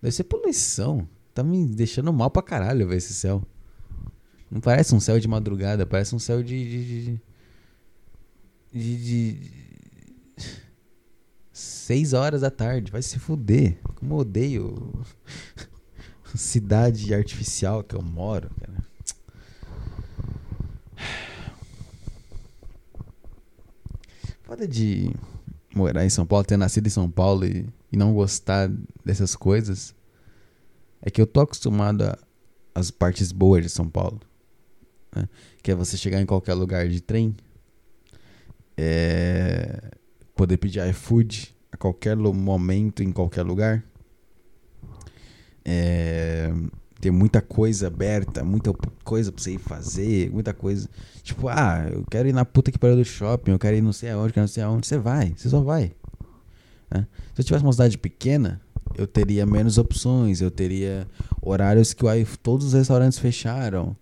Deve 0.00 0.14
ser 0.14 0.24
poluição. 0.24 1.08
Tá 1.34 1.42
me 1.42 1.66
deixando 1.66 2.12
mal 2.12 2.30
pra 2.30 2.42
caralho 2.42 2.88
ver 2.88 2.96
esse 2.96 3.12
céu. 3.12 3.42
Não 4.50 4.60
parece 4.60 4.94
um 4.94 5.00
céu 5.00 5.18
de 5.18 5.26
madrugada, 5.26 5.84
parece 5.86 6.14
um 6.14 6.18
céu 6.18 6.42
de. 6.42 6.64
de. 6.64 7.04
de. 7.04 7.20
de, 8.72 9.04
de 9.04 9.50
seis 11.52 12.12
horas 12.12 12.40
da 12.40 12.50
tarde. 12.50 12.90
Vai 12.90 13.02
se 13.02 13.18
fuder. 13.18 13.78
Como 13.96 14.14
eu 14.14 14.18
odeio 14.18 14.92
cidade 16.34 17.14
artificial 17.14 17.82
que 17.82 17.94
eu 17.94 18.02
moro, 18.02 18.50
cara. 18.60 18.84
Foda 24.42 24.68
de 24.68 25.10
morar 25.74 26.04
em 26.04 26.10
São 26.10 26.26
Paulo, 26.26 26.44
ter 26.44 26.56
nascido 26.56 26.86
em 26.86 26.90
São 26.90 27.10
Paulo 27.10 27.44
e, 27.44 27.66
e 27.92 27.96
não 27.96 28.14
gostar 28.14 28.70
dessas 29.04 29.34
coisas. 29.34 29.94
É 31.02 31.10
que 31.10 31.20
eu 31.20 31.26
tô 31.26 31.40
acostumado 31.40 32.16
às 32.74 32.90
partes 32.90 33.30
boas 33.32 33.62
de 33.62 33.68
São 33.68 33.88
Paulo. 33.88 34.20
Né? 35.14 35.28
Que 35.62 35.70
é 35.70 35.74
você 35.74 35.96
chegar 35.96 36.20
em 36.20 36.26
qualquer 36.26 36.54
lugar 36.54 36.88
de 36.88 37.00
trem, 37.00 37.36
é, 38.76 39.90
poder 40.34 40.56
pedir 40.56 40.86
iFood 40.88 41.54
a 41.70 41.76
qualquer 41.76 42.16
momento, 42.16 43.02
em 43.02 43.12
qualquer 43.12 43.42
lugar. 43.42 43.84
É, 45.64 46.52
ter 47.04 47.10
muita 47.10 47.42
coisa 47.42 47.88
aberta, 47.88 48.42
muita 48.42 48.72
coisa 49.04 49.30
pra 49.30 49.42
você 49.42 49.52
ir 49.52 49.58
fazer, 49.58 50.30
muita 50.30 50.54
coisa. 50.54 50.88
Tipo, 51.22 51.48
ah, 51.48 51.86
eu 51.92 52.02
quero 52.10 52.26
ir 52.26 52.32
na 52.32 52.46
puta 52.46 52.72
que 52.72 52.78
pariu 52.78 52.96
do 52.96 53.04
shopping, 53.04 53.50
eu 53.50 53.58
quero 53.58 53.76
ir 53.76 53.82
não 53.82 53.92
sei 53.92 54.10
aonde, 54.10 54.32
quero 54.32 54.44
não 54.44 54.48
sei 54.48 54.62
aonde. 54.62 54.86
Você 54.86 54.96
vai, 54.96 55.34
você 55.36 55.50
só 55.50 55.60
vai. 55.60 55.92
Né? 56.90 57.06
Se 57.34 57.42
eu 57.42 57.44
tivesse 57.44 57.62
uma 57.62 57.72
cidade 57.72 57.98
pequena, 57.98 58.58
eu 58.96 59.06
teria 59.06 59.44
menos 59.44 59.76
opções, 59.76 60.40
eu 60.40 60.50
teria 60.50 61.06
horários 61.42 61.92
que 61.92 62.02
todos 62.42 62.68
os 62.68 62.72
restaurantes 62.72 63.18
fecharam. 63.18 63.94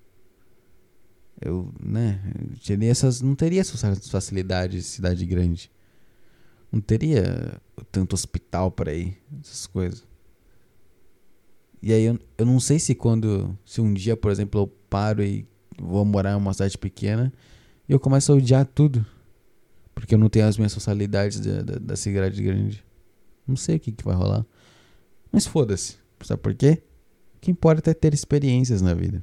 Eu, 1.41 1.75
né, 1.83 2.21
teria 2.65 2.89
essas, 2.89 3.21
não 3.21 3.35
teria 3.35 3.61
essas 3.61 4.09
facilidades 4.09 4.85
de 4.85 4.89
cidade 4.89 5.27
grande. 5.27 5.73
Não 6.71 6.81
teria 6.81 7.61
tanto 7.91 8.15
hospital 8.15 8.71
para 8.71 8.95
ir, 8.95 9.19
essas 9.41 9.67
coisas. 9.67 10.12
E 11.83 11.93
aí 11.93 12.05
eu, 12.05 12.19
eu 12.39 12.47
não 12.47 12.61
sei 12.61 12.79
se 12.79 12.95
quando, 12.95 13.57
se 13.65 13.81
um 13.81 13.93
dia, 13.93 14.17
por 14.17 14.31
exemplo, 14.31 14.61
eu 14.61 14.67
paro 14.89 15.23
e 15.23 15.47
vou 15.81 16.05
morar 16.05 16.33
em 16.33 16.37
uma 16.37 16.53
cidade 16.53 16.79
pequena 16.79 17.33
eu 17.93 18.01
começo 18.01 18.33
a 18.33 18.35
odiar 18.35 18.67
tudo. 18.67 19.05
Porque 19.95 20.15
eu 20.15 20.19
não 20.19 20.29
tenho 20.29 20.47
as 20.47 20.57
minhas 20.57 20.73
socialidades 20.73 21.41
da, 21.41 21.63
da, 21.63 21.79
da 21.79 21.97
cidade 21.97 22.43
grande. 22.43 22.85
Não 23.47 23.57
sei 23.57 23.77
o 23.77 23.81
que, 23.81 23.93
que 23.93 24.05
vai 24.05 24.15
rolar. 24.15 24.47
Mas 25.31 25.47
foda-se. 25.47 25.97
Sabe 26.23 26.41
por 26.41 26.55
quê? 26.55 26.83
O 27.37 27.41
que 27.41 27.51
importa 27.51 27.91
é 27.91 27.95
ter 27.95 28.15
experiências 28.15 28.81
na 28.81 28.95
vida. 28.95 29.23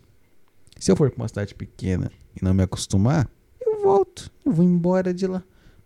Se 0.77 0.91
eu 0.91 0.95
for 0.95 1.09
pra 1.09 1.23
uma 1.23 1.27
cidade 1.27 1.55
pequena 1.55 2.11
e 2.39 2.43
não 2.43 2.53
me 2.53 2.63
acostumar, 2.63 3.29
eu 3.59 3.81
volto. 3.81 4.31
Eu 4.45 4.51
vou 4.51 4.63
embora 4.63 5.13
de 5.13 5.25
lá. 5.25 5.43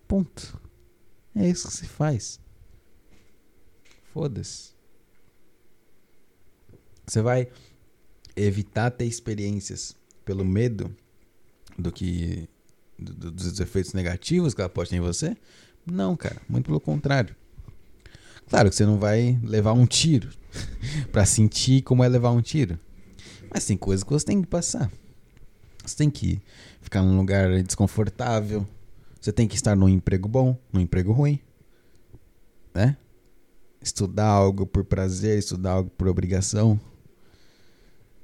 Ponto. 0.07 0.59
É 1.35 1.47
isso 1.47 1.67
que 1.67 1.73
se 1.73 1.85
faz. 1.85 2.39
Foda-se. 4.13 4.73
Você 7.05 7.21
vai 7.21 7.47
evitar 8.35 8.91
ter 8.91 9.05
experiências 9.05 9.95
pelo 10.25 10.43
medo 10.43 10.95
do 11.77 11.91
que 11.91 12.47
do, 12.97 13.31
dos 13.31 13.59
efeitos 13.59 13.93
negativos 13.93 14.53
que 14.53 14.61
ela 14.61 14.69
pode 14.69 14.89
ter 14.89 14.97
em 14.97 15.01
você? 15.01 15.35
Não, 15.85 16.15
cara, 16.15 16.41
muito 16.47 16.65
pelo 16.65 16.79
contrário. 16.79 17.35
Claro 18.49 18.69
que 18.69 18.75
você 18.75 18.85
não 18.85 18.99
vai 18.99 19.39
levar 19.43 19.73
um 19.73 19.85
tiro 19.85 20.29
para 21.11 21.25
sentir 21.25 21.81
como 21.81 22.03
é 22.03 22.07
levar 22.07 22.31
um 22.31 22.41
tiro. 22.41 22.79
Mas 23.53 23.65
tem 23.65 23.77
coisas 23.77 24.03
que 24.03 24.11
você 24.11 24.25
tem 24.25 24.41
que 24.41 24.47
passar. 24.47 24.91
Você 25.85 25.95
tem 25.95 26.09
que 26.09 26.41
ficar 26.81 27.01
num 27.01 27.17
lugar 27.17 27.61
desconfortável. 27.61 28.67
Você 29.19 29.31
tem 29.31 29.47
que 29.47 29.55
estar 29.55 29.75
num 29.75 29.89
emprego 29.89 30.27
bom, 30.27 30.57
num 30.71 30.79
emprego 30.79 31.11
ruim. 31.11 31.39
Né? 32.73 32.97
Estudar 33.81 34.27
algo 34.27 34.65
por 34.65 34.83
prazer, 34.83 35.37
estudar 35.37 35.71
algo 35.71 35.89
por 35.91 36.07
obrigação. 36.07 36.79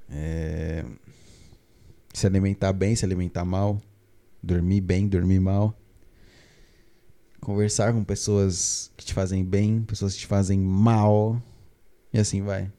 É... 0.10 0.86
Se 2.14 2.26
alimentar 2.26 2.74
bem, 2.74 2.96
se 2.96 3.06
alimentar 3.06 3.46
mal. 3.46 3.82
Dormir 4.42 4.82
bem, 4.82 5.08
dormir 5.08 5.40
mal. 5.40 5.74
Conversar 7.40 7.94
com 7.94 8.04
pessoas 8.04 8.92
que 8.98 9.06
te 9.06 9.14
fazem 9.14 9.44
bem, 9.44 9.82
pessoas 9.84 10.14
que 10.14 10.20
te 10.20 10.28
fazem 10.28 10.60
mal. 10.60 11.42
E 12.14 12.20
assim 12.20 12.42
vai. 12.42 12.72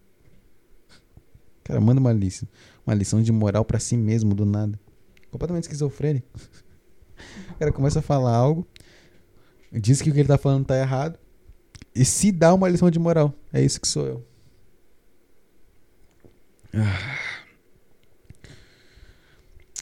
Cara, 1.65 1.81
manda 1.81 2.01
uma 2.01 2.13
lição. 2.13 2.49
Uma 2.87 2.95
lição 2.95 3.23
de 3.23 3.31
moral 3.31 3.65
para 3.65 3.79
si 3.79 3.97
mesmo, 3.97 4.35
do 4.35 4.45
nada. 4.45 4.79
Completamente 5.31 5.65
esquizofrênico. 5.65 6.29
O 7.51 7.55
cara 7.59 7.73
começa 7.73 7.99
a 8.01 8.03
falar 8.03 8.35
algo, 8.35 8.67
diz 9.71 10.01
que 10.01 10.11
o 10.11 10.13
que 10.13 10.21
ele 10.21 10.29
tá 10.29 10.39
falando 10.39 10.65
tá 10.65 10.77
errado, 10.77 11.19
e 11.95 12.05
se 12.05 12.33
dá 12.33 12.53
uma 12.55 12.69
lição 12.69 12.91
de 12.91 12.99
moral. 12.99 13.35
É 13.53 13.63
isso 13.63 13.81
que 13.81 13.87
sou 13.87 14.07
eu. 14.07 14.27
Ah. 16.75 17.19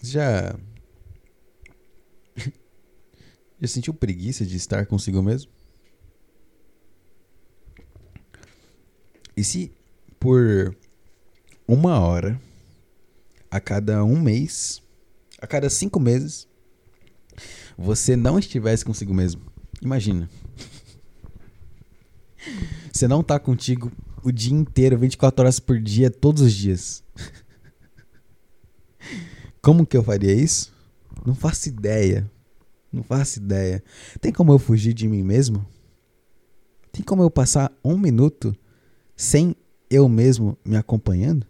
Já. 0.03 0.59
Já 3.61 3.69
sentiu 3.69 3.93
preguiça 3.93 4.47
de 4.47 4.57
estar 4.57 4.87
consigo 4.87 5.23
mesmo? 5.23 5.51
E 9.37 9.45
se 9.45 9.73
por 10.19 10.77
uma 11.67 12.01
hora 12.01 12.41
a 13.51 13.61
cada 13.61 14.05
um 14.05 14.21
mês, 14.21 14.83
a 15.41 15.47
cada 15.47 15.71
cinco 15.71 16.01
meses, 16.01 16.49
você 17.77 18.17
não 18.17 18.39
estivesse 18.39 18.85
consigo 18.85 19.15
mesmo. 19.15 19.43
Imagina. 19.81 20.29
Você 22.93 23.07
não 23.07 23.23
tá 23.23 23.39
contigo 23.39 23.93
o 24.29 24.33
dia 24.33 24.55
inteiro, 24.55 24.99
24 24.99 25.43
horas 25.43 25.59
por 25.59 25.81
dia, 25.81 26.11
todos 26.11 26.43
os 26.43 26.53
dias. 26.53 27.03
Como 29.63 29.87
que 29.87 29.97
eu 29.97 30.03
faria 30.03 30.33
isso? 30.33 30.73
Não 31.27 31.35
faço 31.35 31.69
ideia. 31.69 32.31
Não 32.93 33.03
faço 33.03 33.39
ideia. 33.39 33.83
Tem 34.21 34.33
como 34.33 34.53
eu 34.53 34.59
fugir 34.59 34.95
de 34.95 35.09
mim 35.09 35.23
mesmo? 35.23 35.67
Tem 36.93 37.03
como 37.03 37.23
eu 37.23 37.31
passar 37.31 37.73
um 37.85 37.99
minuto 37.99 38.57
sem 39.17 39.55
eu 39.91 40.09
mesmo 40.09 40.57
me 40.65 40.77
acompanhando? 40.77 41.47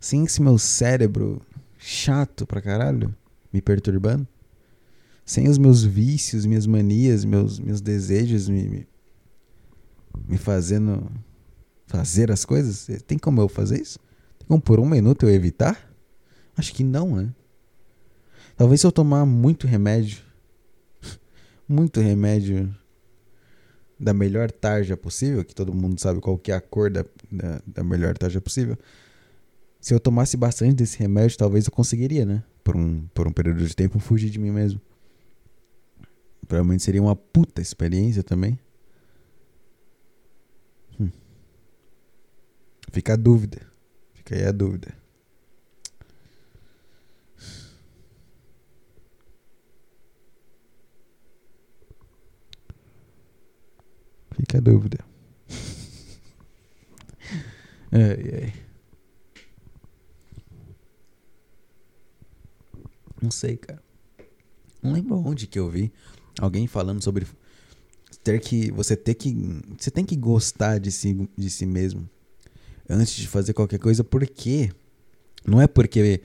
Sem 0.00 0.24
esse 0.24 0.40
meu 0.40 0.58
cérebro 0.58 1.40
chato 1.78 2.46
pra 2.46 2.60
caralho 2.60 3.14
me 3.52 3.60
perturbando? 3.60 4.26
Sem 5.24 5.48
os 5.48 5.56
meus 5.56 5.82
vícios, 5.82 6.44
minhas 6.44 6.66
manias, 6.66 7.24
meus, 7.24 7.58
meus 7.58 7.80
desejos 7.80 8.48
me, 8.48 8.68
me, 8.68 8.86
me 10.26 10.36
fazendo 10.38 11.10
fazer 11.86 12.30
as 12.30 12.44
coisas? 12.44 12.88
Tem 13.06 13.18
como 13.18 13.40
eu 13.40 13.48
fazer 13.48 13.80
isso? 13.80 13.98
Tem 14.38 14.48
como 14.48 14.60
por 14.60 14.80
um 14.80 14.86
minuto 14.86 15.26
eu 15.26 15.30
evitar? 15.30 15.90
Acho 16.56 16.72
que 16.72 16.84
não, 16.84 17.16
né? 17.16 17.34
Talvez 18.56 18.80
se 18.80 18.86
eu 18.86 18.92
tomar 18.92 19.26
muito 19.26 19.66
remédio, 19.66 20.18
muito 21.68 22.00
remédio 22.00 22.74
da 23.98 24.12
melhor 24.12 24.50
tarja 24.50 24.96
possível, 24.96 25.44
que 25.44 25.54
todo 25.54 25.74
mundo 25.74 26.00
sabe 26.00 26.20
qual 26.20 26.38
que 26.38 26.52
é 26.52 26.54
a 26.54 26.60
cor 26.60 26.90
da, 26.90 27.04
da, 27.30 27.62
da, 27.66 27.84
melhor 27.84 28.16
tarja 28.16 28.40
possível. 28.40 28.76
Se 29.80 29.92
eu 29.92 30.00
tomasse 30.00 30.36
bastante 30.36 30.74
desse 30.74 30.98
remédio, 30.98 31.36
talvez 31.36 31.66
eu 31.66 31.72
conseguiria, 31.72 32.24
né? 32.24 32.42
Por 32.62 32.76
um, 32.76 33.06
por 33.14 33.26
um 33.26 33.32
período 33.32 33.64
de 33.64 33.74
tempo, 33.74 33.98
fugir 33.98 34.30
de 34.30 34.38
mim 34.38 34.50
mesmo. 34.50 34.80
Provavelmente 36.46 36.82
seria 36.82 37.02
uma 37.02 37.16
puta 37.16 37.60
experiência 37.60 38.22
também. 38.22 38.58
Fica 42.94 43.14
a 43.14 43.16
dúvida. 43.16 43.60
Fica 44.14 44.36
aí 44.36 44.44
a 44.44 44.52
dúvida. 44.52 44.94
Fica 54.36 54.58
a 54.58 54.60
dúvida. 54.60 55.04
ai, 57.90 58.44
ai. 58.44 58.52
Não 63.20 63.32
sei, 63.32 63.56
cara. 63.56 63.82
Não 64.80 64.92
lembro 64.92 65.16
onde 65.16 65.48
que 65.48 65.58
eu 65.58 65.68
vi 65.68 65.92
alguém 66.38 66.68
falando 66.68 67.02
sobre 67.02 67.26
ter 68.22 68.38
que 68.38 68.70
você 68.70 68.96
ter 68.96 69.14
que 69.14 69.34
você 69.76 69.90
tem 69.90 70.04
que 70.04 70.14
gostar 70.14 70.78
de 70.78 70.92
si 70.92 71.28
de 71.36 71.50
si 71.50 71.66
mesmo 71.66 72.08
antes 72.88 73.14
de 73.14 73.28
fazer 73.28 73.52
qualquer 73.52 73.78
coisa 73.78 74.02
porque 74.04 74.70
não 75.46 75.60
é 75.60 75.66
porque 75.66 76.22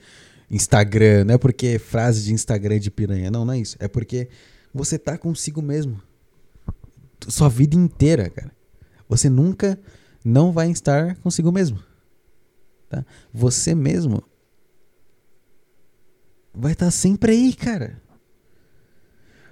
Instagram, 0.50 1.24
não 1.24 1.34
é 1.34 1.38
porque 1.38 1.78
frase 1.78 2.24
de 2.24 2.32
Instagram 2.32 2.78
de 2.78 2.90
piranha, 2.90 3.30
não, 3.30 3.44
não 3.44 3.54
é 3.54 3.58
isso. 3.58 3.76
É 3.78 3.88
porque 3.88 4.28
você 4.72 4.98
tá 4.98 5.16
consigo 5.18 5.62
mesmo 5.62 6.00
sua 7.28 7.48
vida 7.48 7.76
inteira, 7.76 8.30
cara. 8.30 8.50
Você 9.08 9.28
nunca 9.28 9.78
não 10.24 10.52
vai 10.52 10.70
estar 10.70 11.16
consigo 11.16 11.52
mesmo. 11.52 11.82
Tá? 12.88 13.04
Você 13.32 13.74
mesmo 13.74 14.22
vai 16.54 16.72
estar 16.72 16.90
sempre 16.90 17.32
aí, 17.32 17.54
cara. 17.54 18.00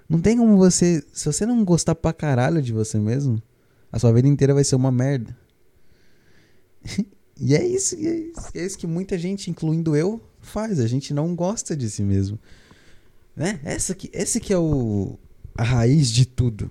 Não 0.08 0.20
tem 0.20 0.38
como 0.38 0.56
você. 0.56 1.04
Se 1.12 1.26
você 1.26 1.44
não 1.44 1.64
gostar 1.64 1.94
pra 1.94 2.12
caralho 2.12 2.62
de 2.62 2.72
você 2.72 2.98
mesmo, 2.98 3.42
a 3.92 3.98
sua 3.98 4.12
vida 4.12 4.26
inteira 4.26 4.54
vai 4.54 4.64
ser 4.64 4.76
uma 4.76 4.90
merda. 4.90 5.36
e 7.40 7.54
é 7.54 7.66
isso, 7.66 7.94
é 7.94 8.16
isso, 8.16 8.50
é 8.54 8.64
isso 8.64 8.78
que 8.78 8.86
muita 8.86 9.18
gente, 9.18 9.50
incluindo 9.50 9.96
eu, 9.96 10.20
faz. 10.40 10.80
A 10.80 10.86
gente 10.86 11.12
não 11.12 11.34
gosta 11.34 11.76
de 11.76 11.88
si 11.88 12.02
mesmo. 12.02 12.38
Né? 13.36 13.60
Essa 13.62 13.94
que, 13.94 14.10
esse 14.12 14.40
que 14.40 14.52
é 14.52 14.58
o, 14.58 15.18
a 15.56 15.62
raiz 15.62 16.10
de 16.10 16.26
tudo. 16.26 16.70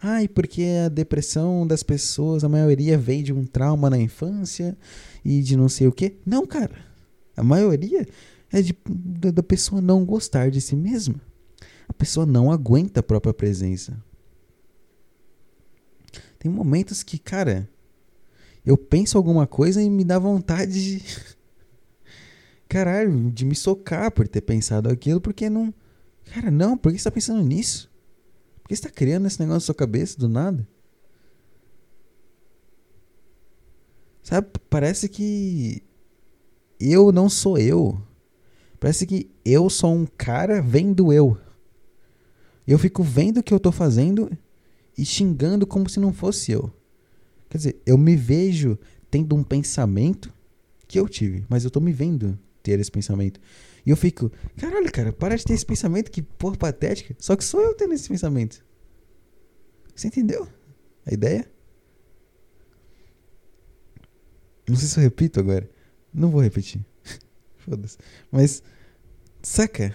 Ai, 0.00 0.26
porque 0.26 0.64
a 0.84 0.88
depressão 0.88 1.66
das 1.66 1.82
pessoas, 1.82 2.42
a 2.42 2.48
maioria 2.48 2.98
vem 2.98 3.22
de 3.22 3.32
um 3.32 3.46
trauma 3.46 3.88
na 3.88 3.98
infância 3.98 4.76
e 5.24 5.40
de 5.40 5.56
não 5.56 5.68
sei 5.68 5.86
o 5.86 5.92
quê. 5.92 6.16
Não, 6.26 6.44
cara. 6.46 6.76
A 7.36 7.42
maioria 7.42 8.06
é 8.50 8.60
de, 8.60 8.76
da 9.32 9.42
pessoa 9.42 9.80
não 9.80 10.04
gostar 10.04 10.50
de 10.50 10.60
si 10.60 10.74
mesma. 10.74 11.20
A 11.88 11.92
pessoa 11.92 12.26
não 12.26 12.50
aguenta 12.50 13.00
a 13.00 13.02
própria 13.02 13.32
presença. 13.32 13.96
Tem 16.38 16.50
momentos 16.50 17.02
que, 17.02 17.18
cara, 17.18 17.68
eu 18.64 18.76
penso 18.76 19.18
alguma 19.18 19.46
coisa 19.46 19.82
e 19.82 19.90
me 19.90 20.04
dá 20.04 20.18
vontade 20.18 20.72
de. 20.72 21.04
Caralho, 22.68 23.30
de 23.30 23.44
me 23.44 23.54
socar 23.54 24.10
por 24.10 24.26
ter 24.26 24.40
pensado 24.40 24.88
aquilo, 24.88 25.20
porque 25.20 25.50
não. 25.50 25.74
Cara, 26.32 26.50
não, 26.50 26.76
por 26.76 26.92
que 26.92 26.98
você 26.98 27.04
tá 27.04 27.10
pensando 27.10 27.42
nisso? 27.42 27.90
Por 28.62 28.68
que 28.68 28.76
você 28.76 28.82
tá 28.82 28.90
criando 28.90 29.26
esse 29.26 29.38
negócio 29.40 29.56
na 29.56 29.60
sua 29.60 29.74
cabeça 29.74 30.18
do 30.18 30.28
nada? 30.28 30.66
Sabe, 34.22 34.48
parece 34.70 35.08
que 35.08 35.82
eu 36.78 37.10
não 37.12 37.28
sou 37.28 37.58
eu. 37.58 38.00
Parece 38.78 39.06
que 39.06 39.30
eu 39.44 39.68
sou 39.68 39.92
um 39.92 40.06
cara 40.06 40.62
vendo 40.62 41.12
eu. 41.12 41.36
Eu 42.66 42.78
fico 42.78 43.02
vendo 43.02 43.38
o 43.38 43.42
que 43.42 43.52
eu 43.52 43.60
tô 43.60 43.72
fazendo 43.72 44.30
e 44.96 45.04
xingando 45.04 45.66
como 45.66 45.88
se 45.88 45.98
não 45.98 46.12
fosse 46.12 46.52
eu. 46.52 46.72
Quer 47.52 47.58
dizer, 47.58 47.82
eu 47.84 47.98
me 47.98 48.16
vejo 48.16 48.78
tendo 49.10 49.36
um 49.36 49.44
pensamento 49.44 50.32
que 50.88 50.98
eu 50.98 51.06
tive, 51.06 51.44
mas 51.50 51.64
eu 51.64 51.70
tô 51.70 51.80
me 51.80 51.92
vendo 51.92 52.38
ter 52.62 52.80
esse 52.80 52.90
pensamento. 52.90 53.38
E 53.84 53.90
eu 53.90 53.96
fico, 53.96 54.32
caralho, 54.56 54.90
cara, 54.90 55.12
para 55.12 55.36
de 55.36 55.44
ter 55.44 55.52
esse 55.52 55.66
pensamento, 55.66 56.10
que 56.10 56.22
porra 56.22 56.56
patética. 56.56 57.14
Só 57.18 57.36
que 57.36 57.44
sou 57.44 57.60
eu 57.60 57.74
tendo 57.74 57.92
esse 57.92 58.08
pensamento. 58.08 58.64
Você 59.94 60.06
entendeu 60.06 60.48
a 61.04 61.12
ideia? 61.12 61.46
Não 64.66 64.76
sei 64.76 64.88
se 64.88 64.98
eu 64.98 65.02
repito 65.02 65.38
agora. 65.38 65.68
Não 66.10 66.30
vou 66.30 66.40
repetir. 66.40 66.82
Foda-se. 67.58 67.98
Mas, 68.30 68.62
saca? 69.42 69.94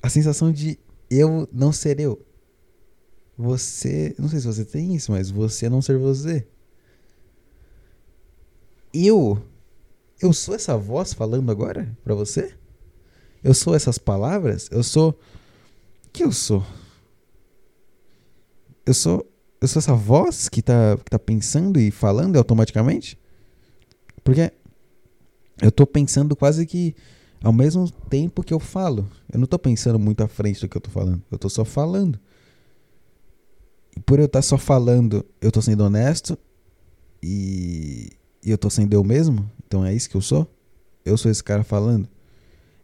A 0.00 0.08
sensação 0.08 0.52
de 0.52 0.78
eu 1.10 1.48
não 1.52 1.72
ser 1.72 1.98
eu. 1.98 2.24
Você. 3.36 4.14
Não 4.18 4.28
sei 4.28 4.40
se 4.40 4.46
você 4.46 4.64
tem 4.64 4.94
isso, 4.94 5.12
mas 5.12 5.30
você 5.30 5.68
não 5.68 5.82
ser 5.82 5.98
você. 5.98 6.46
Eu 8.92 9.42
eu 10.20 10.32
sou 10.32 10.54
essa 10.54 10.76
voz 10.76 11.12
falando 11.12 11.50
agora 11.50 11.94
para 12.02 12.14
você? 12.14 12.54
Eu 13.44 13.52
sou 13.52 13.74
essas 13.74 13.98
palavras? 13.98 14.68
Eu 14.70 14.82
sou. 14.82 15.10
O 15.10 16.10
que 16.12 16.24
eu 16.24 16.32
sou? 16.32 16.64
Eu 18.84 18.94
sou. 18.94 19.30
Eu 19.60 19.68
sou 19.68 19.80
essa 19.80 19.94
voz 19.94 20.48
que 20.48 20.62
tá, 20.62 20.96
que 20.96 21.10
tá 21.10 21.18
pensando 21.18 21.78
e 21.78 21.90
falando 21.90 22.36
automaticamente? 22.36 23.18
Porque 24.24 24.52
eu 25.60 25.70
tô 25.70 25.86
pensando 25.86 26.34
quase 26.34 26.66
que 26.66 26.94
ao 27.42 27.52
mesmo 27.52 27.90
tempo 27.90 28.42
que 28.42 28.54
eu 28.54 28.60
falo. 28.60 29.08
Eu 29.30 29.38
não 29.38 29.46
tô 29.46 29.58
pensando 29.58 29.98
muito 29.98 30.22
à 30.22 30.28
frente 30.28 30.60
do 30.60 30.68
que 30.68 30.76
eu 30.76 30.80
tô 30.80 30.90
falando. 30.90 31.22
Eu 31.30 31.38
tô 31.38 31.48
só 31.50 31.64
falando. 31.64 32.18
Por 34.04 34.18
eu 34.18 34.26
estar 34.26 34.38
tá 34.38 34.42
só 34.42 34.58
falando, 34.58 35.24
eu 35.40 35.50
tô 35.50 35.62
sendo 35.62 35.82
honesto 35.84 36.38
e, 37.22 38.10
e 38.44 38.50
eu 38.50 38.58
tô 38.58 38.68
sendo 38.68 38.92
eu 38.94 39.02
mesmo. 39.02 39.50
Então 39.66 39.84
é 39.84 39.94
isso 39.94 40.10
que 40.10 40.16
eu 40.16 40.20
sou? 40.20 40.46
Eu 41.04 41.16
sou 41.16 41.30
esse 41.30 41.42
cara 41.42 41.64
falando. 41.64 42.08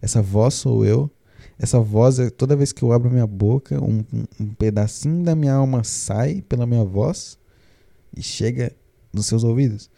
Essa 0.01 0.23
voz 0.23 0.55
sou 0.55 0.85
eu. 0.85 1.11
Essa 1.59 1.79
voz, 1.79 2.19
é, 2.19 2.31
toda 2.31 2.57
vez 2.57 2.73
que 2.73 2.83
eu 2.83 2.93
abro 2.93 3.11
minha 3.11 3.27
boca, 3.27 3.83
um, 3.83 4.05
um, 4.41 4.55
pedacinho 4.55 5.23
da 5.23 5.35
minha 5.35 5.55
alma 5.55 5.85
sai 5.85 6.43
pela 6.43 6.67
minha 6.67 6.85
voz 6.85 7.39
e 8.17 8.23
chega 8.23 8.75
nos 9.13 9.27
seus 9.27 9.45
ouvidos. 9.45 9.91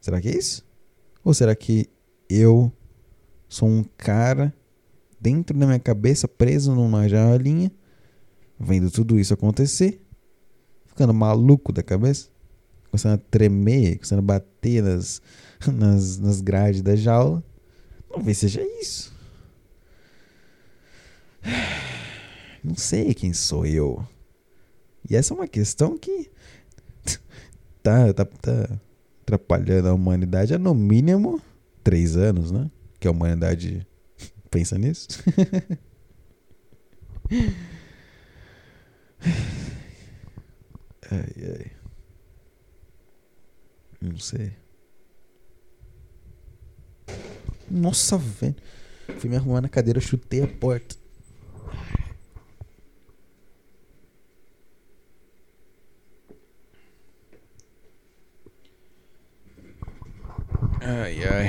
Será 0.00 0.20
que 0.20 0.28
é 0.28 0.36
isso? 0.36 0.64
Ou 1.24 1.32
será 1.32 1.54
que 1.54 1.88
eu 2.28 2.72
sou 3.48 3.68
um 3.68 3.84
cara 3.96 4.54
dentro 5.20 5.56
da 5.56 5.66
minha 5.66 5.78
cabeça, 5.78 6.26
preso 6.26 6.74
numa 6.74 7.08
janelinha, 7.08 7.70
vendo 8.58 8.90
tudo 8.90 9.18
isso 9.18 9.32
acontecer, 9.32 10.01
ficando 10.92 11.12
maluco 11.14 11.72
da 11.72 11.82
cabeça, 11.82 12.28
começando 12.90 13.14
a 13.14 13.18
tremer, 13.30 13.96
começando 13.96 14.18
a 14.18 14.22
bater 14.22 14.82
nas, 14.82 15.22
nas, 15.66 16.18
nas 16.18 16.40
grades 16.40 16.82
da 16.82 16.94
jaula. 16.94 17.42
Talvez 18.08 18.38
seja 18.38 18.62
isso. 18.80 19.12
Não 22.62 22.76
sei 22.76 23.12
quem 23.14 23.32
sou 23.32 23.66
eu. 23.66 24.06
E 25.08 25.16
essa 25.16 25.34
é 25.34 25.36
uma 25.36 25.48
questão 25.48 25.98
que 25.98 26.30
tá, 27.82 28.12
tá, 28.12 28.24
tá 28.24 28.80
atrapalhando 29.22 29.88
a 29.88 29.94
humanidade 29.94 30.54
há 30.54 30.58
no 30.58 30.74
mínimo 30.74 31.40
três 31.82 32.16
anos, 32.16 32.52
né? 32.52 32.70
Que 33.00 33.08
a 33.08 33.10
humanidade 33.10 33.84
pensa 34.50 34.78
nisso. 34.78 35.08
ai, 41.12 41.44
ai. 41.44 41.70
Não 44.00 44.18
sei. 44.18 44.52
Nossa, 47.70 48.18
velho. 48.18 48.56
Fui 49.18 49.28
me 49.28 49.36
arrumar 49.36 49.60
na 49.60 49.68
cadeira, 49.68 50.00
chutei 50.00 50.42
a 50.42 50.48
porta. 50.48 50.96
Ai, 60.80 61.24
ai. 61.24 61.48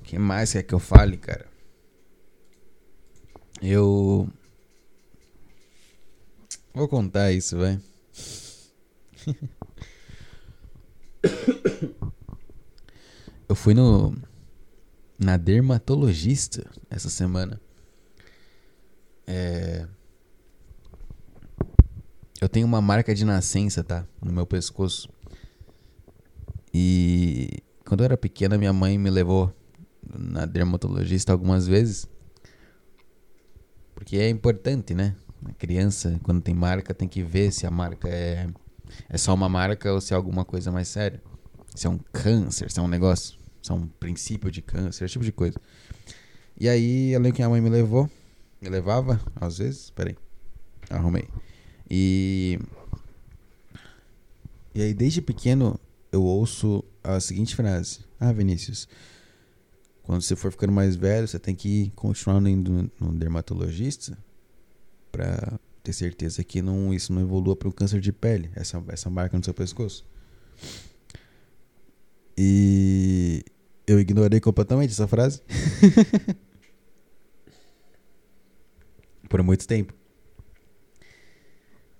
O 0.00 0.04
que 0.04 0.18
mais 0.18 0.52
quer 0.52 0.62
que 0.62 0.74
eu 0.74 0.78
fale, 0.78 1.16
cara? 1.16 1.46
Eu. 3.60 4.28
Vou 6.78 6.86
contar 6.86 7.32
isso, 7.32 7.58
vai. 7.58 7.80
Eu 13.48 13.56
fui 13.56 13.74
no. 13.74 14.16
Na 15.18 15.36
dermatologista 15.36 16.70
essa 16.88 17.10
semana. 17.10 17.60
É. 19.26 19.88
Eu 22.40 22.48
tenho 22.48 22.64
uma 22.64 22.80
marca 22.80 23.12
de 23.12 23.24
nascença, 23.24 23.82
tá? 23.82 24.06
No 24.22 24.32
meu 24.32 24.46
pescoço. 24.46 25.08
E 26.72 27.60
quando 27.84 28.02
eu 28.02 28.04
era 28.04 28.16
pequena, 28.16 28.56
minha 28.56 28.72
mãe 28.72 28.96
me 28.96 29.10
levou 29.10 29.52
na 30.16 30.46
dermatologista 30.46 31.32
algumas 31.32 31.66
vezes. 31.66 32.08
Porque 33.96 34.16
é 34.16 34.28
importante, 34.28 34.94
né? 34.94 35.16
A 35.44 35.52
criança, 35.52 36.18
quando 36.22 36.42
tem 36.42 36.54
marca, 36.54 36.92
tem 36.92 37.08
que 37.08 37.22
ver 37.22 37.52
se 37.52 37.66
a 37.66 37.70
marca 37.70 38.08
é, 38.08 38.48
é 39.08 39.18
só 39.18 39.32
uma 39.34 39.48
marca 39.48 39.92
ou 39.92 40.00
se 40.00 40.12
é 40.12 40.16
alguma 40.16 40.44
coisa 40.44 40.72
mais 40.72 40.88
séria. 40.88 41.22
Se 41.74 41.86
é 41.86 41.90
um 41.90 41.98
câncer, 42.12 42.70
se 42.70 42.80
é 42.80 42.82
um 42.82 42.88
negócio, 42.88 43.38
se 43.62 43.70
é 43.70 43.74
um 43.74 43.86
princípio 43.86 44.50
de 44.50 44.60
câncer, 44.60 45.04
esse 45.04 45.12
tipo 45.12 45.24
de 45.24 45.32
coisa. 45.32 45.60
E 46.58 46.68
aí, 46.68 47.12
eu 47.12 47.20
lembro 47.20 47.36
que 47.36 47.42
a 47.42 47.48
mãe 47.48 47.60
me 47.60 47.68
levou, 47.68 48.10
me 48.60 48.68
levava, 48.68 49.20
às 49.36 49.58
vezes, 49.58 49.90
peraí, 49.90 50.16
arrumei. 50.90 51.28
E. 51.88 52.58
E 54.74 54.82
aí, 54.82 54.94
desde 54.94 55.22
pequeno, 55.22 55.78
eu 56.10 56.22
ouço 56.22 56.84
a 57.02 57.20
seguinte 57.20 57.54
frase: 57.54 58.00
Ah, 58.18 58.32
Vinícius, 58.32 58.88
quando 60.02 60.22
você 60.22 60.34
for 60.34 60.50
ficando 60.50 60.72
mais 60.72 60.96
velho, 60.96 61.28
você 61.28 61.38
tem 61.38 61.54
que 61.54 61.92
continuar 61.94 62.40
indo 62.48 62.90
no 63.00 63.12
dermatologista 63.12 64.18
para 65.10 65.58
ter 65.82 65.92
certeza 65.92 66.44
que 66.44 66.60
não, 66.60 66.92
isso 66.92 67.12
não 67.12 67.22
evolua 67.22 67.56
para 67.56 67.68
um 67.68 67.72
câncer 67.72 68.00
de 68.00 68.12
pele, 68.12 68.50
essa, 68.54 68.82
essa 68.88 69.08
marca 69.08 69.36
no 69.36 69.44
seu 69.44 69.54
pescoço. 69.54 70.04
E 72.36 73.42
eu 73.86 73.98
ignorei 73.98 74.40
completamente 74.40 74.90
essa 74.90 75.08
frase. 75.08 75.40
Por 79.28 79.42
muito 79.42 79.66
tempo. 79.66 79.92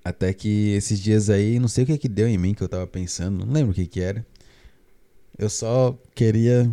Até 0.05 0.33
que 0.33 0.71
esses 0.71 1.01
dias 1.01 1.29
aí, 1.29 1.59
não 1.59 1.69
sei 1.69 1.85
o 1.85 1.87
que 1.87 1.99
que 1.99 2.09
deu 2.09 2.29
em 2.29 2.39
mim 2.39 2.55
que 2.55 2.63
eu 2.63 2.69
tava 2.69 2.87
pensando, 2.87 3.45
não 3.45 3.53
lembro 3.53 3.73
o 3.73 3.75
que 3.75 3.87
que 3.87 4.01
era. 4.01 4.25
Eu 5.37 5.51
só 5.51 5.99
queria 6.15 6.71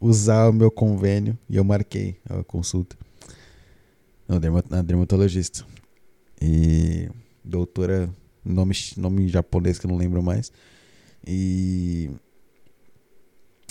usar 0.00 0.48
o 0.48 0.52
meu 0.52 0.70
convênio 0.70 1.38
e 1.48 1.56
eu 1.56 1.64
marquei 1.64 2.16
a 2.28 2.42
consulta 2.42 2.96
na 4.28 4.82
dermatologista. 4.82 5.64
E 6.40 7.08
doutora, 7.44 8.10
nome, 8.44 8.74
nome 8.96 9.28
japonês 9.28 9.78
que 9.78 9.86
eu 9.86 9.90
não 9.90 9.96
lembro 9.96 10.22
mais. 10.22 10.52
E 11.26 12.10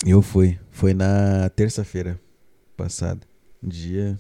eu 0.06 0.22
fui. 0.22 0.60
Foi 0.70 0.94
na 0.94 1.50
terça-feira 1.50 2.20
passada. 2.78 3.22
Dia. 3.62 4.20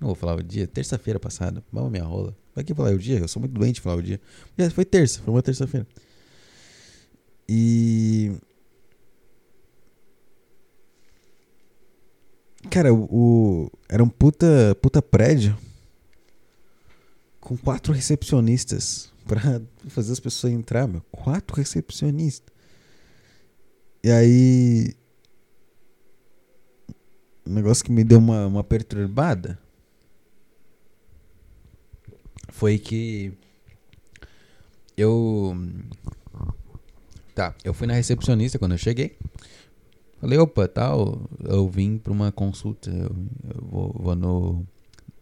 Não 0.00 0.08
vou 0.08 0.14
falar 0.14 0.36
o 0.36 0.42
dia. 0.42 0.66
Terça-feira 0.66 1.20
passada. 1.20 1.62
Vamos 1.72 1.90
minha 1.90 2.04
rola. 2.04 2.36
Vai 2.54 2.64
que 2.64 2.74
falar 2.74 2.92
o 2.92 2.98
dia? 2.98 3.18
Eu 3.18 3.28
sou 3.28 3.40
muito 3.40 3.52
doente 3.52 3.80
falar 3.80 3.96
o 3.96 4.02
dia. 4.02 4.20
Foi 4.74 4.84
terça, 4.84 5.20
foi 5.22 5.32
uma 5.32 5.42
terça-feira. 5.42 5.86
E 7.48 8.32
Cara, 12.70 12.94
o, 12.94 13.04
o, 13.10 13.70
era 13.88 14.02
um 14.02 14.08
puta, 14.08 14.76
puta 14.80 15.02
prédio 15.02 15.56
com 17.42 17.56
quatro 17.56 17.92
recepcionistas 17.92 19.12
pra 19.26 19.60
fazer 19.88 20.12
as 20.12 20.20
pessoas 20.20 20.52
entrar, 20.52 20.86
meu. 20.86 21.02
Quatro 21.10 21.56
recepcionistas. 21.56 22.54
E 24.02 24.10
aí. 24.10 24.94
Um 27.44 27.54
negócio 27.54 27.84
que 27.84 27.90
me 27.90 28.04
deu 28.04 28.18
uma, 28.18 28.46
uma 28.46 28.62
perturbada 28.62 29.58
foi 32.48 32.78
que 32.78 33.32
eu. 34.96 35.56
Tá, 37.34 37.54
eu 37.64 37.74
fui 37.74 37.88
na 37.88 37.94
recepcionista 37.94 38.58
quando 38.58 38.72
eu 38.72 38.78
cheguei. 38.78 39.18
Falei, 40.20 40.38
opa, 40.38 40.68
tal, 40.68 41.28
eu 41.42 41.68
vim 41.68 41.98
para 41.98 42.12
uma 42.12 42.30
consulta, 42.30 42.88
eu, 42.88 43.10
eu 43.52 43.64
vou, 43.68 43.92
vou, 43.98 44.14
no 44.14 44.64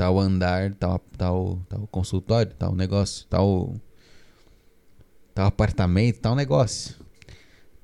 tal 0.01 0.19
andar, 0.19 0.73
tal, 0.77 0.99
tal, 1.19 1.63
tal 1.69 1.87
consultório, 1.89 2.55
tal 2.55 2.75
negócio, 2.75 3.27
tal, 3.27 3.75
tal 5.35 5.45
apartamento, 5.45 6.21
tal 6.21 6.35
negócio. 6.35 6.97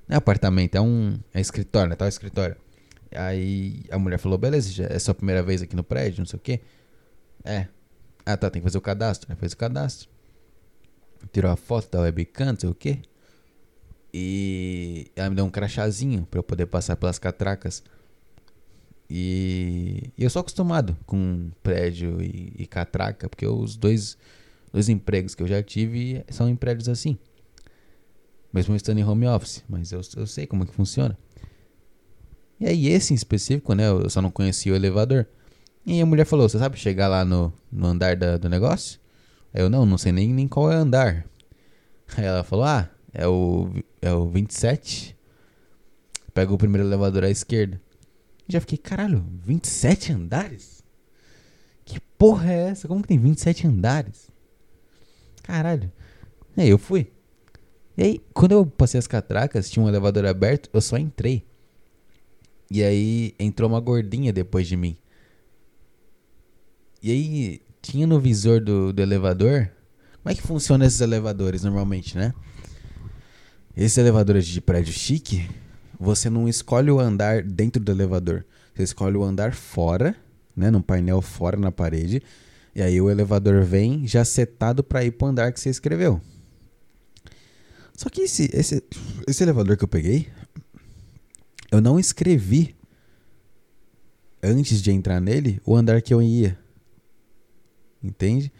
Não 0.09 0.15
é 0.15 0.17
apartamento, 0.17 0.77
é 0.77 0.81
um 0.81 1.19
é 1.35 1.43
escritório, 1.43 1.91
né? 1.91 1.95
Tal 1.95 2.09
escritório. 2.09 2.57
Aí 3.15 3.85
a 3.91 3.99
mulher 3.99 4.17
falou, 4.17 4.39
beleza, 4.39 4.73
já 4.73 4.87
é 4.87 4.99
sua 4.99 5.15
primeira 5.15 5.43
vez 5.43 5.61
aqui 5.61 5.77
no 5.77 5.85
prédio, 5.85 6.21
não 6.21 6.27
sei 6.27 6.39
o 6.39 6.41
quê. 6.41 6.63
É. 7.45 7.69
Ah, 8.25 8.35
tá, 8.35 8.49
tem 8.49 8.63
que 8.63 8.67
fazer 8.67 8.79
o 8.79 8.81
cadastro. 8.81 9.31
Aí 9.31 9.37
fez 9.37 9.53
o 9.53 9.57
cadastro. 9.59 10.09
Tirou 11.31 11.51
a 11.51 11.57
foto 11.57 11.91
da 11.91 12.01
webcam, 12.01 12.47
não 12.47 12.59
sei 12.59 12.71
o 12.71 12.75
quê. 12.75 13.03
E 14.15 15.13
ela 15.15 15.29
me 15.29 15.37
deu 15.37 15.45
um 15.45 15.51
crachazinho 15.51 16.25
para 16.25 16.39
eu 16.39 16.43
poder 16.43 16.65
passar 16.65 16.97
pelas 16.97 17.19
catracas. 17.19 17.83
E, 19.09 20.11
eu 20.19 20.29
sou 20.29 20.41
acostumado 20.41 20.97
com 21.07 21.51
prédio 21.63 22.21
e, 22.21 22.53
e, 22.59 22.67
catraca, 22.67 23.29
porque 23.29 23.47
os 23.47 23.77
dois, 23.77 24.19
dois 24.73 24.89
empregos 24.89 25.35
que 25.35 25.43
eu 25.43 25.47
já 25.47 25.63
tive 25.63 26.25
são 26.29 26.49
em 26.49 26.57
prédios 26.57 26.89
assim. 26.89 27.17
Mesmo 28.53 28.75
estando 28.75 28.99
em 28.99 29.05
home 29.05 29.27
office, 29.27 29.65
mas 29.69 29.93
eu, 29.93 30.01
eu 30.17 30.27
sei 30.27 30.47
como 30.47 30.67
que 30.67 30.75
funciona. 30.75 31.17
E 32.59 32.67
aí 32.67 32.89
esse 32.89 33.13
em 33.13 33.17
específico, 33.17 33.75
né, 33.75 33.89
eu 33.89 34.09
só 34.11 34.21
não 34.21 34.31
conhecia 34.31 34.73
o 34.73 34.77
elevador. 34.77 35.27
E 35.85 36.01
a 36.01 36.07
mulher 36.07 36.25
falou, 36.25 36.49
você 36.49 36.59
sabe 36.59 36.77
chegar 36.77 37.07
lá 37.07 37.25
no, 37.25 37.53
no 37.71 37.87
andar 37.87 38.17
da, 38.17 38.37
do 38.37 38.49
negócio? 38.49 38.99
Aí 39.55 39.63
eu, 39.63 39.71
não, 39.71 39.87
não 39.87 39.97
sei 39.97 40.11
nem, 40.11 40.33
nem 40.33 40.49
qual 40.49 40.73
é 40.73 40.77
o 40.77 40.81
andar. 40.81 41.25
Aí 42.17 42.25
ela 42.25 42.43
falou, 42.43 42.65
ah, 42.65 42.91
é 43.13 43.27
o, 43.27 43.71
é 44.03 44.13
o 44.13 44.29
27. 44.29 45.17
Pega 46.35 46.53
o 46.53 46.59
primeiro 46.59 46.87
elevador 46.87 47.25
à 47.25 47.31
esquerda. 47.31 47.81
Já 48.49 48.61
fiquei, 48.61 48.79
caralho, 48.79 49.25
27 49.45 50.13
andares? 50.13 50.85
Que 51.85 52.01
porra 52.19 52.53
é 52.53 52.69
essa? 52.69 52.87
Como 52.87 53.03
que 53.03 53.09
tem 53.09 53.19
27 53.19 53.67
andares? 53.67 54.31
Caralho. 55.43 55.91
E 56.57 56.63
aí 56.63 56.69
eu 56.69 56.79
fui. 56.79 57.11
E 57.97 58.03
aí, 58.03 58.21
quando 58.35 58.53
eu 58.53 58.67
passei 58.67 58.99
as 58.99 59.07
catracas, 59.07 59.71
tinha 59.71 59.85
um 59.85 59.89
elevador 59.89 60.27
aberto, 60.27 60.69
eu 60.73 60.81
só 60.81 60.99
entrei. 60.99 61.45
E 62.71 62.83
aí 62.83 63.35
entrou 63.39 63.69
uma 63.69 63.81
gordinha 63.81 64.33
depois 64.33 64.67
de 64.67 64.77
mim. 64.77 64.97
E 67.03 67.11
aí 67.11 67.63
tinha 67.81 68.07
no 68.07 68.19
visor 68.19 68.61
do, 68.61 68.93
do 68.93 69.01
elevador. 69.01 69.71
Como 70.23 70.33
é 70.33 70.35
que 70.35 70.43
funciona 70.43 70.85
esses 70.85 71.01
elevadores 71.01 71.63
normalmente, 71.63 72.17
né? 72.17 72.35
Esses 73.77 73.97
elevadores 73.99 74.47
de 74.47 74.61
prédio 74.61 74.93
chique, 74.93 75.49
você 75.99 76.29
não 76.29 76.49
escolhe 76.49 76.91
o 76.91 77.01
andar 77.01 77.43
dentro 77.43 77.83
do 77.83 77.93
elevador. 77.93 78.45
Você 78.75 78.83
escolhe 78.83 79.17
o 79.17 79.25
andar 79.25 79.55
fora, 79.55 80.15
né, 80.55 80.71
num 80.71 80.83
painel 80.83 81.23
fora 81.23 81.57
na 81.57 81.73
parede. 81.73 82.23
E 82.75 82.83
aí 82.83 83.01
o 83.01 83.11
elevador 83.11 83.63
vem 83.63 84.07
já 84.07 84.25
setado 84.25 84.85
para 84.85 85.05
ir 85.05 85.13
pro 85.13 85.29
andar 85.29 85.53
que 85.53 85.59
você 85.59 85.71
escreveu. 85.71 86.21
Só 87.97 88.11
que 88.11 88.23
esse, 88.23 88.51
esse, 88.53 88.83
esse 89.27 89.43
elevador 89.43 89.77
que 89.77 89.85
eu 89.85 89.89
peguei, 89.89 90.29
eu 91.73 91.81
não 91.81 91.99
escrevi 91.99 92.77
antes 94.43 94.83
de 94.83 94.93
entrar 94.93 95.21
nele 95.21 95.61
o 95.65 95.75
andar 95.75 96.03
que 96.03 96.13
eu 96.13 96.21
ia. 96.23 96.59
Entende? 98.03 98.53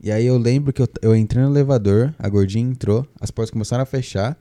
E 0.00 0.12
aí 0.12 0.24
eu 0.24 0.38
lembro 0.38 0.72
que 0.72 0.80
eu, 0.80 0.88
eu 1.02 1.16
entrei 1.16 1.42
no 1.42 1.50
elevador, 1.50 2.14
a 2.18 2.28
gordinha 2.28 2.64
entrou, 2.64 3.06
as 3.20 3.30
portas 3.30 3.50
começaram 3.50 3.82
a 3.82 3.86
fechar. 3.86 4.38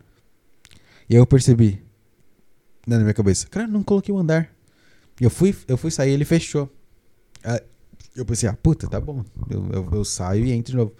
E 1.10 1.16
aí 1.16 1.20
eu 1.20 1.26
percebi, 1.26 1.85
na 2.86 3.00
minha 3.00 3.14
cabeça, 3.14 3.48
cara, 3.48 3.68
não 3.68 3.84
coloquei 3.84 4.14
o 4.14 4.18
andar. 4.18 4.50
Eu 5.20 5.30
fui, 5.30 5.56
eu 5.68 5.78
fui 5.78 5.92
sair, 5.92 6.12
ele 6.12 6.26
fechou. 6.26 6.70
Eu 8.16 8.26
pensei, 8.26 8.48
ah, 8.48 8.54
puta, 8.54 8.88
tá 8.88 9.00
bom. 9.00 9.24
Eu, 9.50 9.68
eu, 9.72 9.90
eu 9.92 10.06
saio 10.06 10.46
e 10.46 10.52
entro 10.52 10.72
de 10.72 10.78
novo. 10.78 10.94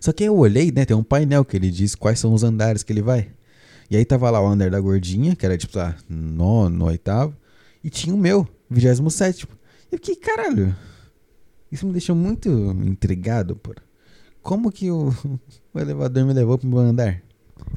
Só 0.00 0.12
que 0.12 0.24
eu 0.24 0.36
olhei, 0.36 0.70
né? 0.70 0.84
Tem 0.84 0.96
um 0.96 1.02
painel 1.02 1.44
que 1.44 1.56
ele 1.56 1.70
diz 1.70 1.94
quais 1.94 2.20
são 2.20 2.32
os 2.32 2.44
andares 2.44 2.82
que 2.82 2.92
ele 2.92 3.02
vai. 3.02 3.30
E 3.90 3.96
aí 3.96 4.04
tava 4.04 4.30
lá 4.30 4.40
o 4.40 4.46
andar 4.46 4.70
da 4.70 4.80
gordinha, 4.80 5.34
que 5.34 5.44
era 5.44 5.56
tipo, 5.56 5.78
ah, 5.78 5.96
nono, 6.08 6.84
oitavo. 6.86 7.34
E 7.82 7.90
tinha 7.90 8.14
o 8.14 8.18
meu, 8.18 8.48
27. 8.70 9.46
Eu 9.90 9.98
fiquei, 9.98 10.16
caralho. 10.16 10.74
Isso 11.72 11.86
me 11.86 11.92
deixou 11.92 12.14
muito 12.14 12.48
intrigado, 12.84 13.56
por 13.56 13.76
Como 14.42 14.70
que 14.70 14.90
o, 14.90 15.08
o 15.74 15.78
elevador 15.80 16.24
me 16.24 16.32
levou 16.32 16.58
pro 16.58 16.68
meu 16.68 16.78
andar? 16.78 17.22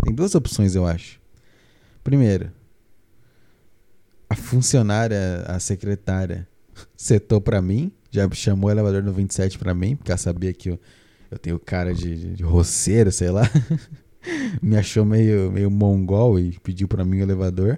Tem 0.04 0.14
duas 0.14 0.36
opções, 0.36 0.76
eu 0.76 0.86
acho. 0.86 1.20
Primeiro, 2.08 2.54
a 4.30 4.34
funcionária, 4.34 5.44
a 5.46 5.60
secretária, 5.60 6.48
setou 6.96 7.42
pra 7.42 7.62
mim, 7.62 7.92
já 8.10 8.32
chamou 8.32 8.70
o 8.70 8.72
elevador 8.72 9.04
no 9.04 9.12
27 9.12 9.60
pra 9.60 9.74
mim, 9.74 9.98
porque 9.98 10.10
ela 10.10 10.18
sabia 10.18 10.54
que 10.54 10.70
eu, 10.70 10.80
eu 11.30 11.38
tenho 11.38 11.60
cara 11.60 11.94
de, 11.94 12.34
de, 12.34 12.44
roceiro, 12.44 13.12
sei 13.12 13.30
lá. 13.30 13.44
me 14.64 14.78
achou 14.78 15.04
meio, 15.04 15.52
meio 15.52 15.70
mongol 15.70 16.40
e 16.40 16.58
pediu 16.60 16.88
pra 16.88 17.04
mim 17.04 17.20
o 17.20 17.24
elevador. 17.24 17.78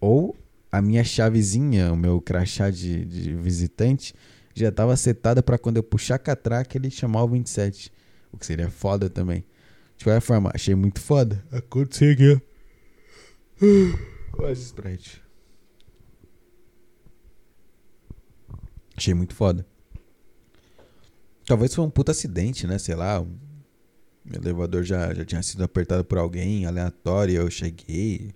Ou 0.00 0.36
a 0.70 0.80
minha 0.80 1.02
chavezinha, 1.02 1.92
o 1.92 1.96
meu 1.96 2.20
crachá 2.20 2.70
de, 2.70 3.04
de 3.04 3.34
visitante, 3.34 4.14
já 4.54 4.68
estava 4.68 4.96
setada 4.96 5.42
para 5.42 5.58
quando 5.58 5.78
eu 5.78 5.82
puxar 5.82 6.20
catraca 6.20 6.78
ele 6.78 6.88
chamar 6.88 7.24
o 7.24 7.28
27. 7.30 7.92
O 8.30 8.38
que 8.38 8.46
seria 8.46 8.70
foda 8.70 9.10
também. 9.10 9.44
De 9.98 10.04
qualquer 10.04 10.20
forma, 10.20 10.50
achei 10.54 10.76
muito 10.76 11.00
foda. 11.00 11.44
Aconteceu 11.50 12.12
aqui, 12.12 12.32
ó. 12.32 12.40
Olha 14.38 14.52
esse 14.52 14.62
sprite. 14.62 15.20
Achei 18.96 19.12
muito 19.12 19.34
foda. 19.34 19.66
Talvez 21.44 21.74
foi 21.74 21.84
um 21.84 21.90
puta 21.90 22.12
acidente, 22.12 22.64
né? 22.64 22.78
Sei 22.78 22.94
lá. 22.94 23.20
O 23.20 23.28
elevador 24.32 24.84
já, 24.84 25.12
já 25.12 25.24
tinha 25.24 25.42
sido 25.42 25.64
apertado 25.64 26.04
por 26.04 26.16
alguém 26.16 26.64
aleatório. 26.64 27.34
Eu 27.34 27.50
cheguei. 27.50 28.32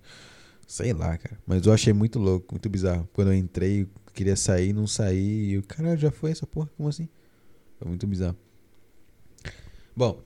Sei 0.67 0.91
lá, 0.91 1.17
cara. 1.17 1.39
Mas 1.47 1.65
eu 1.65 1.71
achei 1.71 1.93
muito 1.93 2.19
louco, 2.19 2.53
muito 2.53 2.67
bizarro. 2.67 3.07
Quando 3.13 3.29
eu 3.31 3.37
entrei, 3.37 3.87
queria 4.13 4.35
sair, 4.35 4.73
não 4.73 4.85
saí. 4.85 5.51
E 5.51 5.57
o 5.57 5.63
cara 5.63 5.95
já 5.95 6.11
foi 6.11 6.31
essa 6.31 6.45
porra, 6.45 6.69
como 6.75 6.89
assim? 6.89 7.07
Foi 7.79 7.87
muito 7.87 8.05
bizarro. 8.05 8.35
Bom, 9.95 10.21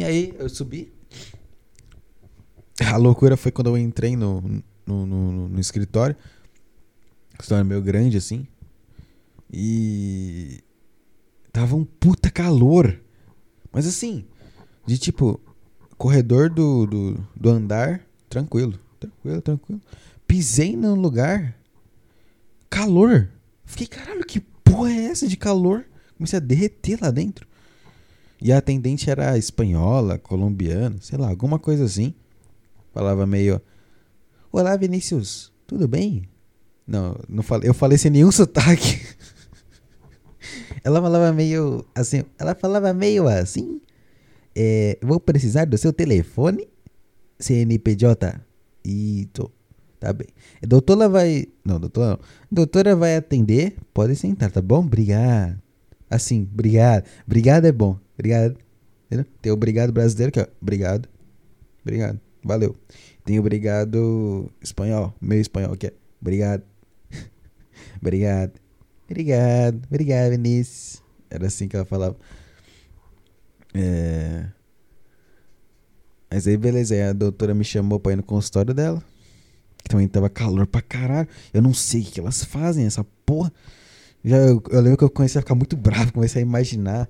e 0.00 0.04
aí 0.04 0.34
eu 0.38 0.48
subi. 0.48 0.92
A 2.84 2.96
loucura 2.96 3.36
foi 3.36 3.52
quando 3.52 3.68
eu 3.68 3.78
entrei 3.78 4.16
no, 4.16 4.40
no, 4.86 5.06
no, 5.06 5.48
no 5.48 5.60
escritório. 5.60 6.16
O 7.30 7.34
escritório 7.34 7.64
meio 7.64 7.82
grande 7.82 8.16
assim. 8.16 8.46
E. 9.52 10.60
Tava 11.52 11.76
um 11.76 11.84
puta 11.84 12.30
calor. 12.30 13.00
Mas 13.72 13.86
assim, 13.86 14.24
de 14.86 14.98
tipo, 14.98 15.40
corredor 15.96 16.50
do, 16.50 16.86
do, 16.86 17.28
do 17.36 17.50
andar, 17.50 18.04
tranquilo 18.28 18.78
tranquilo, 19.00 19.40
tranquilo. 19.40 19.80
Pisei 20.26 20.76
no 20.76 20.94
lugar. 20.94 21.56
Calor. 22.68 23.28
Fiquei, 23.64 23.86
caralho, 23.86 24.24
que 24.24 24.40
porra 24.40 24.92
é 24.92 25.04
essa 25.06 25.26
de 25.26 25.36
calor? 25.36 25.86
Comecei 26.16 26.36
a 26.36 26.40
derreter 26.40 26.98
lá 27.00 27.10
dentro. 27.10 27.48
E 28.42 28.52
a 28.52 28.58
atendente 28.58 29.10
era 29.10 29.36
espanhola, 29.36 30.18
colombiana, 30.18 30.96
sei 31.00 31.18
lá, 31.18 31.28
alguma 31.28 31.58
coisa 31.58 31.84
assim. 31.84 32.14
Falava 32.92 33.26
meio. 33.26 33.60
Olá, 34.50 34.76
Vinícius, 34.76 35.52
tudo 35.66 35.86
bem? 35.86 36.28
Não, 36.86 37.16
não 37.28 37.42
falei, 37.42 37.68
eu 37.68 37.74
falei 37.74 37.98
sem 37.98 38.10
nenhum 38.10 38.32
sotaque. 38.32 39.00
ela 40.82 41.00
falava 41.00 41.32
meio 41.32 41.84
assim, 41.94 42.24
ela 42.38 42.54
falava 42.54 42.92
meio 42.92 43.28
assim. 43.28 43.80
É, 44.56 44.98
vou 45.02 45.20
precisar 45.20 45.66
do 45.66 45.78
seu 45.78 45.92
telefone, 45.92 46.68
CNPJ 47.38 48.40
isso. 48.84 49.50
Tá 49.98 50.12
bem. 50.12 50.28
A 50.62 50.66
doutora 50.66 51.08
vai. 51.08 51.46
Não, 51.64 51.78
doutora 51.78 52.10
não. 52.10 52.18
doutora 52.50 52.96
vai 52.96 53.16
atender. 53.16 53.76
Pode 53.92 54.16
sentar, 54.16 54.50
tá 54.50 54.62
bom? 54.62 54.80
Obrigado. 54.80 55.60
Assim, 56.08 56.48
obrigado. 56.50 57.04
Obrigado 57.26 57.66
é 57.66 57.72
bom. 57.72 57.98
Obrigado. 58.20 58.58
Entendeu? 59.06 59.26
Tem 59.40 59.50
obrigado 59.50 59.92
brasileiro 59.92 60.30
que 60.30 60.40
é 60.40 60.48
obrigado. 60.60 61.08
Obrigado. 61.82 62.20
Valeu. 62.44 62.76
Tem 63.24 63.38
obrigado 63.38 64.52
espanhol. 64.60 65.14
Meio 65.18 65.40
espanhol 65.40 65.74
que 65.74 65.86
é 65.86 65.92
obrigado. 66.20 66.62
obrigado. 68.00 68.52
Obrigado. 69.08 69.82
Obrigado, 69.88 70.30
Vinícius. 70.32 71.02
Era 71.30 71.46
assim 71.46 71.66
que 71.66 71.74
ela 71.74 71.86
falava. 71.86 72.14
É. 73.72 74.48
Mas 76.30 76.46
aí, 76.46 76.58
beleza. 76.58 76.94
Aí 76.94 77.02
a 77.02 77.12
doutora 77.14 77.54
me 77.54 77.64
chamou 77.64 77.98
pra 77.98 78.12
ir 78.12 78.16
no 78.16 78.22
consultório 78.22 78.74
dela. 78.74 79.02
Que 79.78 79.88
também 79.88 80.06
tava 80.06 80.28
calor 80.28 80.66
pra 80.66 80.82
caralho. 80.82 81.26
Eu 81.54 81.62
não 81.62 81.72
sei 81.72 82.02
o 82.02 82.04
que 82.04 82.20
elas 82.20 82.44
fazem, 82.44 82.84
essa 82.84 83.02
porra. 83.24 83.50
Já, 84.22 84.36
eu, 84.36 84.62
eu 84.70 84.80
lembro 84.82 84.98
que 84.98 85.04
eu 85.04 85.10
comecei 85.10 85.38
a 85.38 85.42
ficar 85.42 85.54
muito 85.54 85.74
bravo, 85.74 86.12
comecei 86.12 86.42
a 86.42 86.44
imaginar 86.44 87.08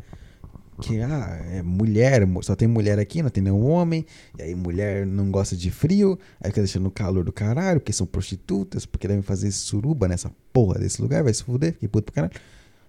que, 0.81 1.01
ah, 1.01 1.41
é 1.51 1.63
mulher, 1.63 2.27
só 2.43 2.57
tem 2.57 2.67
mulher 2.67 2.99
aqui, 2.99 3.23
não 3.23 3.31
tem 3.31 3.43
nenhum 3.43 3.65
homem. 3.67 4.05
E 4.39 4.43
aí 4.43 4.55
mulher 4.55 5.07
não 5.07 5.31
gosta 5.31 5.57
de 5.57 5.71
frio, 5.71 6.19
aí 6.41 6.51
fica 6.51 6.63
deixando 6.63 6.87
o 6.87 6.91
calor 6.91 7.25
do 7.25 7.33
caralho, 7.33 7.81
porque 7.81 7.93
são 7.93 8.07
prostitutas, 8.07 8.87
porque 8.87 9.07
devem 9.07 9.23
fazer 9.23 9.51
suruba 9.53 10.09
nessa 10.09 10.31
porra 10.53 10.79
desse 10.79 11.01
lugar, 11.01 11.23
vai 11.23 11.33
se 11.33 11.45
fuder, 11.45 11.75
fiquei 11.75 11.89
puto 11.89 12.13
pra 12.13 12.23
caralho. 12.23 12.41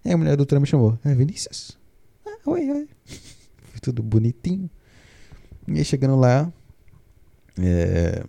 Aí 0.04 0.12
a 0.12 0.18
mulher 0.18 0.36
doutora 0.36 0.60
me 0.60 0.66
chamou, 0.66 0.98
é 1.04 1.14
Vinícius? 1.14 1.78
Ah, 2.26 2.38
oi, 2.46 2.70
oi. 2.72 2.88
Foi 3.72 3.80
tudo 3.82 4.02
bonitinho. 4.02 4.70
E 5.68 5.78
aí 5.78 5.86
chegando 5.86 6.16
lá, 6.16 6.52
é, 7.60 8.24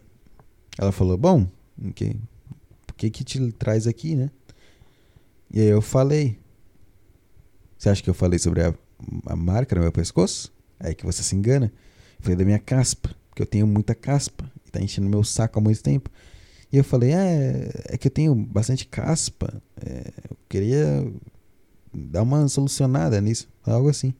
ela 0.78 0.92
falou, 0.92 1.16
bom, 1.16 1.46
o 1.82 1.92
que, 1.92 2.16
que 2.96 3.10
que 3.10 3.24
te 3.24 3.52
traz 3.52 3.86
aqui, 3.86 4.14
né? 4.14 4.30
E 5.50 5.60
aí 5.60 5.68
eu 5.68 5.82
falei, 5.82 6.38
você 7.76 7.88
acha 7.90 8.02
que 8.02 8.08
eu 8.08 8.14
falei 8.14 8.38
sobre 8.38 8.62
a, 8.62 8.74
a 9.26 9.36
marca 9.36 9.74
no 9.74 9.82
meu 9.82 9.92
pescoço? 9.92 10.52
É 10.80 10.88
aí 10.88 10.94
que 10.94 11.04
você 11.04 11.22
se 11.22 11.34
engana. 11.34 11.72
Eu 12.18 12.22
falei 12.22 12.36
da 12.36 12.44
minha 12.44 12.58
caspa, 12.58 13.14
porque 13.28 13.42
eu 13.42 13.46
tenho 13.46 13.66
muita 13.66 13.94
caspa, 13.94 14.50
e 14.66 14.70
tá 14.70 14.80
enchendo 14.80 15.08
meu 15.08 15.24
saco 15.24 15.58
há 15.58 15.62
muito 15.62 15.82
tempo. 15.82 16.10
E 16.72 16.78
eu 16.78 16.84
falei, 16.84 17.12
é, 17.12 17.70
é 17.90 17.98
que 17.98 18.08
eu 18.08 18.10
tenho 18.10 18.34
bastante 18.34 18.86
caspa, 18.86 19.62
é, 19.84 20.10
eu 20.30 20.36
queria 20.48 21.06
dar 21.92 22.22
uma 22.22 22.48
solucionada 22.48 23.20
nisso, 23.20 23.48
algo 23.64 23.88
assim. 23.88 24.14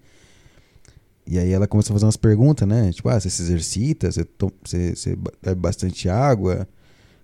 E 1.27 1.39
aí 1.39 1.51
ela 1.51 1.67
começou 1.67 1.95
a 1.95 1.97
fazer 1.97 2.05
umas 2.05 2.17
perguntas, 2.17 2.67
né? 2.69 2.93
Tipo, 2.93 3.09
ah, 3.09 3.19
você 3.19 3.31
se 3.31 3.43
exercita, 3.43 4.11
você, 4.11 4.27
você, 4.65 4.95
você 4.95 5.17
bebe 5.17 5.61
bastante 5.61 6.09
água, 6.09 6.69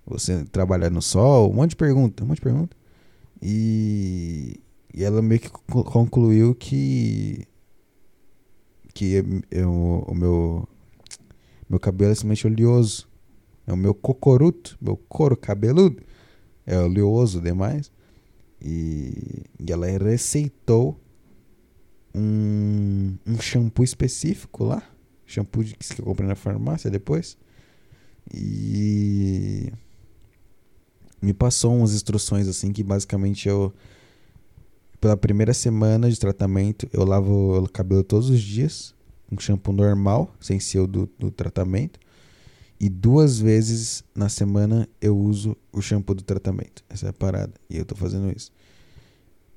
você 0.06 0.44
trabalha 0.44 0.88
no 0.88 1.02
sol, 1.02 1.50
um 1.50 1.54
monte 1.54 1.70
de 1.70 1.76
pergunta, 1.76 2.24
um 2.24 2.28
monte 2.28 2.36
de 2.36 2.42
pergunta. 2.42 2.76
E, 3.42 4.60
e 4.92 5.04
ela 5.04 5.20
meio 5.22 5.40
que 5.40 5.50
concluiu 5.50 6.54
que 6.54 7.46
que 8.94 9.22
eu, 9.50 9.70
o 10.06 10.14
meu 10.14 10.68
meu 11.68 11.78
cabelo 11.78 12.12
é 12.12 12.14
simplesmente 12.14 12.46
oleoso. 12.46 13.08
É 13.66 13.72
o 13.72 13.76
meu 13.76 13.94
cocoruto, 13.94 14.78
meu 14.80 14.96
couro 14.96 15.36
cabeludo 15.36 16.02
é 16.66 16.78
oleoso 16.78 17.40
demais. 17.40 17.90
E, 18.60 19.44
e 19.58 19.72
ela 19.72 19.86
receitou 19.86 20.98
um, 22.14 23.16
um 23.26 23.40
shampoo 23.40 23.84
específico 23.84 24.64
lá. 24.64 24.82
Shampoo 25.26 25.62
de, 25.62 25.74
que 25.74 26.00
eu 26.00 26.04
comprei 26.04 26.28
na 26.28 26.34
farmácia 26.34 26.90
depois. 26.90 27.36
E 28.32 29.72
me 31.20 31.32
passou 31.32 31.76
umas 31.76 31.92
instruções 31.92 32.48
assim 32.48 32.72
que 32.72 32.82
basicamente 32.82 33.48
eu 33.48 33.72
pela 35.00 35.16
primeira 35.16 35.54
semana 35.54 36.10
de 36.10 36.18
tratamento 36.18 36.88
eu 36.92 37.04
lavo 37.04 37.62
o 37.62 37.68
cabelo 37.68 38.02
todos 38.02 38.30
os 38.30 38.40
dias 38.40 38.94
um 39.30 39.38
shampoo 39.38 39.72
normal 39.72 40.34
sem 40.40 40.58
ser 40.58 40.80
o 40.80 40.86
do, 40.86 41.08
do 41.18 41.30
tratamento 41.30 41.98
e 42.80 42.88
duas 42.88 43.38
vezes 43.40 44.04
na 44.14 44.28
semana 44.28 44.88
eu 45.00 45.16
uso 45.16 45.56
o 45.72 45.80
shampoo 45.80 46.14
do 46.14 46.22
tratamento 46.22 46.82
essa 46.88 47.06
é 47.06 47.10
a 47.10 47.12
parada 47.12 47.52
e 47.68 47.76
eu 47.78 47.84
tô 47.84 47.94
fazendo 47.94 48.30
isso 48.34 48.50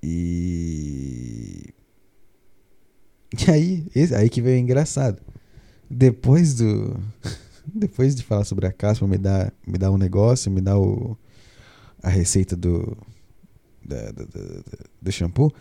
e 0.04 1.74
e 3.48 3.52
aí, 3.52 3.86
esse, 3.96 4.14
aí 4.14 4.30
que 4.30 4.42
veio 4.42 4.60
engraçado. 4.60 5.22
Depois 5.90 6.56
do. 6.56 7.00
Depois 7.74 8.16
de 8.16 8.24
falar 8.24 8.44
sobre 8.44 8.68
a 8.68 8.72
caspa, 8.72 9.08
me 9.08 9.18
dá, 9.18 9.52
me 9.66 9.78
dá 9.78 9.92
um 9.92 9.98
negócio, 9.98 10.52
me 10.52 10.60
dá 10.60 10.78
o, 10.78 11.16
a 12.02 12.10
receita 12.10 12.56
do, 12.56 12.98
da, 13.84 14.12
da, 14.12 14.26
do 15.02 15.12
shampoo. 15.12 15.52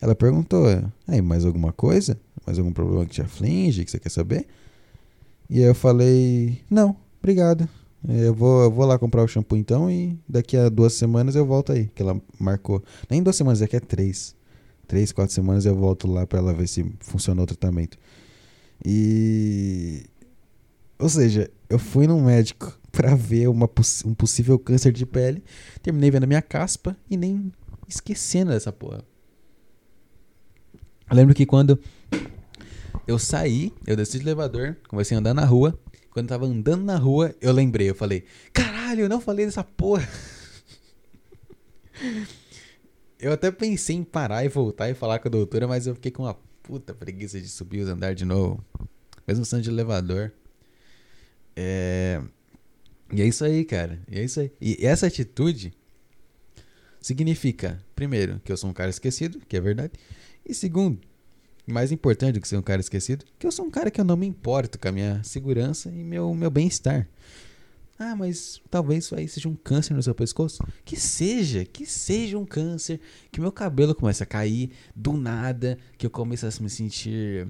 Ela 0.00 0.14
perguntou: 0.14 0.66
aí, 1.06 1.20
mais 1.20 1.44
alguma 1.44 1.72
coisa? 1.72 2.18
Mais 2.46 2.58
algum 2.58 2.72
problema 2.72 3.04
que 3.04 3.12
te 3.14 3.22
aflige, 3.22 3.84
que 3.84 3.90
você 3.90 3.98
quer 3.98 4.10
saber? 4.10 4.46
E 5.50 5.58
aí 5.58 5.64
eu 5.64 5.74
falei: 5.74 6.62
não, 6.70 6.96
obrigado. 7.18 7.68
Eu 8.06 8.32
vou, 8.32 8.62
eu 8.62 8.70
vou 8.70 8.86
lá 8.86 8.98
comprar 8.98 9.24
o 9.24 9.28
shampoo 9.28 9.56
então 9.56 9.90
e 9.90 10.16
daqui 10.28 10.56
a 10.56 10.68
duas 10.68 10.92
semanas 10.92 11.34
eu 11.34 11.44
volto 11.44 11.72
aí. 11.72 11.90
Que 11.94 12.02
ela 12.02 12.20
marcou. 12.38 12.82
Nem 13.10 13.22
duas 13.22 13.36
semanas, 13.36 13.58
daqui 13.58 13.76
a 13.76 13.80
três. 13.80 14.36
Três, 14.86 15.12
quatro 15.12 15.34
semanas 15.34 15.66
eu 15.66 15.74
volto 15.74 16.06
lá 16.06 16.26
pra 16.26 16.38
ela 16.38 16.54
ver 16.54 16.68
se 16.68 16.84
funcionou 17.00 17.42
o 17.42 17.46
tratamento. 17.46 17.98
E. 18.84 20.04
Ou 20.98 21.08
seja, 21.08 21.50
eu 21.68 21.78
fui 21.78 22.06
num 22.06 22.22
médico 22.22 22.78
pra 22.92 23.14
ver 23.14 23.48
uma, 23.48 23.68
um 24.04 24.14
possível 24.14 24.58
câncer 24.58 24.92
de 24.92 25.04
pele. 25.04 25.42
Terminei 25.82 26.10
vendo 26.10 26.24
a 26.24 26.26
minha 26.26 26.42
caspa 26.42 26.96
e 27.10 27.16
nem 27.16 27.52
esquecendo 27.88 28.50
dessa 28.50 28.72
porra. 28.72 29.04
Eu 31.10 31.16
lembro 31.16 31.34
que 31.34 31.46
quando 31.46 31.80
eu 33.06 33.18
saí, 33.18 33.72
eu 33.86 33.96
desci 33.96 34.18
de 34.18 34.24
elevador, 34.24 34.76
comecei 34.86 35.16
a 35.16 35.20
andar 35.20 35.32
na 35.32 35.44
rua. 35.44 35.78
Quando 36.10 36.26
eu 36.26 36.28
tava 36.28 36.46
andando 36.46 36.84
na 36.84 36.96
rua, 36.96 37.34
eu 37.40 37.52
lembrei, 37.52 37.88
eu 37.88 37.94
falei, 37.94 38.24
caralho, 38.52 39.02
eu 39.02 39.08
não 39.08 39.20
falei 39.20 39.46
dessa 39.46 39.64
porra. 39.64 40.06
eu 43.18 43.32
até 43.32 43.50
pensei 43.50 43.96
em 43.96 44.04
parar 44.04 44.44
e 44.44 44.48
voltar 44.48 44.90
e 44.90 44.94
falar 44.94 45.18
com 45.18 45.28
a 45.28 45.30
doutora, 45.30 45.66
mas 45.66 45.86
eu 45.86 45.94
fiquei 45.94 46.10
com 46.10 46.24
uma 46.24 46.36
puta 46.62 46.92
preguiça 46.92 47.40
de 47.40 47.48
subir 47.48 47.80
os 47.80 47.88
andares 47.88 48.16
de 48.16 48.26
novo. 48.26 48.62
Mesmo 49.26 49.44
sendo 49.44 49.62
de 49.62 49.70
elevador. 49.70 50.32
É... 51.56 52.20
E 53.10 53.22
é 53.22 53.26
isso 53.26 53.42
aí, 53.42 53.64
cara. 53.64 53.98
E 54.10 54.18
é 54.18 54.24
isso 54.24 54.40
aí. 54.40 54.52
E 54.60 54.86
essa 54.86 55.06
atitude 55.06 55.72
significa, 57.08 57.82
primeiro, 57.96 58.38
que 58.44 58.52
eu 58.52 58.56
sou 58.56 58.68
um 58.68 58.72
cara 58.72 58.90
esquecido, 58.90 59.40
que 59.48 59.56
é 59.56 59.60
verdade. 59.60 59.92
E 60.44 60.52
segundo, 60.52 61.00
mais 61.66 61.90
importante 61.90 62.34
do 62.34 62.40
que 62.40 62.46
ser 62.46 62.58
um 62.58 62.62
cara 62.62 62.82
esquecido, 62.82 63.24
que 63.38 63.46
eu 63.46 63.52
sou 63.52 63.64
um 63.64 63.70
cara 63.70 63.90
que 63.90 63.98
eu 63.98 64.04
não 64.04 64.16
me 64.16 64.26
importo 64.26 64.78
com 64.78 64.88
a 64.88 64.92
minha 64.92 65.22
segurança 65.24 65.88
e 65.88 66.04
meu, 66.04 66.34
meu 66.34 66.50
bem-estar. 66.50 67.08
Ah, 67.98 68.14
mas 68.14 68.60
talvez 68.70 69.04
isso 69.04 69.16
aí 69.16 69.26
seja 69.26 69.48
um 69.48 69.56
câncer 69.56 69.94
no 69.94 70.02
seu 70.02 70.14
pescoço. 70.14 70.62
Que 70.84 70.96
seja, 70.96 71.64
que 71.64 71.86
seja 71.86 72.38
um 72.38 72.44
câncer, 72.44 73.00
que 73.32 73.40
meu 73.40 73.50
cabelo 73.50 73.94
comece 73.94 74.22
a 74.22 74.26
cair 74.26 74.70
do 74.94 75.14
nada, 75.14 75.78
que 75.96 76.04
eu 76.04 76.10
comece 76.10 76.46
a 76.46 76.50
me 76.60 76.68
sentir 76.68 77.48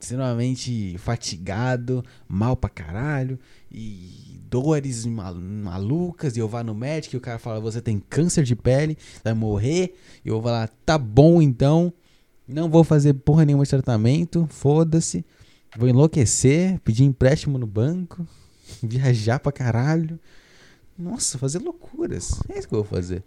extremamente 0.00 0.96
fatigado, 0.98 2.04
mal 2.28 2.56
pra 2.56 2.70
caralho, 2.70 3.38
e 3.70 4.40
dores 4.48 5.06
malucas, 5.06 6.36
e 6.36 6.40
eu 6.40 6.48
vá 6.48 6.64
no 6.64 6.74
médico 6.74 7.14
e 7.14 7.18
o 7.18 7.20
cara 7.20 7.38
fala, 7.38 7.60
você 7.60 7.80
tem 7.80 7.98
câncer 7.98 8.44
de 8.44 8.56
pele, 8.56 8.96
vai 9.22 9.34
morrer, 9.34 9.94
e 10.24 10.28
eu 10.28 10.34
vou 10.34 10.42
falar, 10.42 10.68
tá 10.84 10.98
bom 10.98 11.40
então, 11.40 11.92
não 12.52 12.68
vou 12.68 12.82
fazer 12.82 13.14
porra 13.14 13.44
nenhuma 13.44 13.64
de 13.64 13.70
tratamento. 13.70 14.46
Foda-se. 14.50 15.24
Vou 15.76 15.88
enlouquecer, 15.88 16.80
pedir 16.80 17.04
empréstimo 17.04 17.56
no 17.58 17.66
banco, 17.66 18.26
viajar 18.82 19.38
pra 19.38 19.52
caralho. 19.52 20.18
Nossa, 20.98 21.38
fazer 21.38 21.60
loucuras. 21.60 22.40
É 22.48 22.58
isso 22.58 22.68
que 22.68 22.74
eu 22.74 22.82
vou 22.82 22.88
fazer. 22.88 23.22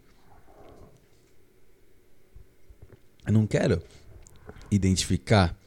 Eu 3.26 3.32
não 3.32 3.48
quero 3.48 3.82
identificar 4.70 5.58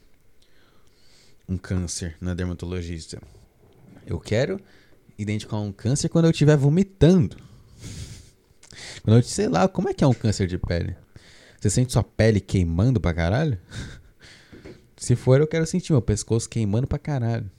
um 1.49 1.57
câncer 1.57 2.17
na 2.21 2.35
dermatologista. 2.35 3.21
Eu 4.07 4.19
quero 4.19 4.61
identificar 5.19 5.59
um 5.59 5.73
câncer 5.73 6.09
quando 6.09 6.27
eu 6.27 6.31
estiver 6.31 6.57
vomitando. 6.57 7.37
Quando 9.03 9.17
eu, 9.17 9.23
sei 9.23 9.49
lá, 9.49 9.69
como 9.69 9.89
é 9.89 9.95
que 9.95 10.05
é 10.05 10.07
um 10.07 10.15
câncer 10.15 10.47
de 10.47 10.59
pele? 10.59 10.97
Você 11.61 11.71
sente 11.71 11.93
sua 11.93 12.03
pele 12.03 12.41
queimando 12.41 13.01
pra 13.01 13.15
caralho? 13.15 13.59
Se 14.97 15.15
for, 15.15 15.41
eu 15.41 15.47
quero 15.47 15.67
sentir 15.67 15.93
meu 15.93 16.03
pescoço 16.03 16.49
queimando 16.49 16.87
pra 16.87 16.99
caralho. 16.99 17.51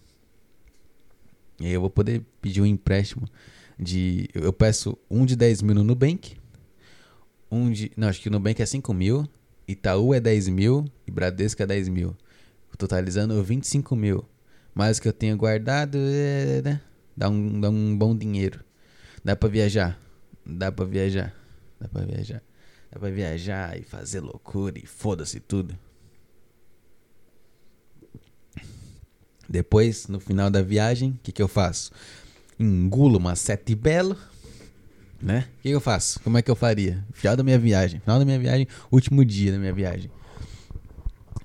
E 1.59 1.65
aí 1.65 1.73
eu 1.73 1.81
vou 1.81 1.89
poder 1.89 2.23
pedir 2.41 2.61
um 2.61 2.65
empréstimo 2.65 3.27
de. 3.79 4.29
Eu 4.33 4.53
peço 4.53 4.97
um 5.09 5.25
de 5.25 5.35
10 5.35 5.61
mil 5.61 5.75
no 5.75 5.83
Nubank. 5.83 6.37
Um 7.51 7.71
de. 7.71 7.91
Não, 7.95 8.07
acho 8.07 8.21
que 8.21 8.29
o 8.29 8.31
Nubank 8.31 8.61
é 8.61 8.65
5 8.65 8.93
mil. 8.93 9.27
Itaú 9.67 10.13
é 10.13 10.19
10 10.19 10.49
mil. 10.49 10.85
E 11.05 11.11
Bradesco 11.11 11.61
é 11.61 11.65
10 11.65 11.89
mil. 11.89 12.15
Totalizando 12.77 13.41
25 13.43 13.95
mil. 13.95 14.25
Mais 14.73 14.97
o 14.97 15.01
que 15.01 15.07
eu 15.07 15.13
tenho 15.13 15.35
guardado. 15.35 15.97
É, 15.97 16.61
né? 16.61 16.81
Dá, 17.15 17.29
um, 17.29 17.59
dá 17.59 17.69
um 17.69 17.97
bom 17.97 18.15
dinheiro. 18.15 18.63
Dá 19.23 19.35
pra 19.35 19.49
viajar. 19.49 19.99
Dá 20.45 20.71
pra 20.71 20.85
viajar. 20.85 21.33
Dá 21.79 21.87
pra 21.87 22.05
viajar. 22.05 22.43
Dá 22.91 22.99
pra 22.99 23.09
viajar 23.09 23.77
e 23.77 23.83
fazer 23.83 24.19
loucura 24.19 24.77
e 24.79 24.85
foda-se 24.85 25.39
tudo. 25.39 25.77
Depois, 29.49 30.07
no 30.07 30.19
final 30.19 30.49
da 30.49 30.61
viagem, 30.61 31.11
o 31.11 31.19
que, 31.23 31.31
que 31.31 31.41
eu 31.41 31.47
faço? 31.47 31.91
Engulo 32.59 33.17
uma 33.17 33.35
sete 33.35 33.73
belo, 33.75 34.17
né? 35.21 35.47
O 35.59 35.61
que, 35.61 35.69
que 35.69 35.75
eu 35.75 35.79
faço? 35.79 36.19
Como 36.21 36.37
é 36.37 36.41
que 36.41 36.51
eu 36.51 36.55
faria? 36.55 37.03
Final 37.13 37.35
da 37.35 37.43
minha 37.43 37.57
viagem. 37.57 37.99
Final 38.01 38.19
da 38.19 38.25
minha 38.25 38.39
viagem, 38.39 38.67
último 38.91 39.23
dia 39.23 39.51
da 39.51 39.57
minha 39.57 39.73
viagem. 39.73 40.11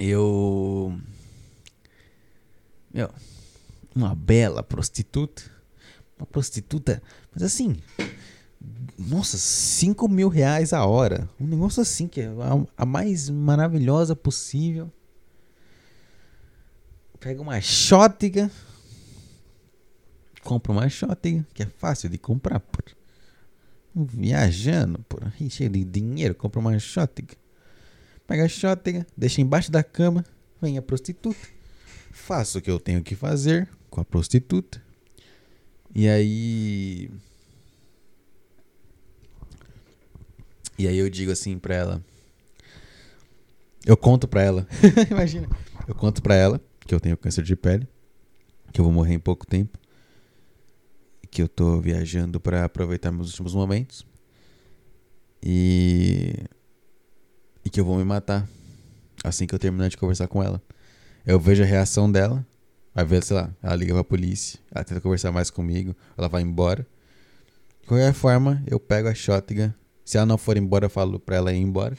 Eu. 0.00 0.98
Meu, 2.92 3.10
uma 3.94 4.14
bela 4.14 4.62
prostituta. 4.62 5.42
Uma 6.18 6.26
prostituta, 6.26 7.02
mas 7.32 7.42
assim, 7.42 7.76
nossa, 8.98 9.36
5 9.36 10.08
mil 10.08 10.28
reais 10.28 10.72
a 10.72 10.84
hora. 10.84 11.28
Um 11.40 11.46
negócio 11.46 11.82
assim, 11.82 12.06
que 12.06 12.20
é 12.20 12.26
a, 12.26 12.66
a 12.82 12.86
mais 12.86 13.28
maravilhosa 13.28 14.14
possível. 14.14 14.90
Pega 17.18 17.40
uma 17.40 17.60
shotgun. 17.60 18.50
Compra 20.42 20.72
uma 20.72 20.88
shotgun, 20.88 21.44
que 21.54 21.62
é 21.62 21.66
fácil 21.66 22.08
de 22.08 22.18
comprar, 22.18 22.60
por 22.60 22.84
Viajando, 23.94 25.00
por 25.06 25.20
cheio 25.50 25.68
de 25.68 25.84
dinheiro, 25.84 26.34
compra 26.34 26.60
uma 26.60 26.78
shotgun. 26.78 27.36
Pega 28.26 28.44
a 28.44 28.48
shotgun, 28.48 29.04
deixa 29.16 29.40
embaixo 29.40 29.70
da 29.70 29.84
cama, 29.84 30.24
vem 30.60 30.78
a 30.78 30.82
prostituta. 30.82 31.38
Faço 32.12 32.58
o 32.58 32.62
que 32.62 32.70
eu 32.70 32.78
tenho 32.78 33.02
que 33.02 33.16
fazer 33.16 33.68
com 33.90 34.00
a 34.00 34.04
prostituta. 34.04 34.80
E 35.94 36.08
aí 36.08 37.10
E 40.78 40.88
aí 40.88 40.98
eu 40.98 41.08
digo 41.08 41.30
assim 41.30 41.58
pra 41.58 41.74
ela. 41.74 42.04
Eu 43.84 43.96
conto 43.96 44.26
pra 44.28 44.42
ela. 44.42 44.66
Imagina. 45.10 45.48
Eu 45.86 45.94
conto 45.94 46.22
pra 46.22 46.34
ela 46.34 46.60
que 46.80 46.94
eu 46.94 47.00
tenho 47.00 47.16
câncer 47.16 47.42
de 47.42 47.54
pele. 47.56 47.86
Que 48.72 48.80
eu 48.80 48.84
vou 48.84 48.92
morrer 48.92 49.14
em 49.14 49.18
pouco 49.18 49.46
tempo. 49.46 49.78
Que 51.30 51.42
eu 51.42 51.48
tô 51.48 51.80
viajando 51.80 52.40
para 52.40 52.64
aproveitar 52.64 53.12
meus 53.12 53.28
últimos 53.28 53.54
momentos. 53.54 54.06
E. 55.42 56.34
E 57.64 57.70
que 57.70 57.80
eu 57.80 57.84
vou 57.84 57.96
me 57.96 58.04
matar. 58.04 58.48
Assim 59.22 59.46
que 59.46 59.54
eu 59.54 59.58
terminar 59.58 59.88
de 59.88 59.96
conversar 59.96 60.26
com 60.26 60.42
ela. 60.42 60.60
Eu 61.26 61.38
vejo 61.38 61.62
a 61.62 61.66
reação 61.66 62.10
dela. 62.10 62.46
Vai 62.94 63.04
ver, 63.04 63.22
sei 63.22 63.36
lá, 63.36 63.50
ela 63.62 63.74
liga 63.74 63.94
pra 63.94 64.04
polícia. 64.04 64.58
Ela 64.70 64.84
tenta 64.84 65.00
conversar 65.00 65.32
mais 65.32 65.50
comigo. 65.50 65.94
Ela 66.16 66.28
vai 66.28 66.42
embora. 66.42 66.86
De 67.80 67.88
qualquer 67.88 68.12
forma, 68.12 68.62
eu 68.66 68.78
pego 68.78 69.08
a 69.08 69.14
shotgun 69.14 69.72
se 70.04 70.16
ela 70.16 70.26
não 70.26 70.36
for 70.38 70.56
embora, 70.56 70.86
eu 70.86 70.90
falo 70.90 71.18
pra 71.18 71.36
ela 71.36 71.52
ir 71.52 71.60
embora. 71.60 71.96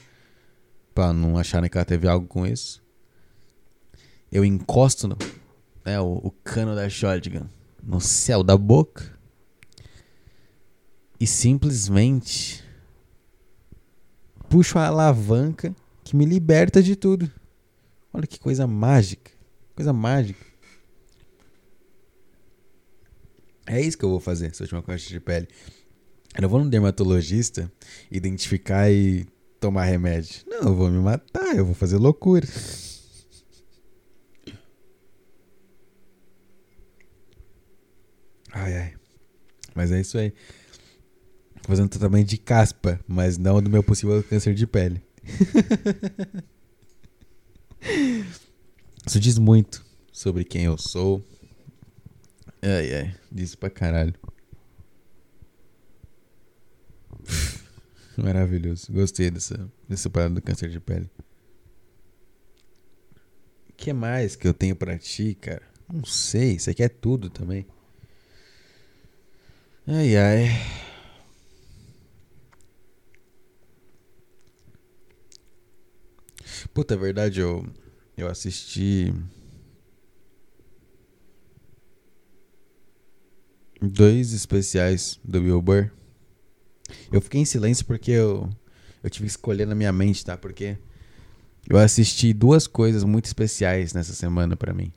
Pra 0.94 1.12
não 1.14 1.38
acharem 1.38 1.70
que 1.70 1.78
ela 1.78 1.86
teve 1.86 2.08
algo 2.08 2.28
com 2.28 2.46
isso. 2.46 2.82
Eu 4.32 4.44
encosto 4.44 5.08
no, 5.08 5.18
né, 5.86 6.00
o, 6.00 6.20
o 6.24 6.32
cano 6.44 6.76
da 6.76 6.90
shotgun 6.90 7.48
no 7.82 8.00
céu 8.00 8.44
da 8.44 8.58
boca. 8.58 9.12
E 11.20 11.26
simplesmente 11.26 12.64
puxo 14.50 14.78
a 14.78 14.88
alavanca 14.88 15.76
que 16.04 16.16
me 16.16 16.26
liberta 16.26 16.84
de 16.84 16.96
tudo. 16.96 17.32
Olha 18.14 18.28
que 18.28 18.40
coisa 18.40 18.68
mágica. 18.68 19.32
Coisa 19.76 19.92
mágica. 19.92 20.46
É 23.66 23.82
isso 23.82 23.98
que 23.98 24.06
eu 24.06 24.10
vou 24.10 24.20
fazer, 24.20 24.48
essa 24.48 24.64
última 24.64 24.84
corte 24.84 25.10
de 25.10 25.20
pele. 25.20 25.48
Eu 26.36 26.44
não 26.44 26.50
vou 26.50 26.64
no 26.64 26.70
dermatologista 26.70 27.72
identificar 28.12 28.92
e 28.92 29.26
tomar 29.60 29.86
remédio. 29.86 30.44
Não, 30.48 30.70
eu 30.70 30.76
vou 30.76 30.90
me 30.90 31.00
matar, 31.00 31.56
eu 31.56 31.66
vou 31.66 31.74
fazer 31.74 31.98
loucura. 31.98 32.48
Ai, 38.52 38.76
ai. 38.76 38.94
Mas 39.74 39.92
é 39.92 40.02
isso 40.02 40.18
aí. 40.18 40.32
Tô 41.62 41.70
fazendo 41.70 41.90
tratamento 41.90 42.28
de 42.28 42.38
caspa, 42.38 43.00
mas 43.08 43.38
não 43.38 43.62
do 43.62 43.70
meu 43.70 43.82
possível 43.82 44.22
câncer 44.24 44.54
de 44.54 44.68
pele. 44.68 45.02
Isso 49.06 49.20
diz 49.20 49.38
muito 49.38 49.86
sobre 50.12 50.44
quem 50.44 50.64
eu 50.64 50.78
sou. 50.78 51.24
Ai, 52.62 52.94
ai. 52.94 53.16
Diz 53.32 53.56
pra 53.56 53.70
caralho. 53.70 54.14
Maravilhoso. 58.18 58.92
Gostei 58.92 59.30
dessa, 59.30 59.70
dessa 59.88 60.10
parada 60.10 60.36
do 60.36 60.42
câncer 60.42 60.70
de 60.70 60.80
pele. 60.80 61.10
O 63.70 63.74
que 63.76 63.92
mais 63.92 64.36
que 64.36 64.48
eu 64.48 64.54
tenho 64.54 64.76
pra 64.76 64.98
ti, 64.98 65.36
cara? 65.36 65.64
Não 65.92 66.06
sei. 66.06 66.54
Isso 66.54 66.70
aqui 66.70 66.84
é 66.84 66.90
tudo 66.90 67.30
também. 67.30 67.66
Ai, 69.86 70.16
ai. 70.16 70.48
Puta, 76.70 76.94
é 76.94 76.98
verdade, 76.98 77.40
eu, 77.40 77.66
eu 78.18 78.28
assisti. 78.28 79.14
Dois 83.82 84.32
especiais 84.32 85.20
do 85.24 85.42
Bill 85.42 85.62
Burr. 85.62 85.92
Eu 87.12 87.22
fiquei 87.22 87.42
em 87.42 87.46
silêncio 87.46 87.86
porque 87.86 88.12
eu, 88.12 88.50
eu 89.04 89.10
tive 89.10 89.26
que 89.26 89.32
escolher 89.32 89.68
na 89.68 89.76
minha 89.76 89.92
mente, 89.92 90.24
tá? 90.24 90.38
Porque 90.38 90.78
eu 91.68 91.78
assisti 91.78 92.34
duas 92.34 92.68
coisas 92.68 93.04
muito 93.04 93.26
especiais 93.26 93.94
nessa 93.94 94.14
semana 94.14 94.56
para 94.56 94.74
mim. 94.74 94.92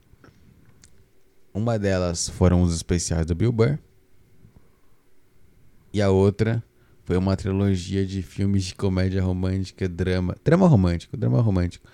Uma 1.53 1.79
delas 1.79 2.29
foram 2.29 2.63
os 2.63 2.75
especiais 2.75 3.27
do 3.27 3.35
Bill 3.35 3.51
Burr. 3.51 3.79
E 5.93 6.03
a 6.03 6.11
outra 6.11 6.63
foi 7.07 7.17
uma 7.17 7.37
trilogia 7.37 8.05
de 8.05 8.21
filmes 8.21 8.65
de 8.65 8.75
comédia 8.75 9.23
romântica, 9.23 9.89
drama. 9.89 10.37
Drama 10.45 10.67
romântico, 10.67 11.17
drama 11.17 11.41
romântico. 11.41 11.89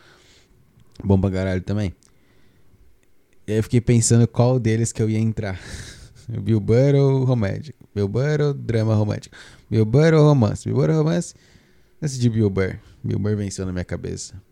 Bom 1.04 1.20
pra 1.20 1.30
caralho 1.30 1.60
também. 1.60 1.94
E 3.46 3.52
aí 3.52 3.58
eu 3.58 3.62
fiquei 3.62 3.80
pensando 3.80 4.26
qual 4.26 4.58
deles 4.58 4.90
que 4.90 5.02
eu 5.02 5.10
ia 5.10 5.18
entrar. 5.18 5.60
Bill 6.42 6.58
Burr 6.58 6.94
ou 6.94 7.24
romântico? 7.24 7.78
Bill 7.94 8.08
Burr 8.08 8.40
ou 8.40 8.54
drama 8.54 8.94
romântico? 8.94 9.36
Bill 9.70 9.84
Burr 9.84 10.14
ou 10.14 10.24
romance? 10.24 10.64
Bill 10.64 10.76
Burr 10.76 10.88
ou 10.88 10.96
romance? 10.96 11.34
Decidi 12.00 12.30
Bill 12.30 12.48
Burr. 12.48 12.78
Bill 13.04 13.18
Burr 13.18 13.36
venceu 13.36 13.66
na 13.66 13.72
minha 13.72 13.84
cabeça. 13.84 14.42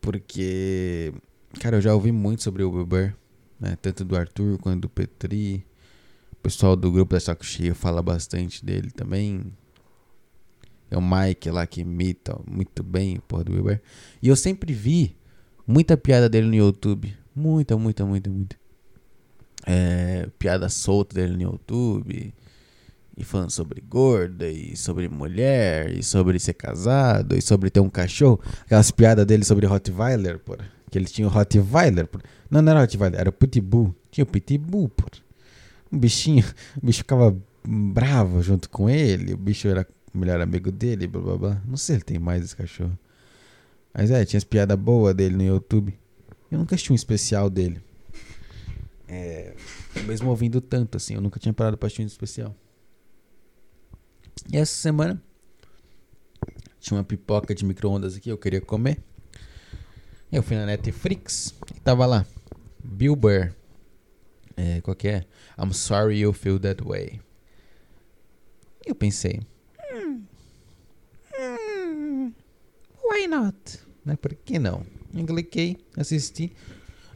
Porque, 0.00 1.12
cara, 1.60 1.76
eu 1.76 1.80
já 1.82 1.92
ouvi 1.92 2.10
muito 2.10 2.42
sobre 2.42 2.62
o 2.62 2.70
Bill 2.72 2.86
Burr. 2.86 3.12
Né? 3.60 3.76
Tanto 3.82 4.02
do 4.02 4.16
Arthur 4.16 4.56
quanto 4.56 4.80
do 4.80 4.88
Petri. 4.88 5.62
O 6.32 6.36
pessoal 6.36 6.74
do 6.74 6.90
grupo 6.90 7.12
da 7.12 7.20
Saco 7.20 7.44
Cheio 7.44 7.74
fala 7.74 8.00
bastante 8.00 8.64
dele 8.64 8.90
também. 8.90 9.52
É 10.90 10.96
o 10.96 11.02
Mike 11.02 11.50
lá 11.50 11.66
que 11.66 11.82
imita 11.82 12.38
muito 12.50 12.82
bem 12.82 13.18
o 13.18 13.22
porra 13.22 13.44
do 13.44 13.52
Bill 13.52 13.62
Burr. 13.62 13.80
E 14.20 14.28
eu 14.28 14.34
sempre 14.34 14.72
vi 14.72 15.16
muita 15.66 15.96
piada 15.96 16.28
dele 16.28 16.48
no 16.48 16.54
YouTube. 16.54 17.14
Muita, 17.34 17.76
muita, 17.76 18.04
muita, 18.04 18.28
muita. 18.28 18.56
É, 19.66 20.28
piada 20.38 20.68
solta 20.68 21.14
dele 21.14 21.36
no 21.36 21.42
YouTube. 21.52 22.34
E 23.16 23.24
falando 23.24 23.50
sobre 23.50 23.80
gorda, 23.82 24.48
e 24.48 24.76
sobre 24.76 25.08
mulher, 25.08 25.90
e 25.90 26.02
sobre 26.02 26.38
ser 26.38 26.54
casado, 26.54 27.36
e 27.36 27.42
sobre 27.42 27.70
ter 27.70 27.80
um 27.80 27.90
cachorro. 27.90 28.40
Aquelas 28.62 28.90
piadas 28.90 29.26
dele 29.26 29.44
sobre 29.44 29.66
Rottweiler, 29.66 30.38
porra. 30.38 30.68
Que 30.90 30.98
ele 30.98 31.06
tinha 31.06 31.28
o 31.28 31.30
Rottweiler. 31.30 32.06
Porra. 32.06 32.24
Não, 32.50 32.60
não 32.60 32.72
era 32.72 32.80
Rottweiler, 32.80 33.20
era 33.20 33.30
o 33.30 33.32
Pitbull. 33.32 33.94
Tinha 34.10 34.24
o 34.24 34.26
Pitbull, 34.26 34.88
porra. 34.88 35.22
Um 35.92 35.98
bichinho, 35.98 36.44
o 36.80 36.86
bicho 36.86 36.98
ficava 36.98 37.36
bravo 37.64 38.42
junto 38.42 38.70
com 38.70 38.88
ele. 38.88 39.34
O 39.34 39.36
bicho 39.36 39.68
era 39.68 39.86
o 40.12 40.18
melhor 40.18 40.40
amigo 40.40 40.70
dele, 40.70 41.06
blá 41.06 41.20
blá 41.20 41.36
blá. 41.36 41.62
Não 41.66 41.76
sei 41.76 41.94
se 41.94 41.98
ele 41.98 42.04
tem 42.04 42.18
mais 42.18 42.44
esse 42.44 42.56
cachorro. 42.56 42.98
Mas 43.92 44.10
é, 44.10 44.24
tinha 44.24 44.38
as 44.38 44.44
piadas 44.44 44.78
boas 44.78 45.14
dele 45.14 45.36
no 45.36 45.42
YouTube. 45.42 45.98
Eu 46.50 46.58
nunca 46.58 46.74
assisti 46.74 46.92
um 46.92 46.96
especial 46.96 47.48
dele. 47.48 47.82
É, 49.08 49.54
mesmo 50.06 50.30
ouvindo 50.30 50.60
tanto 50.60 50.96
assim, 50.96 51.14
eu 51.14 51.20
nunca 51.20 51.40
tinha 51.40 51.52
parado 51.52 51.76
pra 51.76 51.86
assistir 51.86 52.02
um 52.02 52.06
especial. 52.06 52.54
E 54.52 54.56
essa 54.56 54.74
semana 54.74 55.20
tinha 56.78 56.96
uma 56.96 57.04
pipoca 57.04 57.54
de 57.54 57.64
micro-ondas 57.64 58.16
aqui, 58.16 58.30
eu 58.30 58.38
queria 58.38 58.60
comer. 58.60 59.02
Eu 60.30 60.42
fui 60.42 60.56
na 60.56 60.64
Netflix 60.64 61.54
e 61.74 61.80
tava 61.80 62.06
lá. 62.06 62.24
Bill 62.82 63.16
Burr. 63.16 63.52
É, 64.56 64.80
qual 64.80 64.94
que 64.94 65.08
é? 65.08 65.24
I'm 65.58 65.72
sorry 65.72 66.20
you 66.20 66.32
feel 66.32 66.58
that 66.60 66.82
way. 66.84 67.20
Eu 68.86 68.94
pensei. 68.94 69.40
Why 73.20 73.26
not? 73.26 73.80
Né? 74.04 74.16
Por 74.16 74.34
que 74.34 74.58
não? 74.58 74.82
Eu 75.14 75.26
cliquei, 75.26 75.76
assisti. 75.96 76.52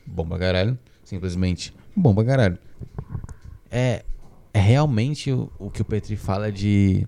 Bom 0.06 0.26
pra 0.26 0.38
caralho. 0.38 0.78
Simplesmente 1.04 1.74
bom 1.96 2.14
pra 2.14 2.24
caralho. 2.24 2.58
É, 3.70 4.04
é 4.52 4.60
realmente 4.60 5.32
o, 5.32 5.50
o 5.58 5.70
que 5.70 5.82
o 5.82 5.84
Petri 5.84 6.16
fala 6.16 6.50
de 6.50 7.06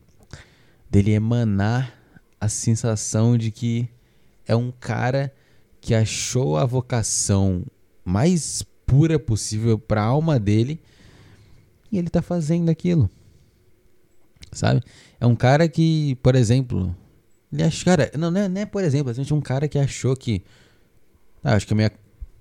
dele 0.90 1.12
emanar 1.12 1.92
a 2.40 2.49
sensação 2.49 3.36
de 3.36 3.51
que 3.51 3.88
é 4.47 4.55
um 4.55 4.70
cara 4.70 5.32
que 5.80 5.94
achou 5.94 6.57
a 6.57 6.64
vocação 6.64 7.64
mais 8.05 8.62
pura 8.86 9.18
possível 9.18 9.78
para 9.78 10.03
a 10.03 10.07
alma 10.07 10.38
dele 10.38 10.80
e 11.90 11.99
ele 11.99 12.09
tá 12.09 12.22
fazendo 12.22 12.70
aquilo. 12.70 13.11
Sabe? 14.53 14.82
É 15.20 15.26
um 15.26 15.34
cara 15.36 15.68
que, 15.68 16.16
por 16.22 16.34
exemplo, 16.34 16.94
ele 17.57 17.64
acha, 17.64 17.84
cara, 17.84 18.11
não, 18.16 18.30
não 18.30 18.40
é, 18.40 18.48
não 18.48 18.61
é 18.61 18.66
por 18.66 18.84
exemplo, 18.84 19.12
é 19.12 19.34
um 19.34 19.40
cara 19.40 19.66
que 19.66 19.78
achou 19.78 20.14
que 20.14 20.42
ah, 21.42 21.54
acho 21.54 21.66
que 21.66 21.72
a 21.72 21.76
minha 21.76 21.92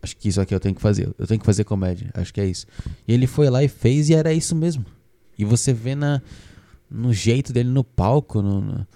acho 0.01 0.17
que 0.17 0.29
isso 0.29 0.41
aqui 0.41 0.53
eu 0.53 0.59
tenho 0.59 0.75
que 0.75 0.81
fazer. 0.81 1.13
Eu 1.17 1.27
tenho 1.27 1.39
que 1.39 1.45
fazer 1.45 1.63
comédia. 1.63 2.09
Acho 2.13 2.33
que 2.33 2.41
é 2.41 2.45
isso. 2.45 2.65
E 3.07 3.13
ele 3.13 3.27
foi 3.27 3.49
lá 3.49 3.63
e 3.63 3.67
fez 3.67 4.09
e 4.09 4.13
era 4.13 4.33
isso 4.33 4.55
mesmo. 4.55 4.85
E 5.37 5.45
você 5.45 5.73
vê 5.73 5.95
na 5.95 6.21
no 6.89 7.11
jeito 7.11 7.51
dele 7.51 7.69
no 7.69 7.83
palco, 7.83 8.41
no, 8.41 8.61
no, 8.61 8.87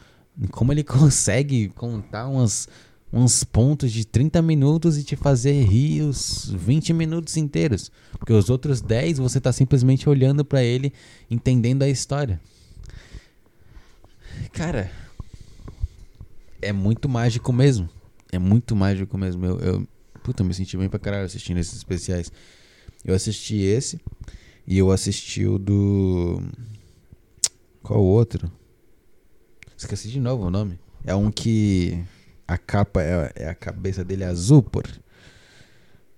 como 0.51 0.71
ele 0.71 0.83
consegue 0.85 1.69
contar 1.69 2.27
umas, 2.27 2.67
uns 3.11 3.43
pontos 3.43 3.91
de 3.91 4.05
30 4.05 4.41
minutos 4.41 4.97
e 4.97 5.03
te 5.03 5.15
fazer 5.15 5.63
rir 5.63 6.01
os 6.01 6.53
20 6.55 6.93
minutos 6.93 7.35
inteiros. 7.37 7.91
Porque 8.17 8.31
os 8.31 8.49
outros 8.49 8.81
10 8.81 9.17
você 9.17 9.41
tá 9.41 9.51
simplesmente 9.51 10.07
olhando 10.07 10.45
para 10.45 10.63
ele, 10.63 10.93
entendendo 11.29 11.83
a 11.83 11.89
história. 11.89 12.39
Cara, 14.53 14.89
é 16.61 16.71
muito 16.71 17.07
mágico 17.09 17.51
mesmo. 17.51 17.89
É 18.31 18.39
muito 18.39 18.75
mágico 18.75 19.17
mesmo. 19.17 19.45
Eu, 19.45 19.59
eu, 19.59 19.87
puta, 20.23 20.43
me 20.43 20.53
senti 20.53 20.77
bem 20.77 20.89
pra 20.89 20.99
caralho 20.99 21.25
assistindo 21.25 21.57
esses 21.57 21.75
especiais. 21.75 22.31
Eu 23.03 23.15
assisti 23.15 23.57
esse 23.57 23.99
e 24.67 24.77
eu 24.77 24.91
assisti 24.91 25.45
o 25.45 25.57
do 25.57 26.41
qual 27.81 28.01
o 28.01 28.05
outro? 28.05 28.51
Esqueci 29.77 30.09
de 30.09 30.19
novo 30.19 30.45
o 30.45 30.51
nome. 30.51 30.79
É 31.05 31.15
um 31.15 31.31
que 31.31 32.03
a 32.47 32.57
capa 32.57 33.01
é, 33.01 33.31
é 33.35 33.49
a 33.49 33.55
cabeça 33.55 34.03
dele 34.03 34.23
azul, 34.23 34.61
por. 34.61 34.85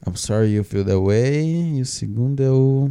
I'm 0.05 0.15
sorry 0.15 0.53
you 0.53 0.63
feel 0.63 0.83
that 0.83 0.97
way. 0.97 1.77
E 1.77 1.81
o 1.81 1.85
segundo 1.85 2.41
é 2.41 2.49
o. 2.49 2.89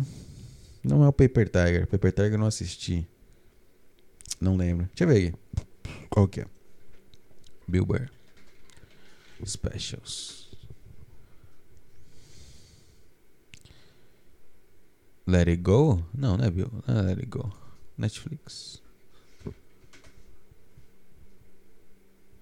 Não 0.84 1.04
é 1.04 1.08
o 1.08 1.12
Paper 1.12 1.48
Tiger. 1.48 1.86
Paper 1.88 2.12
Tiger 2.12 2.32
eu 2.32 2.38
não 2.38 2.46
assisti. 2.46 3.06
Não 4.40 4.56
lembro. 4.56 4.88
Deixa 4.94 5.04
eu 5.04 5.08
ver 5.08 5.28
aqui. 5.28 5.66
Qual 6.08 6.28
que 6.28 6.40
é? 6.40 6.46
Bill 7.70 7.86
Burr. 7.86 8.10
Specials. 9.44 10.48
Let 15.26 15.48
It 15.48 15.62
Go? 15.62 16.04
Não, 16.12 16.36
não 16.36 16.44
é 16.44 16.50
Bill. 16.50 16.70
Não 16.86 16.98
é 16.98 17.02
Let 17.02 17.18
It 17.18 17.26
Go. 17.26 17.52
Netflix. 17.96 18.82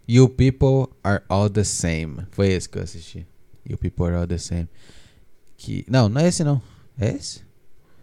You 0.06 0.28
People 0.30 0.94
Are 1.04 1.22
All 1.28 1.50
the 1.50 1.64
Same. 1.64 2.26
Foi 2.30 2.48
esse 2.48 2.68
que 2.68 2.78
eu 2.78 2.82
assisti. 2.82 3.26
You 3.68 3.76
People 3.76 4.06
Are 4.06 4.16
All 4.16 4.26
the 4.26 4.38
Same. 4.38 4.68
Que... 5.58 5.84
Não, 5.86 6.08
não 6.08 6.20
é 6.20 6.28
esse 6.28 6.42
não. 6.42 6.62
É 6.98 7.10
esse? 7.10 7.42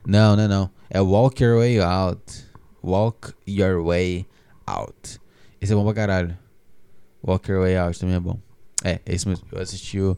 Não, 0.06 0.36
não 0.36 0.44
é 0.44 0.48
não. 0.48 0.70
É 0.90 1.02
Walk 1.02 1.44
Your 1.44 1.58
Way 1.58 1.80
Out. 1.80 2.46
Walk 2.84 3.34
Your 3.48 3.84
Way 3.84 4.28
Out. 4.68 5.20
Esse 5.60 5.74
é 5.74 5.76
bom 5.76 5.84
pra 5.84 5.96
caralho. 5.96 6.38
Walk 7.26 7.50
Your 7.50 7.62
Way 7.62 7.78
Out 7.78 8.00
também 8.00 8.16
é 8.16 8.20
bom. 8.20 8.40
É, 8.84 9.00
é 9.06 9.16
isso 9.16 9.28
mesmo. 9.28 9.48
Eu 9.52 9.60
assisti 9.60 10.00
o 10.00 10.16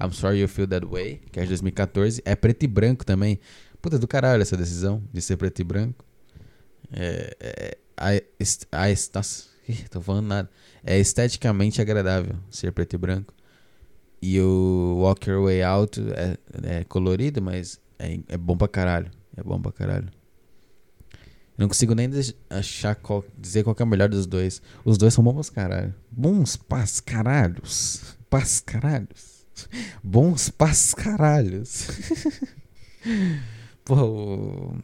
I'm 0.00 0.12
Sorry 0.12 0.40
You 0.40 0.48
Feel 0.48 0.66
That 0.68 0.86
Way, 0.86 1.20
que 1.30 1.38
é 1.38 1.42
de 1.42 1.48
2014. 1.48 2.22
É 2.24 2.34
preto 2.34 2.64
e 2.64 2.66
branco 2.66 3.04
também. 3.04 3.38
Puta 3.80 3.98
do 3.98 4.08
caralho 4.08 4.42
essa 4.42 4.56
decisão 4.56 5.02
de 5.12 5.20
ser 5.20 5.36
preto 5.36 5.60
e 5.60 5.64
branco. 5.64 6.04
É, 6.92 7.36
é, 7.40 7.78
a, 7.96 8.10
a, 8.76 8.84
a, 8.84 8.88
nossa, 9.14 9.44
tô 9.90 10.00
falando 10.00 10.26
nada. 10.26 10.50
É 10.82 10.98
esteticamente 10.98 11.80
agradável 11.80 12.36
ser 12.50 12.72
preto 12.72 12.94
e 12.94 12.98
branco. 12.98 13.34
E 14.20 14.40
o 14.40 14.98
Walk 15.00 15.30
Your 15.30 15.44
Way 15.44 15.62
Out 15.62 16.00
é, 16.12 16.78
é 16.78 16.84
colorido, 16.84 17.40
mas 17.40 17.80
é, 17.98 18.18
é 18.28 18.36
bom 18.36 18.56
pra 18.56 18.66
caralho. 18.66 19.10
É 19.36 19.42
bom 19.42 19.60
pra 19.60 19.70
caralho. 19.70 20.08
Não 21.58 21.68
consigo 21.68 21.94
nem 21.94 22.08
achar 22.48 22.94
qual, 22.94 23.24
dizer 23.36 23.64
qual 23.64 23.76
é 23.78 23.82
o 23.82 23.86
melhor 23.86 24.08
dos 24.08 24.24
dois. 24.24 24.62
Os 24.84 24.96
dois 24.96 25.12
são 25.12 25.24
bons 25.24 25.50
caralho. 25.50 25.94
Bons 26.10 26.56
pás 26.56 27.00
caralhos. 27.00 28.16
Caralhos. 28.64 29.46
Bons 30.02 30.48
pás 30.50 30.94
caralhos. 30.94 31.88
Pô, 33.84 33.94
o 33.96 34.76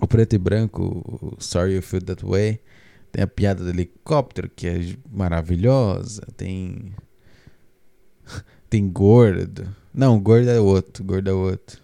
o 0.00 0.06
preto 0.06 0.34
e 0.34 0.38
branco, 0.38 1.02
o 1.20 1.42
Sorry 1.42 1.74
You 1.74 1.82
Feel 1.82 2.02
That 2.02 2.24
Way, 2.24 2.60
tem 3.10 3.22
a 3.22 3.26
piada 3.26 3.64
do 3.64 3.70
helicóptero, 3.70 4.48
que 4.48 4.68
é 4.68 4.80
maravilhosa. 5.10 6.22
Tem. 6.36 6.94
Tem 8.70 8.88
gordo. 8.88 9.74
Não, 9.94 10.20
gordo 10.20 10.50
é 10.50 10.60
outro. 10.60 11.02
Gordo 11.02 11.30
é 11.30 11.32
outro. 11.32 11.82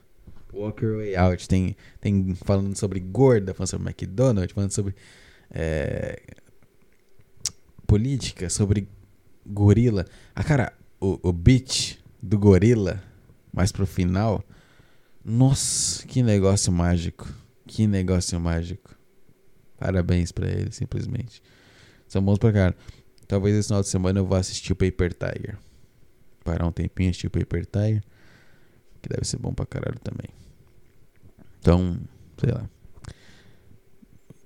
Walker 0.55 0.97
Way 0.97 1.17
Out. 1.17 1.49
Tem, 1.49 1.77
tem 2.01 2.35
falando 2.35 2.77
sobre 2.77 3.01
gorda, 3.01 3.53
falando 3.55 3.71
sobre 3.71 3.89
McDonald's, 3.89 4.53
falando 4.53 4.71
sobre 4.71 4.95
é, 5.51 6.21
política, 7.87 8.49
sobre 8.49 8.89
gorila. 9.47 10.05
Ah, 10.35 10.45
cara, 10.45 10.73
o, 11.01 11.19
o 11.23 11.33
beat 11.33 11.99
do 12.23 12.39
gorila, 12.39 13.03
mais 13.53 13.71
pro 13.71 13.87
final. 13.87 14.43
Nossa, 15.25 16.07
que 16.07 16.23
negócio 16.23 16.73
mágico. 16.73 17.29
Que 17.67 17.87
negócio 17.87 18.39
mágico. 18.39 18.95
Parabéns 19.79 20.33
pra 20.33 20.47
ele, 20.47 20.71
simplesmente. 20.71 21.43
São 22.07 22.23
bons 22.23 22.39
pra 22.39 22.53
cara. 22.53 22.77
Talvez 23.27 23.57
esse 23.57 23.69
final 23.69 23.83
de 23.83 23.89
semana 23.89 24.21
eu 24.21 24.27
vá 24.27 24.39
assistir 24.39 24.73
o 24.73 24.77
Paper 24.77 25.15
Tiger. 25.15 25.59
Parar 26.45 26.67
um 26.67 26.73
tempinho 26.73 27.11
assistir 27.11 27.27
o 27.27 27.31
Paper 27.31 27.65
Tiger. 27.67 28.03
Que 29.01 29.09
deve 29.09 29.27
ser 29.27 29.39
bom 29.39 29.53
pra 29.53 29.67
caralho 29.67 29.99
também. 30.01 30.29
Então, 31.65 31.99
sei 32.37 32.53
lá. 32.53 32.69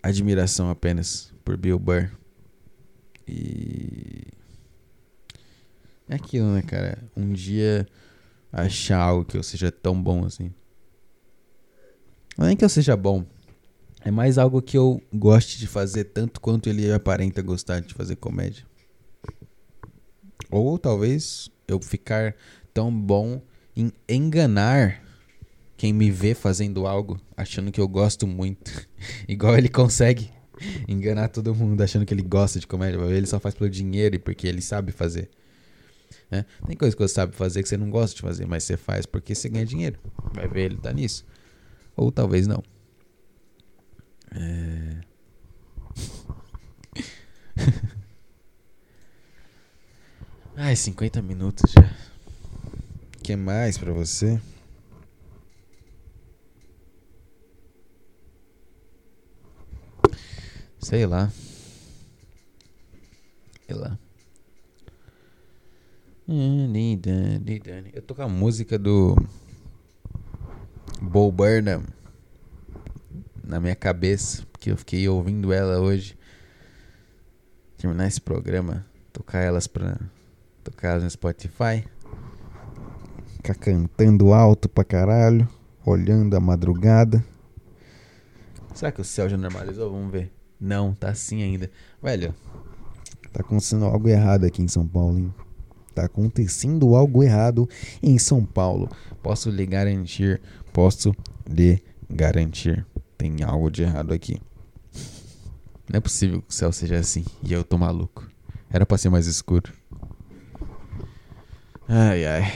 Admiração 0.01 0.71
apenas 0.71 1.35
por 1.45 1.57
Bill 1.57 1.77
Burr. 1.77 2.13
E. 3.27 4.29
É 6.09 6.15
aquilo, 6.15 6.55
né, 6.55 6.63
cara? 6.63 6.97
Um 7.17 7.33
dia 7.33 7.89
achar 8.53 9.01
algo 9.01 9.25
que 9.25 9.37
eu 9.37 9.43
seja 9.43 9.73
tão 9.73 10.01
bom 10.01 10.25
assim. 10.25 10.55
Não 12.39 12.47
é 12.47 12.55
que 12.55 12.65
eu 12.65 12.69
seja 12.69 12.97
bom. 12.97 13.27
É 14.05 14.13
mais 14.13 14.39
algo 14.39 14.63
que 14.63 14.79
eu 14.79 15.03
goste 15.13 15.59
de 15.59 15.67
fazer 15.67 16.05
tanto 16.05 16.41
quanto 16.41 16.69
ele 16.69 16.93
aparenta 16.93 17.43
gostar 17.43 17.81
de 17.81 17.95
fazer 17.95 18.15
comédia. 18.15 18.65
Ou 20.53 20.79
talvez 20.79 21.51
eu 21.67 21.81
ficar 21.81 22.37
tão 22.73 22.97
bom 22.97 23.43
em 23.75 23.93
enganar 24.09 25.08
quem 25.79 25.93
me 25.93 26.11
vê 26.11 26.35
fazendo 26.35 26.87
algo, 26.89 27.21
achando 27.37 27.71
que 27.71 27.81
eu 27.81 27.87
gosto 27.87 28.27
muito. 28.27 28.89
Igual 29.29 29.57
ele 29.57 29.69
consegue 29.69 30.29
enganar 30.89 31.29
todo 31.29 31.55
mundo 31.55 31.81
achando 31.81 32.05
que 32.05 32.13
ele 32.13 32.23
gosta 32.23 32.59
de 32.59 32.67
comédia. 32.67 32.99
Ele 33.05 33.29
só 33.29 33.39
faz 33.39 33.55
pelo 33.55 33.71
dinheiro 33.71 34.17
e 34.17 34.19
porque 34.19 34.49
ele 34.49 34.61
sabe 34.61 34.91
fazer. 34.91 35.31
É? 36.33 36.45
Tem 36.67 36.77
coisa 36.77 36.97
que 36.97 37.03
você 37.03 37.15
sabe 37.15 37.33
fazer 37.35 37.63
que 37.63 37.69
você 37.69 37.77
não 37.77 37.89
gosta 37.91 38.17
de 38.17 38.23
fazer, 38.23 38.45
mas 38.45 38.65
você 38.65 38.77
faz 38.77 39.07
porque 39.07 39.37
você 39.37 39.49
ganha 39.49 39.65
dinheiro. 39.65 40.01
Vai 40.35 40.49
ver, 40.49 40.65
ele 40.65 40.79
tá 40.79 40.93
nisso. 40.93 41.25
Ou 41.97 42.11
talvez 42.11 42.49
não. 42.49 42.61
É... 44.35 45.01
Ai, 50.57 50.75
50 50.75 51.23
minutos 51.23 51.71
já. 51.71 51.83
O 51.83 53.23
que 53.23 53.37
mais 53.37 53.79
pra 53.79 53.93
você? 53.93 54.41
Sei 60.81 61.07
lá. 61.07 61.31
Sei 63.67 63.77
lá. 63.77 63.99
Eu 67.93 68.03
tô 68.03 68.15
com 68.15 68.23
a 68.23 68.29
música 68.29 68.79
do 68.79 69.17
Bo 71.01 71.33
Burnham 71.33 71.85
na 73.43 73.59
minha 73.59 73.75
cabeça, 73.75 74.45
porque 74.53 74.71
eu 74.71 74.77
fiquei 74.77 75.09
ouvindo 75.09 75.53
ela 75.53 75.81
hoje. 75.81 76.19
Terminar 77.79 78.07
esse 78.09 78.21
programa, 78.21 78.85
tocar 79.13 79.41
elas 79.41 79.67
pra 79.67 79.99
tocar 80.63 80.91
elas 80.91 81.05
no 81.05 81.11
Spotify. 81.11 81.85
Ficar 83.37 83.55
cantando 83.55 84.33
alto 84.35 84.69
pra 84.69 84.85
caralho, 84.85 85.49
olhando 85.85 86.37
a 86.37 86.41
madrugada. 86.41 87.25
Será 88.75 88.93
que 88.93 89.01
o 89.01 89.05
céu 89.05 89.29
já 89.29 89.37
normalizou? 89.37 89.91
Vamos 89.91 90.13
ver. 90.13 90.38
Não, 90.61 90.95
tá 90.95 91.11
assim 91.11 91.43
ainda. 91.43 91.71
Velho, 92.03 92.35
tá 93.33 93.41
acontecendo 93.41 93.85
algo 93.85 94.09
errado 94.09 94.45
aqui 94.45 94.63
em 94.63 94.69
São 94.69 94.87
Paulo, 94.87 95.19
hein? 95.19 95.35
Tá 95.95 96.05
acontecendo 96.05 96.95
algo 96.95 97.23
errado 97.23 97.69
em 98.03 98.19
São 98.19 98.45
Paulo. 98.45 98.89
Posso 99.23 99.51
lhe 99.51 99.67
garantir, 99.67 100.41
posso 100.73 101.15
lhe 101.49 101.83
garantir. 102.09 102.87
Tem 103.17 103.43
algo 103.43 103.71
de 103.71 103.83
errado 103.83 104.13
aqui. 104.13 104.41
Não 105.91 105.99
é 105.99 106.01
possível 106.01 106.43
que 106.43 106.51
o 106.51 106.55
céu 106.55 106.71
seja 106.71 106.99
assim 106.99 107.25
e 107.43 107.53
eu 107.53 107.65
tô 107.65 107.79
maluco. 107.79 108.29
Era 108.71 108.85
pra 108.85 108.99
ser 108.99 109.09
mais 109.09 109.27
escuro. 109.27 109.73
Ai, 111.89 112.27
ai. 112.27 112.53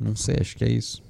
Não 0.00 0.14
sei, 0.16 0.36
acho 0.40 0.56
que 0.56 0.64
é 0.64 0.70
isso. 0.70 1.02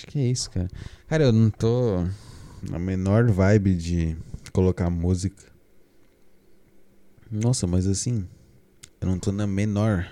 Acho 0.00 0.06
que 0.06 0.18
é 0.18 0.28
isso, 0.28 0.50
cara. 0.50 0.66
Cara, 1.08 1.24
eu 1.24 1.32
não 1.32 1.50
tô 1.50 2.02
na 2.62 2.78
menor 2.78 3.30
vibe 3.30 3.74
de 3.74 4.16
colocar 4.50 4.88
música. 4.88 5.52
Nossa, 7.30 7.66
mas 7.66 7.86
assim, 7.86 8.26
eu 8.98 9.06
não 9.06 9.18
tô 9.18 9.30
na 9.30 9.46
menor 9.46 10.10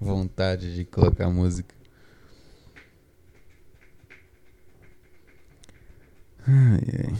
vontade 0.00 0.74
de 0.74 0.86
colocar 0.86 1.28
música. 1.28 1.74
Ai, 6.46 6.80
ai. 7.04 7.16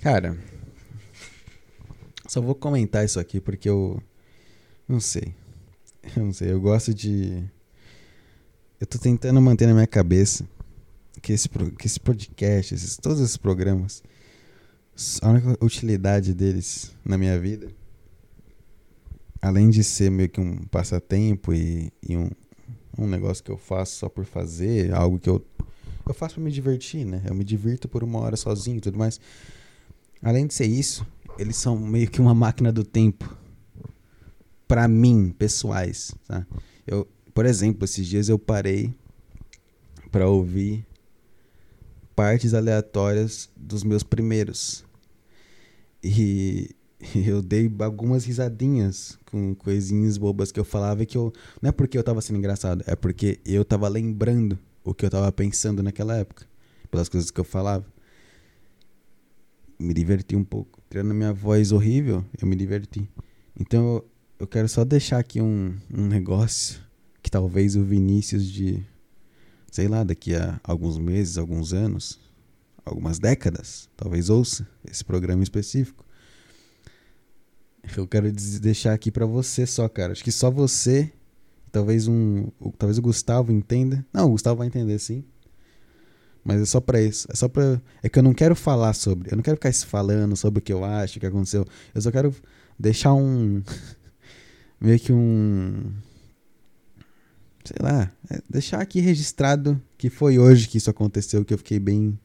Cara, 0.00 0.38
só 2.26 2.40
vou 2.40 2.54
comentar 2.54 3.04
isso 3.04 3.20
aqui 3.20 3.38
porque 3.38 3.68
eu 3.68 4.02
não 4.88 4.98
sei. 4.98 5.34
Eu 6.14 6.24
não 6.24 6.32
sei, 6.32 6.52
eu 6.52 6.60
gosto 6.60 6.92
de. 6.92 7.42
Eu 8.78 8.86
tô 8.86 8.98
tentando 8.98 9.40
manter 9.40 9.66
na 9.66 9.72
minha 9.72 9.86
cabeça 9.86 10.46
que 11.22 11.32
esse, 11.32 11.48
que 11.48 11.86
esse 11.86 11.98
podcast, 11.98 12.74
esses, 12.74 12.96
todos 12.96 13.20
esses 13.20 13.36
programas, 13.36 14.02
a 15.22 15.30
única 15.30 15.64
utilidade 15.64 16.34
deles 16.34 16.94
na 17.04 17.16
minha 17.16 17.38
vida, 17.38 17.68
além 19.40 19.70
de 19.70 19.82
ser 19.82 20.10
meio 20.10 20.28
que 20.28 20.40
um 20.40 20.58
passatempo 20.66 21.54
e, 21.54 21.90
e 22.02 22.16
um, 22.16 22.30
um 22.98 23.06
negócio 23.06 23.42
que 23.42 23.50
eu 23.50 23.56
faço 23.56 23.96
só 23.96 24.08
por 24.08 24.24
fazer, 24.24 24.92
algo 24.92 25.18
que 25.18 25.28
eu, 25.28 25.44
eu 26.06 26.14
faço 26.14 26.34
pra 26.34 26.44
me 26.44 26.50
divertir, 26.50 27.04
né? 27.06 27.22
Eu 27.26 27.34
me 27.34 27.44
divirto 27.44 27.88
por 27.88 28.04
uma 28.04 28.20
hora 28.20 28.36
sozinho 28.36 28.78
e 28.78 28.80
tudo 28.80 28.98
mais. 28.98 29.18
Além 30.22 30.46
de 30.46 30.54
ser 30.54 30.66
isso, 30.66 31.06
eles 31.38 31.56
são 31.56 31.78
meio 31.78 32.10
que 32.10 32.20
uma 32.20 32.34
máquina 32.34 32.72
do 32.72 32.84
tempo 32.84 33.36
para 34.66 34.88
mim, 34.88 35.34
pessoais, 35.36 36.12
tá? 36.26 36.46
Eu, 36.86 37.06
por 37.34 37.46
exemplo, 37.46 37.84
esses 37.84 38.06
dias 38.06 38.28
eu 38.28 38.38
parei 38.38 38.94
para 40.10 40.28
ouvir 40.28 40.86
partes 42.14 42.54
aleatórias 42.54 43.50
dos 43.56 43.84
meus 43.84 44.02
primeiros. 44.02 44.84
E 46.02 46.70
eu 47.14 47.42
dei 47.42 47.70
algumas 47.80 48.24
risadinhas 48.24 49.18
com 49.30 49.54
coisinhas 49.54 50.16
bobas 50.16 50.50
que 50.50 50.58
eu 50.58 50.64
falava 50.64 51.04
que 51.04 51.16
eu. 51.16 51.32
Não 51.60 51.68
é 51.68 51.72
porque 51.72 51.98
eu 51.98 52.02
tava 52.02 52.20
sendo 52.22 52.38
engraçado, 52.38 52.82
é 52.86 52.96
porque 52.96 53.38
eu 53.44 53.64
tava 53.64 53.88
lembrando 53.88 54.58
o 54.82 54.94
que 54.94 55.04
eu 55.04 55.10
tava 55.10 55.30
pensando 55.30 55.82
naquela 55.82 56.16
época. 56.16 56.46
Pelas 56.90 57.08
coisas 57.08 57.30
que 57.30 57.40
eu 57.40 57.44
falava. 57.44 57.84
Me 59.78 59.92
diverti 59.92 60.34
um 60.34 60.44
pouco. 60.44 60.80
Tirando 60.88 61.12
minha 61.12 61.32
voz 61.32 61.70
horrível, 61.72 62.24
eu 62.40 62.48
me 62.48 62.56
diverti. 62.56 63.06
Então 63.58 64.02
eu 64.38 64.46
quero 64.46 64.68
só 64.68 64.84
deixar 64.84 65.18
aqui 65.18 65.40
um, 65.40 65.74
um 65.92 66.06
negócio 66.06 66.80
que 67.22 67.30
talvez 67.30 67.74
o 67.74 67.82
Vinícius 67.82 68.46
de, 68.50 68.84
sei 69.70 69.88
lá, 69.88 70.04
daqui 70.04 70.34
a 70.34 70.60
alguns 70.62 70.98
meses, 70.98 71.38
alguns 71.38 71.72
anos, 71.72 72.18
algumas 72.84 73.18
décadas, 73.18 73.88
talvez 73.96 74.28
ouça 74.30 74.66
esse 74.88 75.04
programa 75.04 75.42
específico. 75.42 76.04
Eu 77.96 78.06
quero 78.06 78.30
deixar 78.32 78.92
aqui 78.92 79.10
para 79.10 79.26
você 79.26 79.64
só, 79.66 79.88
cara. 79.88 80.12
Acho 80.12 80.24
que 80.24 80.32
só 80.32 80.50
você, 80.50 81.12
talvez 81.70 82.08
um, 82.08 82.48
talvez 82.78 82.98
o 82.98 83.02
Gustavo 83.02 83.52
entenda. 83.52 84.04
Não, 84.12 84.26
o 84.26 84.30
Gustavo 84.30 84.58
vai 84.58 84.66
entender 84.66 84.98
sim. 84.98 85.24
Mas 86.44 86.60
é 86.60 86.64
só 86.64 86.80
para 86.80 87.00
isso. 87.00 87.26
É 87.30 87.34
só 87.34 87.48
para 87.48 87.80
é 88.02 88.08
que 88.08 88.18
eu 88.18 88.22
não 88.22 88.34
quero 88.34 88.54
falar 88.54 88.92
sobre, 88.92 89.32
eu 89.32 89.36
não 89.36 89.42
quero 89.42 89.56
ficar 89.56 89.72
falando 89.72 90.36
sobre 90.36 90.58
o 90.58 90.62
que 90.62 90.72
eu 90.72 90.84
acho, 90.84 91.16
o 91.16 91.20
que 91.20 91.26
aconteceu. 91.26 91.64
Eu 91.94 92.02
só 92.02 92.10
quero 92.10 92.34
deixar 92.78 93.14
um 93.14 93.62
meio 94.86 95.00
que 95.00 95.12
um. 95.12 95.92
Sei 97.64 97.76
lá, 97.80 98.12
é 98.30 98.40
deixar 98.48 98.80
aqui 98.80 99.00
registrado 99.00 99.82
que 99.98 100.08
foi 100.08 100.38
hoje 100.38 100.68
que 100.68 100.78
isso 100.78 100.88
aconteceu, 100.88 101.44
que 101.44 101.52
eu 101.52 101.58
fiquei 101.58 101.80
bem. 101.80 102.16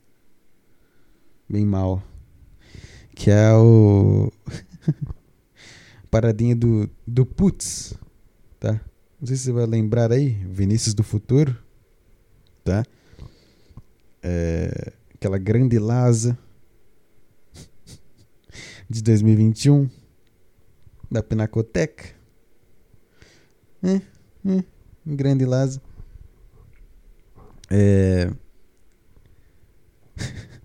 bem 1.50 1.66
mal. 1.66 2.04
Que 3.16 3.32
é 3.32 3.52
o. 3.54 4.32
Paradinha 6.12 6.56
do, 6.56 6.90
do 7.08 7.26
Putz, 7.26 7.96
tá? 8.60 8.74
Não 9.20 9.28
sei 9.28 9.38
se 9.38 9.44
você 9.44 9.52
vai 9.54 9.66
lembrar 9.66 10.12
aí, 10.12 10.30
Vinícius 10.30 10.94
do 10.94 11.04
Futuro, 11.04 11.58
tá? 12.66 12.84
É, 14.22 14.92
aquela 15.16 15.38
grande 15.38 15.80
Laza 15.80 16.38
de 18.90 19.02
2021 19.02 19.90
da 21.10 21.24
Pinacoteca. 21.24 22.21
É, 23.84 23.96
é, 24.46 24.64
um 25.06 25.16
grande 25.16 25.46
Lázaro. 25.46 25.82
É... 27.70 28.32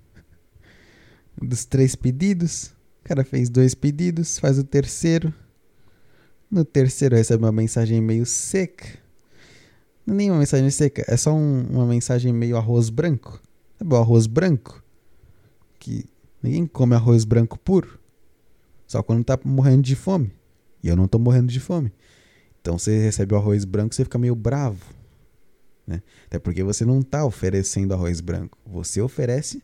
Dos 1.41 1.65
três 1.65 1.95
pedidos, 1.95 2.75
o 3.01 3.09
cara 3.09 3.25
fez 3.25 3.49
dois 3.49 3.75
pedidos, 3.75 4.39
faz 4.39 4.59
o 4.59 4.65
terceiro. 4.65 5.33
No 6.51 6.65
terceiro 6.65 7.17
recebe 7.17 7.45
uma 7.45 7.53
mensagem 7.53 8.01
meio 8.01 8.27
seca. 8.27 8.87
Não 10.07 10.15
é 10.15 10.17
nem 10.17 10.31
uma 10.31 10.39
mensagem 10.39 10.71
seca, 10.71 11.05
é 11.09 11.17
só 11.17 11.33
um, 11.33 11.67
uma 11.69 11.87
mensagem 11.87 12.33
meio 12.33 12.57
arroz 12.57 12.89
branco. 12.91 13.41
Sabe 13.79 13.95
o 13.95 13.97
arroz 13.97 14.27
branco? 14.27 14.83
Que 15.79 16.05
ninguém 16.43 16.67
come 16.67 16.95
arroz 16.95 17.25
branco 17.25 17.59
puro. 17.59 17.99
Só 18.87 19.03
quando 19.03 19.25
tá 19.25 19.39
morrendo 19.45 19.83
de 19.83 19.97
fome. 19.97 20.33
E 20.83 20.89
eu 20.89 20.97
não 20.97 21.09
tô 21.09 21.19
morrendo 21.19 21.49
de 21.53 21.59
fome. 21.59 21.93
Então 22.67 22.77
você 22.77 22.99
recebe 22.99 23.33
o 23.33 23.37
arroz 23.37 23.65
branco, 23.65 23.95
você 23.95 24.03
fica 24.03 24.19
meio 24.19 24.35
bravo. 24.35 24.85
Né? 25.87 26.03
Até 26.27 26.37
porque 26.37 26.65
você 26.65 26.85
não 26.85 27.01
tá 27.01 27.25
oferecendo 27.25 27.95
arroz 27.95 28.21
branco. 28.21 28.59
Você 28.67 29.01
oferece 29.01 29.63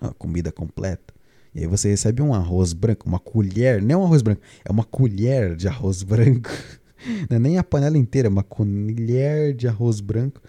a 0.00 0.14
comida 0.14 0.52
completa. 0.52 1.12
E 1.52 1.62
aí 1.62 1.66
você 1.66 1.88
recebe 1.88 2.22
um 2.22 2.32
arroz 2.32 2.72
branco, 2.72 3.08
uma 3.08 3.18
colher, 3.18 3.82
não 3.82 3.90
é 3.90 3.96
um 3.96 4.04
arroz 4.04 4.22
branco, 4.22 4.42
é 4.64 4.70
uma 4.70 4.84
colher 4.84 5.56
de 5.56 5.66
arroz 5.66 6.04
branco. 6.04 6.48
Não 7.28 7.36
é 7.36 7.38
nem 7.38 7.58
a 7.58 7.64
panela 7.64 7.98
inteira, 7.98 8.26
é 8.26 8.30
uma 8.30 8.42
colher 8.42 9.54
de 9.54 9.66
arroz 9.66 10.00
branco. 10.00 10.40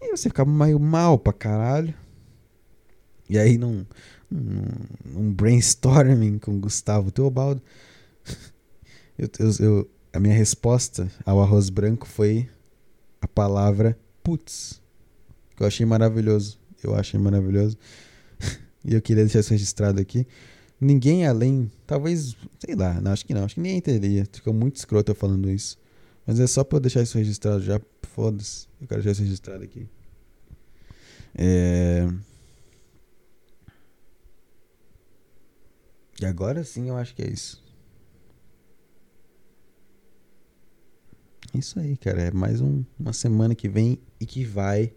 E 0.00 0.10
você 0.10 0.28
fica 0.28 0.44
meio 0.44 0.78
mal 0.78 1.18
pra 1.18 1.32
caralho. 1.32 1.94
E 3.28 3.38
aí 3.38 3.56
num, 3.58 3.86
num, 4.30 4.64
num 5.04 5.32
brainstorming 5.32 6.38
com 6.38 6.60
Gustavo 6.60 7.10
Teobaldo, 7.10 7.60
eu, 9.18 9.28
eu, 9.60 9.90
a 10.16 10.20
minha 10.20 10.34
resposta 10.34 11.12
ao 11.26 11.42
arroz 11.42 11.68
branco 11.68 12.06
foi 12.06 12.48
a 13.20 13.28
palavra 13.28 13.98
putz. 14.22 14.80
Que 15.54 15.62
eu 15.62 15.66
achei 15.66 15.84
maravilhoso. 15.84 16.58
Eu 16.82 16.94
achei 16.94 17.20
maravilhoso. 17.20 17.76
e 18.82 18.94
eu 18.94 19.02
queria 19.02 19.24
deixar 19.24 19.40
isso 19.40 19.50
registrado 19.50 20.00
aqui. 20.00 20.26
Ninguém 20.80 21.26
além, 21.26 21.70
talvez, 21.86 22.34
sei 22.58 22.74
lá, 22.74 22.98
não, 23.00 23.12
acho 23.12 23.26
que 23.26 23.34
não, 23.34 23.44
acho 23.44 23.56
que 23.56 23.60
ninguém 23.60 23.76
entenderia. 23.76 24.26
Ficou 24.32 24.54
muito 24.54 24.76
escroto 24.76 25.12
eu 25.12 25.14
falando 25.14 25.50
isso. 25.50 25.78
Mas 26.26 26.40
é 26.40 26.46
só 26.46 26.64
pra 26.64 26.76
eu 26.76 26.80
deixar 26.80 27.02
isso 27.02 27.18
registrado 27.18 27.62
já. 27.62 27.78
Foda-se. 28.02 28.66
Eu 28.80 28.88
quero 28.88 29.02
deixar 29.02 29.12
isso 29.12 29.22
registrado 29.22 29.64
aqui. 29.64 29.86
É... 31.34 32.08
E 36.18 36.24
agora 36.24 36.64
sim 36.64 36.88
eu 36.88 36.96
acho 36.96 37.14
que 37.14 37.22
é 37.22 37.28
isso. 37.28 37.65
Isso 41.54 41.78
aí, 41.78 41.96
cara. 41.96 42.22
É 42.22 42.30
mais 42.30 42.60
um, 42.60 42.84
uma 42.98 43.12
semana 43.12 43.54
que 43.54 43.68
vem 43.68 43.98
e 44.20 44.26
que 44.26 44.44
vai. 44.44 44.92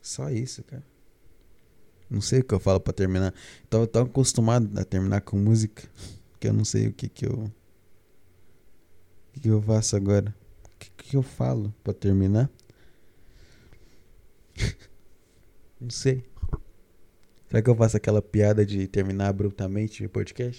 Só 0.00 0.30
isso, 0.30 0.62
cara. 0.64 0.84
Não 2.08 2.20
sei 2.20 2.40
o 2.40 2.44
que 2.44 2.52
eu 2.52 2.60
falo 2.60 2.80
pra 2.80 2.92
terminar. 2.92 3.32
Tô 3.68 3.86
tão 3.86 4.02
acostumado 4.02 4.68
a 4.78 4.84
terminar 4.84 5.20
com 5.20 5.36
música 5.36 5.88
que 6.40 6.48
eu 6.48 6.52
não 6.52 6.64
sei 6.64 6.88
o 6.88 6.92
que 6.92 7.08
que 7.08 7.26
eu. 7.26 7.44
O 7.44 7.52
que, 9.32 9.40
que 9.40 9.48
eu 9.48 9.62
faço 9.62 9.94
agora? 9.94 10.34
O 10.64 10.78
que, 10.78 10.90
que 10.90 11.16
eu 11.16 11.22
falo 11.22 11.72
pra 11.84 11.92
terminar? 11.92 12.50
não 15.80 15.90
sei. 15.90 16.24
Será 17.48 17.62
que 17.62 17.70
eu 17.70 17.76
faço 17.76 17.96
aquela 17.96 18.22
piada 18.22 18.64
de 18.64 18.88
terminar 18.88 19.28
abruptamente 19.28 20.04
o 20.04 20.08
podcast? 20.08 20.58